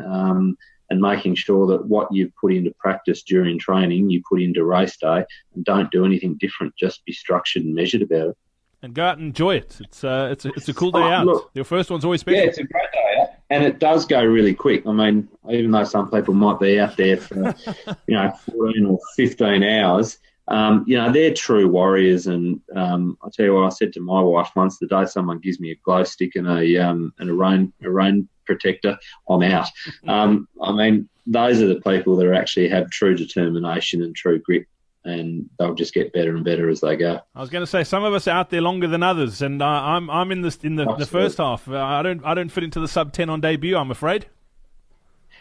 And 0.93 1.01
making 1.01 1.37
sure 1.37 1.67
that 1.69 1.87
what 1.87 2.09
you've 2.13 2.37
put 2.37 2.53
into 2.53 2.71
practice 2.79 3.23
during 3.23 3.59
training, 3.59 4.11
you 4.11 4.23
put 4.29 4.43
into 4.43 4.63
race 4.63 4.95
day, 4.99 5.25
and 5.55 5.65
don't 5.65 5.91
do 5.91 6.05
anything 6.05 6.37
different. 6.39 6.77
Just 6.77 7.03
be 7.07 7.15
structured 7.15 7.65
and 7.65 7.75
measured 7.75 8.03
about 8.03 8.29
it. 8.29 8.37
And 8.83 8.93
go 8.93 9.03
out 9.03 9.17
and 9.17 9.29
enjoy 9.29 9.55
it. 9.55 9.79
It's 9.81 10.05
uh, 10.05 10.29
it's 10.31 10.45
a, 10.45 10.51
it's 10.51 10.69
a 10.69 10.75
cool 10.75 10.91
day 10.91 10.99
oh, 10.99 11.09
out. 11.09 11.25
Look, 11.25 11.51
Your 11.55 11.65
first 11.65 11.91
one's 11.91 12.05
always 12.05 12.21
special. 12.21 12.41
Yeah, 12.41 12.47
it's 12.47 12.59
a 12.59 12.65
great 12.65 12.93
day 12.93 13.23
out, 13.23 13.29
and 13.49 13.65
it 13.65 13.79
does 13.79 14.05
go 14.05 14.23
really 14.23 14.53
quick. 14.53 14.87
I 14.87 14.93
mean, 14.93 15.31
even 15.49 15.71
though 15.71 15.85
some 15.85 16.11
people 16.11 16.35
might 16.35 16.61
be 16.61 16.79
out 16.79 16.99
there 16.99 17.17
for 17.17 17.55
you 18.07 18.15
know 18.15 18.31
14 18.51 18.85
or 18.85 18.99
15 19.17 19.63
hours, 19.63 20.19
um, 20.49 20.85
you 20.87 20.99
know, 20.99 21.11
they're 21.11 21.33
true 21.33 21.69
warriors. 21.69 22.27
And 22.27 22.61
um, 22.77 23.17
I'll 23.23 23.31
tell 23.31 23.47
you 23.47 23.55
what, 23.55 23.65
I 23.65 23.71
said 23.71 23.95
to 23.95 24.01
my 24.01 24.21
wife 24.21 24.51
once 24.55 24.79
the 24.79 24.87
day 24.87 25.07
someone 25.07 25.39
gives 25.39 25.59
me 25.59 25.71
a 25.71 25.77
glow 25.77 26.05
stick 26.05 26.33
and 26.35 26.47
a 26.47 26.77
um, 26.77 27.15
and 27.19 27.31
a 27.31 27.35
rain 27.35 27.73
a 27.83 27.91
rain 27.91 28.29
protector, 28.45 28.99
I'm 29.29 29.43
out. 29.43 29.69
Um, 30.07 30.49
I 30.61 30.73
mean, 30.73 31.09
those 31.27 31.61
are 31.61 31.69
the 31.69 31.81
people 31.81 32.17
that 32.17 32.33
actually 32.35 32.69
have 32.69 32.91
true 32.91 33.17
determination 33.17 34.03
and 34.03 34.15
true 34.15 34.39
grit. 34.39 34.67
And 35.05 35.51
they'll 35.59 35.75
just 35.75 35.95
get 35.95 36.13
better 36.13 36.37
and 36.37 36.45
better 36.45 36.69
as 36.69 36.81
they 36.81 36.97
go. 36.97 37.19
I 37.35 37.41
was 37.41 37.51
going 37.51 37.63
to 37.63 37.67
say 37.67 37.83
some 37.83 38.05
of 38.05 38.15
us 38.15 38.29
are 38.29 38.39
out 38.39 38.51
there 38.51 38.61
longer 38.61 38.87
than 38.87 39.03
others, 39.03 39.43
and 39.43 39.61
uh, 39.61 39.67
I'm 39.67 40.09
I'm 40.09 40.31
in 40.31 40.43
the 40.43 40.57
in 40.63 40.77
the, 40.77 40.95
the 40.95 41.07
first 41.07 41.39
half. 41.39 41.69
Uh, 41.69 41.77
I 41.77 42.05
don't 42.05 42.25
I 42.25 42.35
don't 42.35 42.51
fit 42.51 42.63
into 42.63 42.79
the 42.79 42.87
sub 42.87 43.13
ten 43.13 43.29
on 43.29 43.41
debut. 43.41 43.77
I'm 43.77 43.91
afraid. 43.91 44.27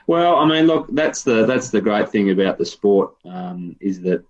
Well, 0.07 0.37
I 0.37 0.47
mean, 0.47 0.65
look, 0.65 0.87
that's 0.93 1.21
the 1.21 1.45
that's 1.45 1.69
the 1.69 1.79
great 1.79 2.09
thing 2.09 2.31
about 2.31 2.57
the 2.57 2.65
sport 2.65 3.13
um, 3.23 3.75
is 3.79 4.01
that 4.01 4.23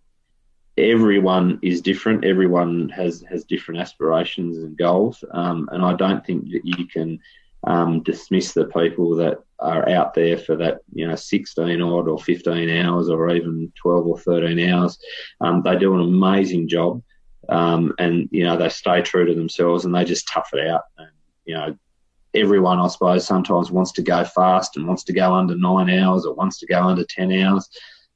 everyone 0.78 1.60
is 1.62 1.82
different. 1.82 2.26
Everyone 2.26 2.90
has 2.90 3.24
has 3.30 3.46
different 3.46 3.80
aspirations 3.80 4.58
and 4.58 4.78
goals, 4.78 5.24
um, 5.32 5.70
and 5.72 5.84
I 5.84 5.94
don't 5.94 6.26
think 6.26 6.52
that 6.52 6.66
you 6.66 6.88
can 6.88 7.20
um, 7.66 8.02
dismiss 8.04 8.54
the 8.54 8.66
people 8.66 9.16
that 9.18 9.40
are 9.60 9.88
out 9.90 10.14
there 10.14 10.38
for 10.38 10.56
that, 10.56 10.80
you 10.94 11.08
know, 11.08 11.16
16 11.16 11.82
odd 11.82 12.08
or 12.08 12.20
15 12.20 12.70
hours 12.70 13.10
or 13.10 13.30
even 13.30 13.72
12 13.82 14.08
or 14.08 14.18
13 14.18 14.70
hours. 14.70 14.98
Um, 15.40 15.62
they 15.62 15.78
do 15.78 15.94
an 15.94 16.02
amazing 16.02 16.68
job. 16.68 17.02
Um, 17.50 17.94
and, 18.00 18.30
you 18.32 18.44
know, 18.44 18.58
they 18.58 18.70
stay 18.70 19.02
true 19.02 19.26
to 19.26 19.36
themselves 19.36 19.86
and 19.86 19.94
they 19.94 20.06
just 20.06 20.28
tough 20.28 20.50
it 20.54 20.68
out. 20.68 20.84
And, 20.98 21.10
you 21.46 21.54
know, 21.54 21.78
everyone, 22.34 22.80
I 22.80 22.88
suppose, 22.88 23.26
sometimes 23.26 23.72
wants 23.72 23.92
to 23.94 24.02
go 24.02 24.24
fast 24.24 24.78
and 24.78 24.88
wants 24.88 25.04
to 25.06 25.14
go 25.14 25.34
under 25.34 25.56
nine 25.56 25.90
hours 25.90 26.26
or 26.26 26.34
wants 26.34 26.60
to 26.60 26.68
go 26.68 26.82
under 26.84 27.04
10 27.04 27.32
hours. 27.34 27.70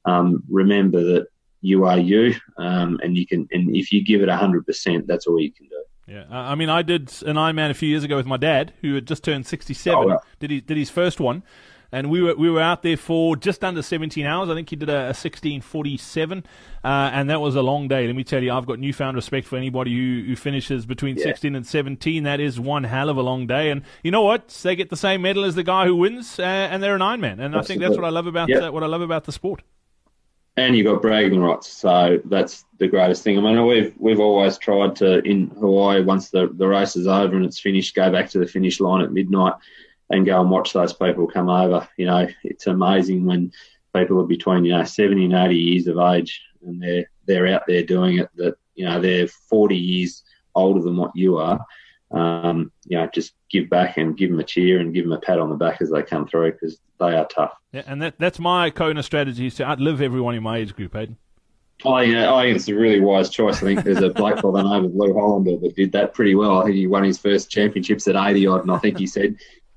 Um, 0.04 0.42
remember 0.48 1.02
that 1.04 1.26
you 1.60 1.84
are 1.84 1.98
you, 1.98 2.34
um, 2.58 2.98
and 3.02 3.16
you 3.16 3.26
can, 3.26 3.48
and 3.50 3.74
if 3.74 3.92
you 3.92 4.04
give 4.04 4.22
it 4.22 4.28
100%, 4.28 5.06
that's 5.06 5.26
all 5.26 5.40
you 5.40 5.52
can 5.52 5.66
do. 5.68 5.84
Yeah, 6.06 6.24
I 6.30 6.54
mean, 6.54 6.68
I 6.68 6.82
did 6.82 7.12
an 7.26 7.34
Ironman 7.34 7.70
a 7.70 7.74
few 7.74 7.88
years 7.88 8.04
ago 8.04 8.16
with 8.16 8.26
my 8.26 8.36
dad, 8.36 8.72
who 8.80 8.94
had 8.94 9.06
just 9.06 9.24
turned 9.24 9.44
sixty-seven. 9.44 10.12
Oh, 10.12 10.18
Did 10.38 10.50
he 10.50 10.60
did 10.60 10.76
his 10.76 10.88
first 10.88 11.18
one, 11.18 11.42
and 11.90 12.10
we 12.10 12.22
were 12.22 12.36
we 12.36 12.48
were 12.48 12.60
out 12.60 12.82
there 12.82 12.96
for 12.96 13.34
just 13.34 13.64
under 13.64 13.82
seventeen 13.82 14.24
hours. 14.24 14.48
I 14.48 14.54
think 14.54 14.70
he 14.70 14.76
did 14.76 14.88
a, 14.88 15.08
a 15.08 15.14
sixteen 15.14 15.60
forty-seven, 15.60 16.44
uh, 16.84 17.10
and 17.12 17.28
that 17.28 17.40
was 17.40 17.56
a 17.56 17.62
long 17.62 17.88
day. 17.88 18.06
Let 18.06 18.14
me 18.14 18.22
tell 18.22 18.40
you, 18.40 18.52
I've 18.52 18.66
got 18.66 18.78
newfound 18.78 19.16
respect 19.16 19.48
for 19.48 19.56
anybody 19.56 19.96
who, 19.96 20.28
who 20.28 20.36
finishes 20.36 20.86
between 20.86 21.16
yeah. 21.16 21.24
sixteen 21.24 21.56
and 21.56 21.66
seventeen. 21.66 22.22
That 22.22 22.38
is 22.38 22.60
one 22.60 22.84
hell 22.84 23.08
of 23.08 23.16
a 23.16 23.22
long 23.22 23.48
day, 23.48 23.70
and 23.70 23.82
you 24.04 24.12
know 24.12 24.22
what? 24.22 24.48
They 24.62 24.76
get 24.76 24.90
the 24.90 24.96
same 24.96 25.22
medal 25.22 25.42
as 25.42 25.56
the 25.56 25.64
guy 25.64 25.86
who 25.86 25.96
wins, 25.96 26.38
uh, 26.38 26.42
and 26.42 26.84
they're 26.84 26.94
an 26.94 27.00
Ironman. 27.00 27.40
And 27.44 27.56
Absolutely. 27.56 27.58
I 27.58 27.62
think 27.64 27.80
that's 27.80 27.96
what 27.96 28.04
I 28.04 28.10
love 28.10 28.28
about 28.28 28.48
yep. 28.48 28.72
what 28.72 28.84
I 28.84 28.86
love 28.86 29.02
about 29.02 29.24
the 29.24 29.32
sport 29.32 29.62
and 30.56 30.76
you've 30.76 30.86
got 30.86 31.02
bragging 31.02 31.40
rights. 31.40 31.68
So 31.68 32.20
that's 32.24 32.64
the 32.78 32.88
greatest 32.88 33.22
thing. 33.22 33.38
I 33.38 33.40
mean, 33.40 33.66
we've 33.66 33.94
we've 33.98 34.20
always 34.20 34.58
tried 34.58 34.96
to 34.96 35.18
in 35.22 35.48
Hawaii 35.48 36.02
once 36.02 36.30
the 36.30 36.48
the 36.54 36.66
race 36.66 36.96
is 36.96 37.06
over 37.06 37.36
and 37.36 37.44
it's 37.44 37.60
finished, 37.60 37.94
go 37.94 38.10
back 38.10 38.30
to 38.30 38.38
the 38.38 38.46
finish 38.46 38.80
line 38.80 39.02
at 39.02 39.12
midnight 39.12 39.54
and 40.10 40.24
go 40.24 40.40
and 40.40 40.50
watch 40.50 40.72
those 40.72 40.92
people 40.92 41.26
come 41.26 41.48
over. 41.48 41.86
You 41.96 42.06
know, 42.06 42.28
it's 42.42 42.66
amazing 42.66 43.24
when 43.26 43.52
people 43.94 44.20
are 44.20 44.26
between 44.26 44.64
you 44.64 44.72
know 44.72 44.84
70 44.84 45.26
and 45.26 45.34
80 45.34 45.56
years 45.56 45.86
of 45.86 45.98
age 45.98 46.42
and 46.62 46.82
they're 46.82 47.10
they're 47.26 47.46
out 47.48 47.62
there 47.66 47.82
doing 47.82 48.18
it. 48.18 48.30
That 48.36 48.56
you 48.74 48.86
know 48.86 49.00
they're 49.00 49.28
40 49.28 49.76
years 49.76 50.22
older 50.54 50.80
than 50.80 50.96
what 50.96 51.12
you 51.14 51.36
are. 51.36 51.64
Um, 52.10 52.70
you 52.84 52.96
know, 52.96 53.08
just 53.12 53.34
give 53.50 53.68
back 53.68 53.96
and 53.96 54.16
give 54.16 54.30
them 54.30 54.38
a 54.38 54.44
cheer 54.44 54.78
and 54.78 54.94
give 54.94 55.04
them 55.04 55.12
a 55.12 55.20
pat 55.20 55.38
on 55.38 55.50
the 55.50 55.56
back 55.56 55.80
as 55.80 55.90
they 55.90 56.02
come 56.02 56.26
through 56.26 56.52
because 56.52 56.78
they 57.00 57.14
are 57.14 57.26
tough. 57.26 57.52
Yeah, 57.72 57.82
and 57.86 58.00
that, 58.00 58.14
that's 58.18 58.38
my 58.38 58.70
Kona 58.70 59.02
strategy 59.02 59.46
is 59.46 59.56
to 59.56 59.64
outlive 59.64 60.00
everyone 60.00 60.34
in 60.34 60.42
my 60.42 60.58
age 60.58 60.74
group, 60.74 60.94
Hayden. 60.94 61.16
I 61.84 62.06
think, 62.06 62.16
I 62.16 62.42
think 62.42 62.56
it's 62.56 62.68
a 62.68 62.74
really 62.74 63.00
wise 63.00 63.28
choice. 63.28 63.58
I 63.58 63.66
think 63.66 63.84
there's 63.84 64.00
a 64.00 64.08
black 64.08 64.36
by 64.36 64.50
the 64.50 64.62
name 64.62 64.86
of 64.86 64.94
Lew 64.94 65.12
Hollander 65.12 65.58
that 65.58 65.76
did 65.76 65.92
that 65.92 66.14
pretty 66.14 66.34
well. 66.34 66.60
I 66.60 66.64
think 66.64 66.76
he 66.76 66.86
won 66.86 67.04
his 67.04 67.18
first 67.18 67.50
championships 67.50 68.08
at 68.08 68.16
80 68.16 68.46
odd, 68.46 68.60
and 68.62 68.70
I 68.70 68.78
think 68.78 68.98
he 68.98 69.06
said 69.06 69.36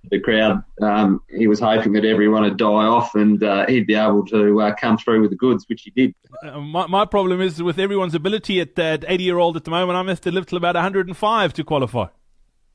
the 0.09 0.19
crowd, 0.19 0.63
um, 0.81 1.21
he 1.29 1.47
was 1.47 1.59
hoping 1.59 1.93
that 1.93 2.05
everyone 2.05 2.43
would 2.43 2.57
die 2.57 2.65
off 2.65 3.15
and 3.15 3.43
uh, 3.43 3.65
he'd 3.67 3.85
be 3.85 3.95
able 3.95 4.25
to 4.27 4.61
uh, 4.61 4.73
come 4.75 4.97
through 4.97 5.21
with 5.21 5.29
the 5.29 5.35
goods, 5.35 5.65
which 5.67 5.83
he 5.83 5.91
did. 5.91 6.15
Uh, 6.43 6.59
my, 6.59 6.87
my 6.87 7.05
problem 7.05 7.41
is 7.41 7.61
with 7.61 7.77
everyone's 7.77 8.15
ability 8.15 8.61
at 8.61 8.75
that 8.75 9.03
80 9.07 9.23
year 9.23 9.37
old 9.37 9.57
at 9.57 9.65
the 9.65 9.71
moment, 9.71 9.97
I 9.97 10.01
must 10.01 10.23
have 10.23 10.31
to 10.31 10.35
live 10.35 10.45
till 10.45 10.57
about 10.57 10.75
105 10.75 11.53
to 11.53 11.63
qualify. 11.63 12.07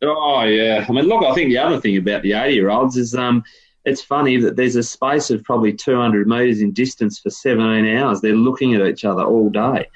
Oh, 0.02 0.42
yeah. 0.42 0.84
I 0.88 0.92
mean, 0.92 1.06
look, 1.06 1.24
I 1.24 1.34
think 1.34 1.50
the 1.50 1.58
other 1.58 1.80
thing 1.80 1.96
about 1.96 2.22
the 2.22 2.32
80 2.32 2.54
year 2.54 2.70
olds 2.70 2.96
is 2.96 3.14
um, 3.14 3.42
it's 3.84 4.02
funny 4.02 4.38
that 4.38 4.56
there's 4.56 4.76
a 4.76 4.82
space 4.82 5.30
of 5.30 5.44
probably 5.44 5.72
200 5.72 6.26
metres 6.26 6.60
in 6.60 6.72
distance 6.72 7.18
for 7.18 7.30
17 7.30 7.96
hours. 7.96 8.20
They're 8.20 8.32
looking 8.32 8.74
at 8.74 8.86
each 8.86 9.04
other 9.04 9.22
all 9.22 9.50
day. 9.50 9.88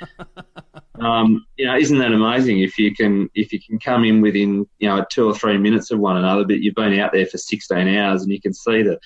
um, 1.01 1.46
you 1.57 1.66
know, 1.66 1.76
isn't 1.76 1.99
that 1.99 2.12
amazing? 2.12 2.61
If 2.61 2.78
you 2.78 2.94
can, 2.94 3.30
if 3.34 3.53
you 3.53 3.61
can 3.61 3.78
come 3.78 4.05
in 4.05 4.20
within, 4.20 4.66
you 4.78 4.88
know, 4.88 5.05
two 5.11 5.26
or 5.26 5.34
three 5.34 5.57
minutes 5.57 5.90
of 5.90 5.99
one 5.99 6.16
another, 6.18 6.44
but 6.44 6.61
you've 6.61 6.74
been 6.74 6.99
out 6.99 7.12
there 7.12 7.26
for 7.26 7.38
16 7.38 7.88
hours 7.88 8.22
and 8.22 8.32
you 8.32 8.40
can 8.40 8.53
see 8.53 8.82
the 8.82 8.99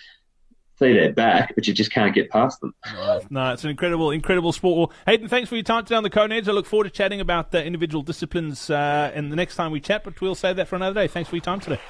see 0.82 0.92
their 0.92 1.12
back, 1.12 1.54
but 1.54 1.66
you 1.66 1.74
just 1.74 1.92
can't 1.92 2.14
get 2.14 2.30
past 2.30 2.60
them. 2.60 2.74
No, 3.30 3.52
it's 3.52 3.64
an 3.64 3.70
incredible, 3.70 4.10
incredible 4.10 4.52
sport. 4.52 4.76
Well, 4.76 4.98
Hayden, 5.06 5.28
thanks 5.28 5.48
for 5.48 5.54
your 5.54 5.62
time 5.62 5.84
today 5.84 5.96
on 5.96 6.02
the 6.02 6.34
Edge. 6.34 6.48
I 6.48 6.52
look 6.52 6.66
forward 6.66 6.84
to 6.84 6.90
chatting 6.90 7.20
about 7.20 7.50
the 7.50 7.64
individual 7.64 8.02
disciplines 8.02 8.68
uh, 8.68 9.12
in 9.14 9.30
the 9.30 9.36
next 9.36 9.56
time 9.56 9.70
we 9.72 9.80
chat, 9.80 10.04
but 10.04 10.20
we'll 10.20 10.34
save 10.34 10.56
that 10.56 10.68
for 10.68 10.76
another 10.76 10.94
day. 10.94 11.08
Thanks 11.08 11.30
for 11.30 11.36
your 11.36 11.44
time 11.44 11.60
today. 11.60 11.80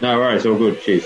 No 0.00 0.18
worries, 0.18 0.46
all 0.46 0.56
good. 0.56 0.80
Cheers. 0.80 1.04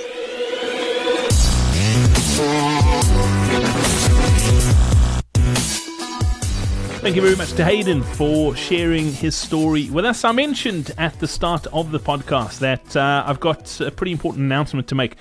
Thank 7.01 7.17
you 7.17 7.23
very 7.23 7.37
much 7.37 7.53
to 7.55 7.65
Hayden 7.65 8.03
for 8.03 8.57
sharing 8.57 9.13
his 9.13 9.37
story 9.37 9.91
with 9.91 10.05
us. 10.05 10.25
I 10.25 10.33
mentioned 10.33 10.91
at 10.97 11.19
the 11.21 11.29
start 11.29 11.67
of 11.67 11.91
the 11.91 12.01
podcast 12.01 12.61
that 12.61 12.97
uh, 12.97 13.25
I've 13.27 13.41
got 13.41 13.81
a 13.81 13.91
pretty 13.91 14.13
important 14.13 14.45
announcement 14.45 14.89
to 14.89 14.95
make 14.95 15.17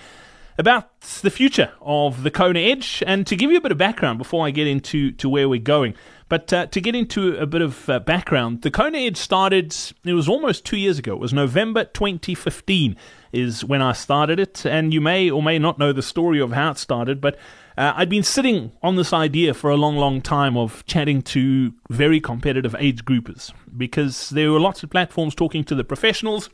about 0.57 0.99
the 1.21 1.29
future 1.29 1.71
of 1.81 2.23
the 2.23 2.31
Kona 2.31 2.59
Edge 2.59 3.03
and 3.05 3.25
to 3.27 3.35
give 3.35 3.51
you 3.51 3.57
a 3.57 3.61
bit 3.61 3.71
of 3.71 3.77
background 3.77 4.17
before 4.17 4.45
I 4.45 4.51
get 4.51 4.67
into 4.67 5.11
to 5.13 5.29
where 5.29 5.49
we're 5.49 5.59
going. 5.59 5.95
But 6.29 6.51
uh, 6.51 6.65
to 6.67 6.81
get 6.81 6.95
into 6.95 7.35
a 7.37 7.45
bit 7.45 7.61
of 7.61 7.89
uh, 7.89 7.99
background, 7.99 8.61
the 8.61 8.71
Kona 8.71 8.97
Edge 8.97 9.17
started, 9.17 9.75
it 10.03 10.13
was 10.13 10.27
almost 10.27 10.65
two 10.65 10.77
years 10.77 10.97
ago. 10.97 11.13
It 11.13 11.19
was 11.19 11.33
November 11.33 11.83
2015 11.85 12.95
is 13.31 13.65
when 13.65 13.81
I 13.81 13.93
started 13.93 14.39
it. 14.39 14.65
And 14.65 14.93
you 14.93 15.01
may 15.01 15.29
or 15.29 15.43
may 15.43 15.59
not 15.59 15.79
know 15.79 15.91
the 15.91 16.01
story 16.01 16.39
of 16.39 16.51
how 16.51 16.71
it 16.71 16.77
started, 16.77 17.19
but 17.19 17.37
uh, 17.77 17.93
I'd 17.95 18.09
been 18.09 18.23
sitting 18.23 18.71
on 18.81 18.95
this 18.95 19.11
idea 19.13 19.53
for 19.53 19.69
a 19.69 19.75
long, 19.75 19.97
long 19.97 20.21
time 20.21 20.55
of 20.55 20.85
chatting 20.85 21.21
to 21.23 21.73
very 21.89 22.19
competitive 22.19 22.75
age 22.79 23.03
groupers 23.03 23.51
because 23.75 24.29
there 24.29 24.51
were 24.51 24.59
lots 24.59 24.83
of 24.83 24.89
platforms 24.89 25.35
talking 25.35 25.63
to 25.65 25.75
the 25.75 25.83
professionals. 25.83 26.49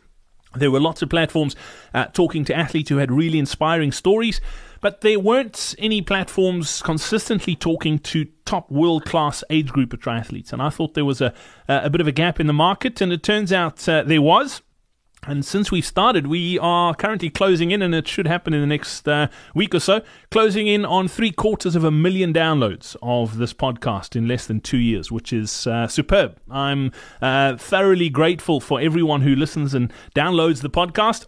There 0.55 0.71
were 0.71 0.79
lots 0.79 1.01
of 1.01 1.09
platforms 1.09 1.55
uh, 1.93 2.05
talking 2.05 2.43
to 2.45 2.55
athletes 2.55 2.89
who 2.89 2.97
had 2.97 3.11
really 3.11 3.39
inspiring 3.39 3.91
stories. 3.91 4.41
But 4.81 5.01
there 5.01 5.19
weren't 5.19 5.75
any 5.77 6.01
platforms 6.01 6.81
consistently 6.81 7.55
talking 7.55 7.99
to 7.99 8.25
top 8.45 8.71
world 8.71 9.05
class 9.05 9.43
age 9.49 9.67
group 9.67 9.93
of 9.93 9.99
triathletes. 9.99 10.53
And 10.53 10.61
I 10.61 10.69
thought 10.69 10.93
there 10.93 11.05
was 11.05 11.21
a, 11.21 11.33
a 11.67 11.89
bit 11.89 12.01
of 12.01 12.07
a 12.07 12.11
gap 12.11 12.39
in 12.39 12.47
the 12.47 12.53
market, 12.53 13.01
and 13.01 13.11
it 13.11 13.21
turns 13.21 13.51
out 13.51 13.87
uh, 13.89 14.03
there 14.03 14.21
was. 14.21 14.61
And 15.27 15.43
since 15.43 15.69
we 15.69 15.81
started, 15.81 16.27
we 16.27 16.57
are 16.59 16.95
currently 16.95 17.29
closing 17.29 17.71
in, 17.71 17.81
and 17.81 17.93
it 17.93 18.07
should 18.07 18.25
happen 18.25 18.53
in 18.53 18.61
the 18.61 18.67
next 18.67 19.07
uh, 19.07 19.27
week 19.53 19.75
or 19.75 19.79
so, 19.79 20.01
closing 20.31 20.65
in 20.67 20.85
on 20.85 21.07
three 21.07 21.31
quarters 21.31 21.75
of 21.75 21.83
a 21.83 21.91
million 21.91 22.33
downloads 22.33 22.95
of 23.01 23.37
this 23.37 23.53
podcast 23.53 24.15
in 24.15 24.27
less 24.27 24.47
than 24.47 24.61
two 24.61 24.77
years, 24.77 25.11
which 25.11 25.33
is 25.33 25.67
uh, 25.67 25.87
superb. 25.87 26.37
I'm 26.49 26.91
uh, 27.21 27.57
thoroughly 27.57 28.09
grateful 28.09 28.61
for 28.61 28.79
everyone 28.79 29.21
who 29.21 29.35
listens 29.35 29.73
and 29.73 29.91
downloads 30.15 30.61
the 30.61 30.69
podcast. 30.69 31.25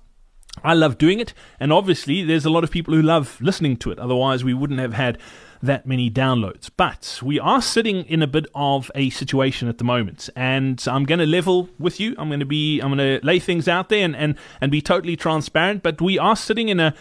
I 0.63 0.73
love 0.73 0.97
doing 0.97 1.19
it, 1.19 1.33
and 1.59 1.73
obviously, 1.73 2.23
there's 2.23 2.45
a 2.45 2.49
lot 2.49 2.63
of 2.63 2.71
people 2.71 2.93
who 2.93 3.01
love 3.01 3.37
listening 3.41 3.77
to 3.77 3.91
it. 3.91 3.99
Otherwise, 3.99 4.43
we 4.43 4.53
wouldn't 4.53 4.79
have 4.79 4.93
had 4.93 5.17
that 5.61 5.85
many 5.85 6.09
downloads. 6.09 6.69
But 6.75 7.19
we 7.21 7.39
are 7.39 7.61
sitting 7.61 8.05
in 8.05 8.21
a 8.21 8.27
bit 8.27 8.47
of 8.55 8.91
a 8.95 9.09
situation 9.11 9.67
at 9.67 9.77
the 9.77 9.83
moment, 9.83 10.29
and 10.35 10.83
I'm 10.87 11.05
going 11.05 11.19
to 11.19 11.25
level 11.25 11.69
with 11.79 11.99
you. 11.99 12.15
I'm 12.17 12.29
going 12.29 12.39
to 12.39 12.45
be, 12.45 12.79
I'm 12.79 12.95
going 12.95 13.19
to 13.19 13.25
lay 13.25 13.39
things 13.39 13.67
out 13.67 13.89
there 13.89 14.03
and, 14.03 14.15
and, 14.15 14.35
and 14.59 14.71
be 14.71 14.81
totally 14.81 15.15
transparent. 15.15 15.83
But 15.83 16.01
we 16.01 16.17
are 16.17 16.35
sitting 16.35 16.69
in 16.69 16.79
a, 16.79 16.93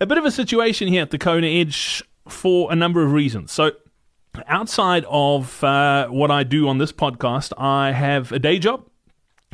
a 0.00 0.06
bit 0.06 0.18
of 0.18 0.24
a 0.24 0.30
situation 0.30 0.88
here 0.88 1.02
at 1.02 1.10
the 1.10 1.18
Kona 1.18 1.46
Edge 1.46 2.02
for 2.28 2.72
a 2.72 2.76
number 2.76 3.02
of 3.02 3.12
reasons. 3.12 3.52
So, 3.52 3.72
outside 4.48 5.04
of 5.08 5.62
uh, 5.64 6.08
what 6.08 6.30
I 6.30 6.42
do 6.42 6.68
on 6.68 6.78
this 6.78 6.92
podcast, 6.92 7.52
I 7.56 7.92
have 7.92 8.32
a 8.32 8.38
day 8.38 8.58
job. 8.58 8.84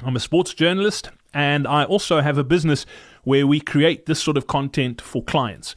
I'm 0.04 0.16
a 0.16 0.20
sports 0.20 0.54
journalist, 0.54 1.10
and 1.32 1.66
I 1.66 1.84
also 1.84 2.20
have 2.20 2.38
a 2.38 2.44
business 2.44 2.86
where 3.24 3.46
we 3.46 3.60
create 3.60 4.06
this 4.06 4.20
sort 4.20 4.36
of 4.36 4.46
content 4.46 5.00
for 5.00 5.22
clients. 5.22 5.74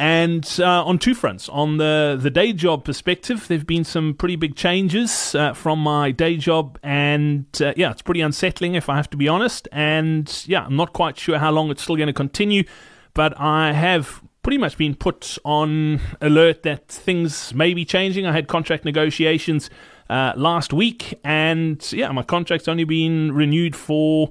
And 0.00 0.48
uh, 0.58 0.82
on 0.82 0.98
two 0.98 1.14
fronts. 1.14 1.50
On 1.50 1.76
the, 1.76 2.18
the 2.18 2.30
day 2.30 2.54
job 2.54 2.86
perspective, 2.86 3.46
there 3.48 3.58
have 3.58 3.66
been 3.66 3.84
some 3.84 4.14
pretty 4.14 4.34
big 4.34 4.56
changes 4.56 5.34
uh, 5.34 5.52
from 5.52 5.78
my 5.78 6.10
day 6.10 6.38
job. 6.38 6.78
And 6.82 7.44
uh, 7.60 7.74
yeah, 7.76 7.90
it's 7.90 8.00
pretty 8.00 8.22
unsettling 8.22 8.76
if 8.76 8.88
I 8.88 8.96
have 8.96 9.10
to 9.10 9.18
be 9.18 9.28
honest. 9.28 9.68
And 9.72 10.42
yeah, 10.46 10.64
I'm 10.64 10.74
not 10.74 10.94
quite 10.94 11.18
sure 11.18 11.38
how 11.38 11.50
long 11.50 11.70
it's 11.70 11.82
still 11.82 11.96
going 11.96 12.06
to 12.06 12.14
continue. 12.14 12.64
But 13.12 13.38
I 13.38 13.72
have 13.72 14.22
pretty 14.42 14.56
much 14.56 14.78
been 14.78 14.94
put 14.94 15.36
on 15.44 16.00
alert 16.22 16.62
that 16.62 16.88
things 16.88 17.52
may 17.52 17.74
be 17.74 17.84
changing. 17.84 18.24
I 18.24 18.32
had 18.32 18.48
contract 18.48 18.86
negotiations 18.86 19.68
uh, 20.08 20.32
last 20.34 20.72
week. 20.72 21.20
And 21.24 21.86
yeah, 21.92 22.10
my 22.12 22.22
contract's 22.22 22.68
only 22.68 22.84
been 22.84 23.32
renewed 23.32 23.76
for 23.76 24.30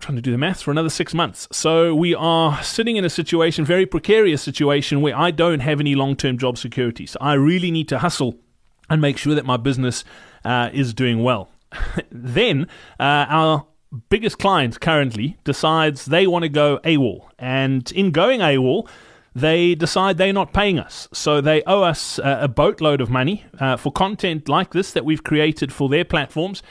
trying 0.00 0.16
to 0.16 0.22
do 0.22 0.32
the 0.32 0.38
maths 0.38 0.62
for 0.62 0.70
another 0.70 0.90
six 0.90 1.14
months. 1.14 1.46
So 1.52 1.94
we 1.94 2.14
are 2.14 2.62
sitting 2.62 2.96
in 2.96 3.04
a 3.04 3.10
situation, 3.10 3.64
very 3.64 3.86
precarious 3.86 4.42
situation, 4.42 5.00
where 5.00 5.16
I 5.16 5.30
don't 5.30 5.60
have 5.60 5.80
any 5.80 5.94
long 5.94 6.16
term 6.16 6.38
job 6.38 6.58
security. 6.58 7.06
So 7.06 7.18
I 7.20 7.34
really 7.34 7.70
need 7.70 7.88
to 7.88 7.98
hustle 7.98 8.36
and 8.88 9.00
make 9.00 9.16
sure 9.16 9.34
that 9.34 9.46
my 9.46 9.56
business 9.56 10.04
uh, 10.44 10.70
is 10.72 10.92
doing 10.94 11.22
well. 11.22 11.50
then 12.10 12.66
uh, 12.98 13.26
our 13.28 13.66
biggest 14.08 14.38
client 14.38 14.80
currently 14.80 15.36
decides 15.44 16.06
they 16.06 16.26
want 16.26 16.42
to 16.42 16.48
go 16.48 16.78
AWOL. 16.84 17.28
And 17.38 17.90
in 17.92 18.10
going 18.10 18.40
AWOL, 18.40 18.88
they 19.34 19.74
decide 19.74 20.18
they're 20.18 20.32
not 20.32 20.52
paying 20.52 20.78
us. 20.78 21.08
So 21.12 21.40
they 21.40 21.62
owe 21.62 21.82
us 21.82 22.18
a 22.22 22.48
boatload 22.48 23.00
of 23.00 23.10
money 23.10 23.44
uh, 23.58 23.76
for 23.76 23.92
content 23.92 24.48
like 24.48 24.72
this 24.72 24.92
that 24.92 25.04
we've 25.04 25.22
created 25.22 25.72
for 25.72 25.88
their 25.88 26.04
platforms 26.04 26.62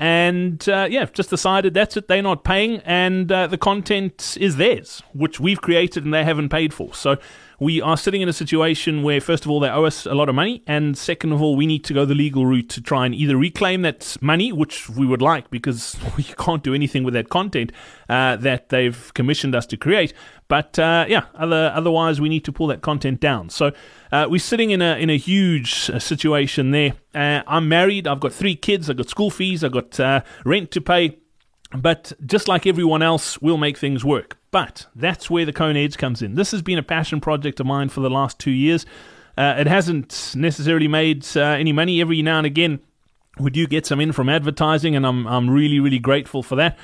and 0.00 0.66
uh, 0.66 0.88
yeah, 0.90 1.04
just 1.04 1.28
decided 1.28 1.74
that's 1.74 1.94
it. 1.94 2.08
They're 2.08 2.22
not 2.22 2.42
paying, 2.42 2.78
and 2.86 3.30
uh, 3.30 3.46
the 3.48 3.58
content 3.58 4.38
is 4.40 4.56
theirs, 4.56 5.02
which 5.12 5.38
we've 5.38 5.60
created 5.60 6.06
and 6.06 6.14
they 6.14 6.24
haven't 6.24 6.48
paid 6.48 6.72
for. 6.72 6.94
So 6.94 7.18
we 7.60 7.82
are 7.82 7.96
sitting 7.98 8.22
in 8.22 8.28
a 8.28 8.32
situation 8.32 9.02
where, 9.02 9.20
first 9.20 9.44
of 9.44 9.50
all, 9.50 9.60
they 9.60 9.68
owe 9.68 9.84
us 9.84 10.06
a 10.06 10.14
lot 10.14 10.30
of 10.30 10.34
money, 10.34 10.62
and 10.66 10.96
second 10.96 11.30
of 11.32 11.42
all, 11.42 11.56
we 11.56 11.66
need 11.66 11.84
to 11.84 11.92
go 11.92 12.06
the 12.06 12.14
legal 12.14 12.46
route 12.46 12.70
to 12.70 12.80
try 12.80 13.04
and 13.04 13.14
either 13.14 13.36
reclaim 13.36 13.82
that 13.82 14.16
money, 14.22 14.50
which 14.50 14.88
we 14.88 15.06
would 15.06 15.20
like 15.20 15.50
because 15.50 15.94
we 16.16 16.24
can't 16.24 16.62
do 16.62 16.74
anything 16.74 17.04
with 17.04 17.12
that 17.12 17.28
content 17.28 17.70
uh, 18.08 18.36
that 18.36 18.70
they've 18.70 19.12
commissioned 19.12 19.54
us 19.54 19.66
to 19.66 19.76
create. 19.76 20.14
But 20.48 20.78
uh, 20.78 21.04
yeah, 21.06 21.26
other, 21.34 21.70
otherwise, 21.74 22.18
we 22.18 22.30
need 22.30 22.46
to 22.46 22.52
pull 22.52 22.66
that 22.68 22.80
content 22.80 23.20
down. 23.20 23.50
So 23.50 23.72
uh, 24.10 24.26
we're 24.28 24.38
sitting 24.38 24.70
in 24.70 24.80
a 24.80 24.96
in 24.96 25.10
a 25.10 25.18
huge 25.18 25.90
uh, 25.90 25.98
situation 25.98 26.70
there. 26.70 26.94
Uh, 27.14 27.42
I'm 27.46 27.68
married. 27.68 28.08
I've 28.08 28.20
got 28.20 28.32
three 28.32 28.56
kids. 28.56 28.88
I've 28.88 28.96
got 28.96 29.10
school 29.10 29.30
fees. 29.30 29.62
I've 29.62 29.72
got 29.72 30.00
uh, 30.00 30.22
rent 30.46 30.70
to 30.70 30.80
pay. 30.80 31.18
But 31.72 32.12
just 32.24 32.48
like 32.48 32.66
everyone 32.66 33.02
else, 33.02 33.40
we'll 33.40 33.58
make 33.58 33.76
things 33.76 34.02
work. 34.02 34.39
But 34.50 34.86
that's 34.96 35.30
where 35.30 35.44
the 35.44 35.52
Kona 35.52 35.78
Edge 35.78 35.96
comes 35.96 36.22
in. 36.22 36.34
This 36.34 36.50
has 36.50 36.62
been 36.62 36.78
a 36.78 36.82
passion 36.82 37.20
project 37.20 37.60
of 37.60 37.66
mine 37.66 37.88
for 37.88 38.00
the 38.00 38.10
last 38.10 38.38
two 38.38 38.50
years. 38.50 38.84
Uh, 39.38 39.54
it 39.58 39.66
hasn't 39.66 40.32
necessarily 40.34 40.88
made 40.88 41.26
uh, 41.36 41.40
any 41.40 41.72
money. 41.72 42.00
Every 42.00 42.20
now 42.20 42.38
and 42.38 42.46
again, 42.46 42.80
we 43.38 43.50
do 43.50 43.66
get 43.66 43.86
some 43.86 44.00
in 44.00 44.12
from 44.12 44.28
advertising, 44.28 44.96
and 44.96 45.06
I'm 45.06 45.26
I'm 45.26 45.48
really 45.48 45.80
really 45.80 46.00
grateful 46.00 46.42
for 46.42 46.56
that. 46.56 46.78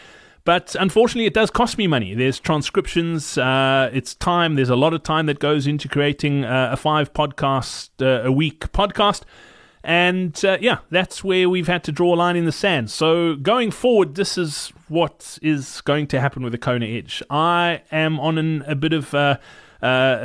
But 0.45 0.77
unfortunately, 0.79 1.27
it 1.27 1.35
does 1.35 1.51
cost 1.51 1.77
me 1.77 1.89
money. 1.89 2.15
There's 2.15 2.39
transcriptions, 2.39 3.37
uh, 3.37 3.91
it's 3.93 4.15
time. 4.15 4.55
There's 4.55 4.71
a 4.71 4.77
lot 4.77 4.95
of 4.95 5.03
time 5.03 5.27
that 5.27 5.41
goes 5.41 5.67
into 5.67 5.89
creating 5.89 6.45
uh, 6.45 6.69
a 6.71 6.77
five 6.77 7.13
podcast 7.13 7.91
uh, 8.01 8.25
a 8.25 8.31
week 8.31 8.61
podcast. 8.73 9.23
And 9.87 10.45
uh, 10.45 10.59
yeah, 10.61 10.79
that's 10.91 11.23
where 11.23 11.49
we've 11.49 11.69
had 11.69 11.85
to 11.85 11.93
draw 11.93 12.13
a 12.13 12.17
line 12.17 12.35
in 12.35 12.45
the 12.45 12.51
sand. 12.51 12.91
So 12.91 13.37
going 13.37 13.71
forward, 13.71 14.17
this 14.17 14.37
is 14.37 14.73
what 14.89 15.39
is 15.43 15.81
going 15.83 16.09
to 16.09 16.21
happen 16.21 16.43
with 16.43 16.51
the 16.51 16.59
Kona 16.59 16.87
Edge. 16.87 17.23
I 17.31 17.83
am 17.93 18.19
on 18.19 18.37
an, 18.37 18.63
a 18.67 18.75
bit 18.75 18.93
of 18.93 19.15
a 19.15 19.39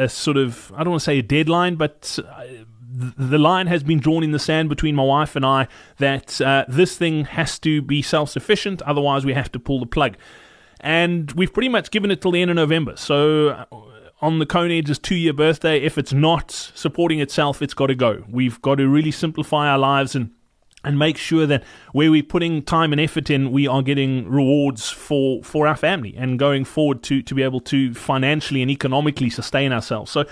sort 0.10 0.38
of, 0.38 0.72
I 0.76 0.84
don't 0.84 0.90
want 0.90 1.02
to 1.02 1.06
say 1.06 1.20
a 1.20 1.22
deadline, 1.22 1.76
but 1.76 2.18
uh, 2.28 2.44
the 2.92 3.38
line 3.38 3.68
has 3.68 3.84
been 3.84 4.00
drawn 4.00 4.24
in 4.24 4.32
the 4.32 4.40
sand 4.40 4.68
between 4.68 4.96
my 4.96 5.04
wife 5.04 5.36
and 5.36 5.46
I 5.46 5.68
that 5.98 6.42
uh, 6.42 6.66
this 6.68 6.98
thing 6.98 7.26
has 7.26 7.60
to 7.60 7.84
be 7.84 8.02
self 8.02 8.32
sufficient, 8.32 8.82
otherwise, 8.82 9.26
we 9.26 9.34
have 9.36 9.52
to 9.52 9.60
pull 9.60 9.80
the 9.80 9.86
plug. 9.86 10.18
And 10.80 11.32
we've 11.34 11.54
pretty 11.54 11.70
much 11.70 11.92
given 11.92 12.10
it 12.10 12.20
till 12.24 12.32
the 12.32 12.42
end 12.42 12.50
of 12.50 12.56
November. 12.56 12.98
So 12.98 13.50
uh, 13.50 13.66
on 14.22 14.40
the 14.40 14.46
Kona 14.46 14.76
Edge's 14.76 15.00
two 15.00 15.16
year 15.16 15.34
birthday, 15.34 15.80
if 15.80 15.98
it's 15.98 16.14
not 16.14 16.52
supporting 16.52 17.20
itself, 17.20 17.62
it's 17.62 17.74
got 17.74 17.88
to 17.88 17.96
go. 17.96 18.24
We've 18.30 18.62
got 18.62 18.76
to 18.76 18.88
really 18.88 19.12
simplify 19.12 19.68
our 19.68 19.80
lives 19.80 20.16
and 20.16 20.32
and 20.84 20.98
make 20.98 21.18
sure 21.18 21.46
that 21.46 21.64
where 21.94 22.10
we're 22.10 22.24
putting 22.24 22.64
time 22.64 22.92
and 22.92 23.00
effort 23.00 23.30
in, 23.30 23.52
we 23.52 23.68
are 23.68 23.84
getting 23.84 24.28
rewards 24.28 24.90
for, 24.90 25.44
for 25.44 25.68
our 25.68 25.76
family 25.76 26.16
and 26.18 26.40
going 26.40 26.66
forward 26.66 27.04
to, 27.04 27.22
to 27.22 27.36
be 27.36 27.44
able 27.44 27.60
to 27.60 27.94
financially 27.94 28.64
and 28.64 28.72
economically 28.72 29.30
sustain 29.30 29.72
ourselves. 29.72 30.12
So 30.12 30.26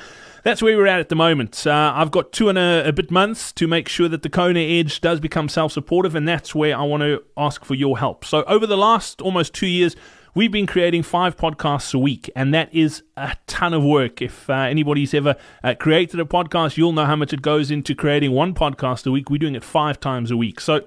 that's 0.44 0.62
where 0.62 0.76
we're 0.76 0.88
at 0.88 1.00
at 1.00 1.10
the 1.10 1.16
moment. 1.16 1.68
Uh, 1.68 1.94
I've 1.96 2.12
got 2.12 2.32
two 2.32 2.50
and 2.50 2.58
a, 2.58 2.88
a, 2.88 2.92
bit 2.92 3.12
months 3.12 3.52
to 3.54 3.68
make 3.68 3.88
sure 3.88 4.10
that 4.10 4.24
the 4.24 4.30
Kona 4.30 4.60
Edge 4.60 5.02
does 5.02 5.20
become 5.20 5.50
self 5.50 5.72
supportive, 5.72 6.16
and 6.16 6.28
that's 6.28 6.56
where 6.56 6.76
I 6.76 6.82
want 6.82 7.02
to 7.02 7.24
ask 7.38 7.64
for 7.64 7.76
your 7.76 8.00
help. 8.00 8.26
So 8.26 8.44
over 8.44 8.66
the 8.66 8.78
last 8.78 9.22
almost 9.22 9.54
two 9.54 9.68
years, 9.68 9.96
We've 10.36 10.52
been 10.52 10.68
creating 10.68 11.04
five 11.04 11.36
podcasts 11.36 11.94
a 11.94 11.98
week, 11.98 12.30
and 12.36 12.54
that 12.54 12.74
is 12.74 13.04
a 13.18 13.36
ton 13.48 13.74
of 13.74 13.84
work. 13.84 14.22
If 14.22 14.50
uh, 14.50 14.54
anybody's 14.54 15.14
ever 15.14 15.36
uh, 15.64 15.74
created 15.74 16.20
a 16.20 16.26
podcast, 16.26 16.78
you'll 16.78 16.92
know 16.92 17.06
how 17.06 17.16
much 17.16 17.34
it 17.34 17.42
goes 17.42 17.72
into 17.72 17.96
creating 17.96 18.32
one 18.32 18.54
podcast 18.54 19.08
a 19.08 19.12
week. 19.12 19.30
We're 19.30 19.38
doing 19.40 19.56
it 19.56 19.64
five 19.64 20.00
times 20.00 20.30
a 20.30 20.38
week. 20.38 20.60
So 20.60 20.86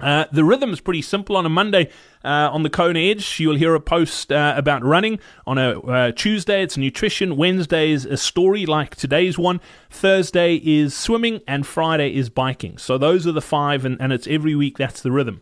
uh, 0.00 0.26
the 0.32 0.44
rhythm 0.44 0.72
is 0.72 0.80
pretty 0.80 1.02
simple. 1.02 1.36
On 1.36 1.46
a 1.46 1.48
Monday, 1.48 1.88
uh, 2.24 2.50
on 2.52 2.62
the 2.62 2.70
Kona 2.70 2.98
Edge, 2.98 3.40
you'll 3.40 3.56
hear 3.56 3.74
a 3.74 3.80
post 3.80 4.30
uh, 4.30 4.54
about 4.56 4.84
running. 4.84 5.18
On 5.46 5.56
a 5.56 5.80
uh, 5.80 6.12
Tuesday, 6.12 6.62
it's 6.62 6.76
nutrition. 6.76 7.36
Wednesday 7.36 7.90
is 7.90 8.04
a 8.04 8.16
story 8.16 8.66
like 8.66 8.96
today's 8.96 9.38
one. 9.38 9.60
Thursday 9.90 10.56
is 10.56 10.94
swimming, 10.94 11.40
and 11.46 11.66
Friday 11.66 12.14
is 12.14 12.28
biking. 12.28 12.76
So 12.76 12.98
those 12.98 13.26
are 13.26 13.32
the 13.32 13.40
five, 13.40 13.84
and, 13.84 14.00
and 14.00 14.12
it's 14.12 14.26
every 14.26 14.54
week. 14.54 14.76
That's 14.76 15.00
the 15.00 15.12
rhythm. 15.12 15.40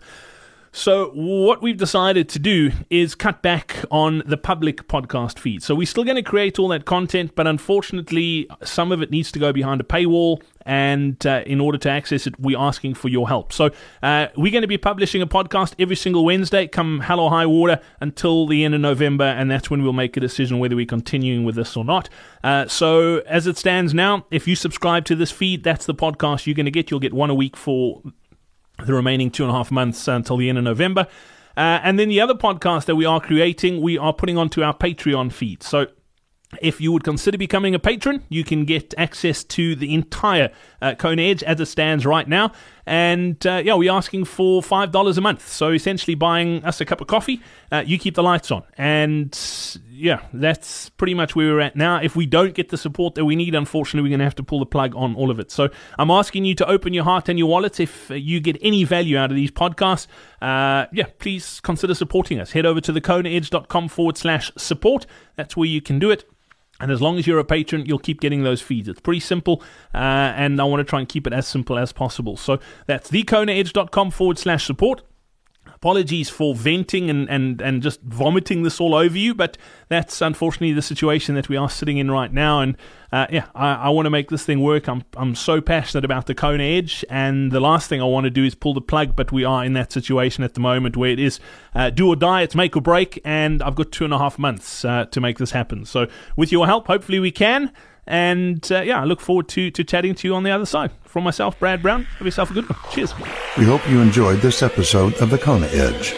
So, 0.75 1.11
what 1.11 1.61
we've 1.61 1.77
decided 1.77 2.31
to 2.31 2.39
do 2.39 2.73
is 2.89 3.15
cut 3.15 3.43
back 3.43 3.85
on 3.91 4.23
the 4.25 4.39
public 4.39 4.89
podcast 4.89 5.39
feed. 5.39 5.63
So, 5.63 5.75
we're 5.75 5.87
still 5.87 6.03
going 6.03 6.17
to 6.17 6.23
create 6.23 6.59
all 6.59 6.69
that 6.69 6.87
content, 6.87 7.35
but 7.35 7.47
unfortunately, 7.47 8.49
some 8.65 8.91
of 8.91 9.03
it 9.03 9.11
needs 9.11 9.31
to 9.33 9.39
go 9.39 9.53
behind 9.53 9.83
a 9.83 9.85
paywall. 9.85 10.43
And 10.65 11.27
uh, 11.27 11.43
in 11.45 11.61
order 11.61 11.77
to 11.77 11.91
access 11.91 12.27
it, 12.27 12.41
we're 12.41 12.59
asking 12.59 12.95
for 12.95 13.09
your 13.09 13.29
help. 13.29 13.53
So, 13.53 13.69
uh, 14.03 14.29
we're 14.35 14.51
going 14.51 14.63
to 14.63 14.69
be 14.69 14.79
publishing 14.79 15.21
a 15.21 15.27
podcast 15.27 15.75
every 15.79 15.97
single 15.97 16.25
Wednesday, 16.25 16.67
come 16.69 17.01
hell 17.01 17.21
or 17.21 17.29
high 17.29 17.47
water, 17.47 17.79
until 18.01 18.47
the 18.47 18.65
end 18.65 18.75
of 18.75 18.81
November. 18.81 19.25
And 19.25 19.51
that's 19.51 19.69
when 19.69 19.83
we'll 19.83 19.93
make 19.93 20.17
a 20.17 20.21
decision 20.21 20.59
whether 20.59 20.75
we're 20.75 20.87
continuing 20.87 21.45
with 21.45 21.57
this 21.57 21.77
or 21.77 21.85
not. 21.85 22.09
Uh, 22.43 22.67
so, 22.67 23.19
as 23.27 23.47
it 23.47 23.59
stands 23.59 23.93
now, 23.93 24.25
if 24.31 24.49
you 24.49 24.57
subscribe 24.57 25.05
to 25.05 25.17
this 25.17 25.31
feed, 25.31 25.65
that's 25.65 25.85
the 25.85 25.95
podcast 25.95 26.47
you're 26.47 26.55
going 26.55 26.65
to 26.65 26.73
get. 26.73 26.91
You'll 26.91 26.99
get 26.99 27.13
one 27.13 27.29
a 27.29 27.35
week 27.35 27.59
for 27.59 28.01
the 28.85 28.95
remaining 28.95 29.31
two 29.31 29.45
and 29.45 29.51
a 29.51 29.55
half 29.55 29.71
months 29.71 30.09
until 30.09 30.37
the 30.37 30.49
end 30.49 30.59
of 30.59 30.65
November. 30.65 31.07
Uh, 31.57 31.81
and 31.83 31.99
then 31.99 32.09
the 32.09 32.21
other 32.21 32.35
podcast 32.35 32.87
that 32.87 32.97
we 32.97 33.05
are 33.05 33.21
creating, 33.21 33.81
we 33.81 33.99
are 33.99 34.13
putting 34.13 34.39
onto 34.39 34.63
our 34.63 34.75
Patreon 34.75 35.33
feed. 35.33 35.63
So 35.63 35.87
if 36.61 36.81
you 36.81 36.93
would 36.93 37.05
consider 37.05 37.39
becoming 37.39 37.75
a 37.75 37.79
patron, 37.79 38.25
you 38.29 38.45
can 38.45 38.65
get 38.65 38.93
access 38.99 39.43
to 39.45 39.75
the 39.75 39.95
entire 39.95 40.51
uh, 40.83 40.95
Kona 40.95 41.23
Edge 41.23 41.43
as 41.43 41.61
it 41.61 41.67
stands 41.67 42.05
right 42.05 42.29
now. 42.29 42.53
And 42.85 43.45
uh, 43.47 43.63
yeah, 43.65 43.75
we're 43.75 43.93
asking 43.93 44.25
for 44.27 44.61
$5 44.61 45.17
a 45.17 45.21
month. 45.21 45.49
So 45.49 45.71
essentially 45.71 46.15
buying 46.15 46.65
us 46.65 46.81
a 46.81 46.85
cup 46.85 47.01
of 47.01 47.07
coffee, 47.07 47.41
uh, 47.71 47.85
you 47.87 47.99
keep 47.99 48.15
the 48.15 48.23
lights 48.23 48.51
on. 48.51 48.65
And 48.77 49.33
yeah, 50.03 50.27
that's 50.33 50.89
pretty 50.89 51.15
much 51.15 51.37
where 51.37 51.55
we're 51.55 51.61
at 51.61 51.77
now. 51.77 52.01
If 52.03 52.17
we 52.17 52.27
don't 52.27 52.55
get 52.55 52.71
the 52.71 52.77
support 52.77 53.15
that 53.15 53.25
we 53.25 53.37
need, 53.37 53.55
unfortunately, 53.55 54.03
we're 54.03 54.11
going 54.11 54.19
to 54.19 54.25
have 54.25 54.35
to 54.35 54.43
pull 54.43 54.59
the 54.59 54.67
plug 54.67 54.97
on 54.97 55.15
all 55.15 55.31
of 55.31 55.39
it. 55.39 55.53
So 55.53 55.69
I'm 55.97 56.11
asking 56.11 56.45
you 56.45 56.57
to 56.57 56.67
open 56.67 56.93
your 56.93 57.05
heart 57.05 57.29
and 57.29 57.39
your 57.39 57.47
wallets. 57.47 57.79
If 57.79 58.11
you 58.11 58.41
get 58.41 58.57
any 58.61 58.83
value 58.83 59.17
out 59.17 59.31
of 59.31 59.37
these 59.37 59.53
podcasts, 59.53 60.09
uh, 60.43 60.87
yeah, 60.93 61.07
please 61.21 61.61
consider 61.61 61.95
supporting 61.95 62.41
us. 62.41 62.51
Head 62.51 62.67
over 62.67 62.81
to 62.81 62.93
thekonaedge.com 62.93 63.89
forward 63.89 64.19
slash 64.19 64.51
support. 64.59 65.07
That's 65.37 65.57
where 65.57 65.69
you 65.69 65.81
can 65.81 66.01
do 66.01 66.11
it. 66.11 66.29
And 66.81 66.91
as 66.91 67.01
long 67.01 67.17
as 67.17 67.29
you're 67.29 67.39
a 67.39 67.45
patron, 67.45 67.87
you'll 67.87 68.01
keep 68.01 68.21
getting 68.21 68.43
those 68.43 68.61
feeds. 68.61 68.89
It's 68.89 69.01
pretty 69.01 69.21
simple, 69.21 69.63
uh, 69.95 69.99
and 70.35 70.61
I 70.61 70.65
want 70.65 70.81
to 70.81 70.85
try 70.85 70.99
and 70.99 71.09
keep 71.09 71.29
it 71.29 71.33
as 71.33 71.47
simple 71.47 71.79
as 71.79 71.93
possible. 71.93 72.37
So 72.37 72.59
that's 72.87 73.09
thekonaedge.com 73.09 74.11
forward 74.11 74.37
slash 74.37 74.67
support. 74.67 75.03
Apologies 75.83 76.31
for 76.31 76.55
venting 76.55 77.11
and, 77.11 77.29
and, 77.29 77.61
and 77.61 77.83
just 77.83 78.01
vomiting 78.03 78.63
this 78.63 78.81
all 78.81 78.95
over 78.95 79.19
you, 79.19 79.35
but 79.35 79.59
that's 79.89 80.21
unfortunately 80.21 80.73
the 80.73 80.81
situation 80.81 81.35
that 81.35 81.49
we 81.49 81.57
are 81.57 81.69
sitting 81.69 81.99
in 81.99 82.09
right 82.09 82.33
now. 82.33 82.61
And 82.61 82.77
uh, 83.11 83.27
yeah, 83.31 83.47
I, 83.53 83.75
I 83.75 83.89
want 83.89 84.07
to 84.07 84.11
make 84.11 84.31
this 84.31 84.45
thing 84.45 84.61
work. 84.61 84.87
I'm, 84.87 85.03
I'm 85.17 85.35
so 85.35 85.61
passionate 85.61 86.05
about 86.05 86.27
the 86.27 86.37
Kona 86.37 86.63
Edge, 86.63 87.05
and 87.11 87.51
the 87.51 87.59
last 87.59 87.89
thing 87.89 88.01
I 88.01 88.05
want 88.05 88.27
to 88.27 88.31
do 88.31 88.45
is 88.45 88.55
pull 88.55 88.75
the 88.75 88.81
plug, 88.81 89.17
but 89.17 89.33
we 89.33 89.43
are 89.43 89.65
in 89.65 89.73
that 89.73 89.91
situation 89.91 90.45
at 90.45 90.55
the 90.55 90.61
moment 90.61 90.97
where 90.97 91.11
it 91.11 91.19
is 91.19 91.41
uh, 91.75 91.91
do 91.91 92.07
or 92.07 92.15
die, 92.15 92.43
it's 92.43 92.55
make 92.55 92.77
or 92.77 92.81
break, 92.81 93.21
and 93.25 93.61
I've 93.61 93.75
got 93.75 93.91
two 93.91 94.05
and 94.05 94.15
a 94.15 94.19
half 94.19 94.39
months 94.39 94.85
uh, 94.85 95.07
to 95.07 95.21
make 95.21 95.39
this 95.39 95.51
happen. 95.51 95.85
So, 95.85 96.07
with 96.37 96.53
your 96.53 96.67
help, 96.67 96.87
hopefully 96.87 97.19
we 97.19 97.33
can. 97.33 97.73
And 98.07 98.71
uh, 98.73 98.81
yeah, 98.83 99.01
I 99.01 99.05
look 99.05 99.21
forward 99.21 99.49
to, 99.51 99.71
to 99.71 99.85
chatting 99.85 100.15
to 100.17 100.29
you 100.29 100.35
on 100.35 100.43
the 100.43 100.51
other 100.51 100.67
side. 100.67 100.91
From 101.03 101.25
myself, 101.25 101.59
Brad 101.59 101.83
Brown, 101.83 102.05
have 102.05 102.27
yourself 102.27 102.51
a 102.51 102.55
good 102.55 102.69
one. 102.69 102.79
Cheers. 102.91 103.15
We 103.57 103.65
hope 103.65 103.89
you 103.89 104.01
enjoyed 104.01 104.41
this 104.41 104.63
episode 104.63 105.15
of 105.21 105.31
The 105.31 105.39
Kona 105.39 105.67
Edge. 105.67 106.15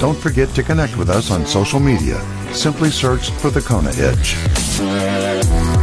Don't 0.00 0.16
forget 0.18 0.48
to 0.50 0.62
connect 0.62 0.96
with 0.96 1.08
us 1.08 1.30
on 1.30 1.46
social 1.46 1.80
media. 1.80 2.20
Simply 2.52 2.90
search 2.90 3.30
for 3.30 3.50
The 3.50 3.60
Kona 3.60 3.90
Edge. 3.96 5.73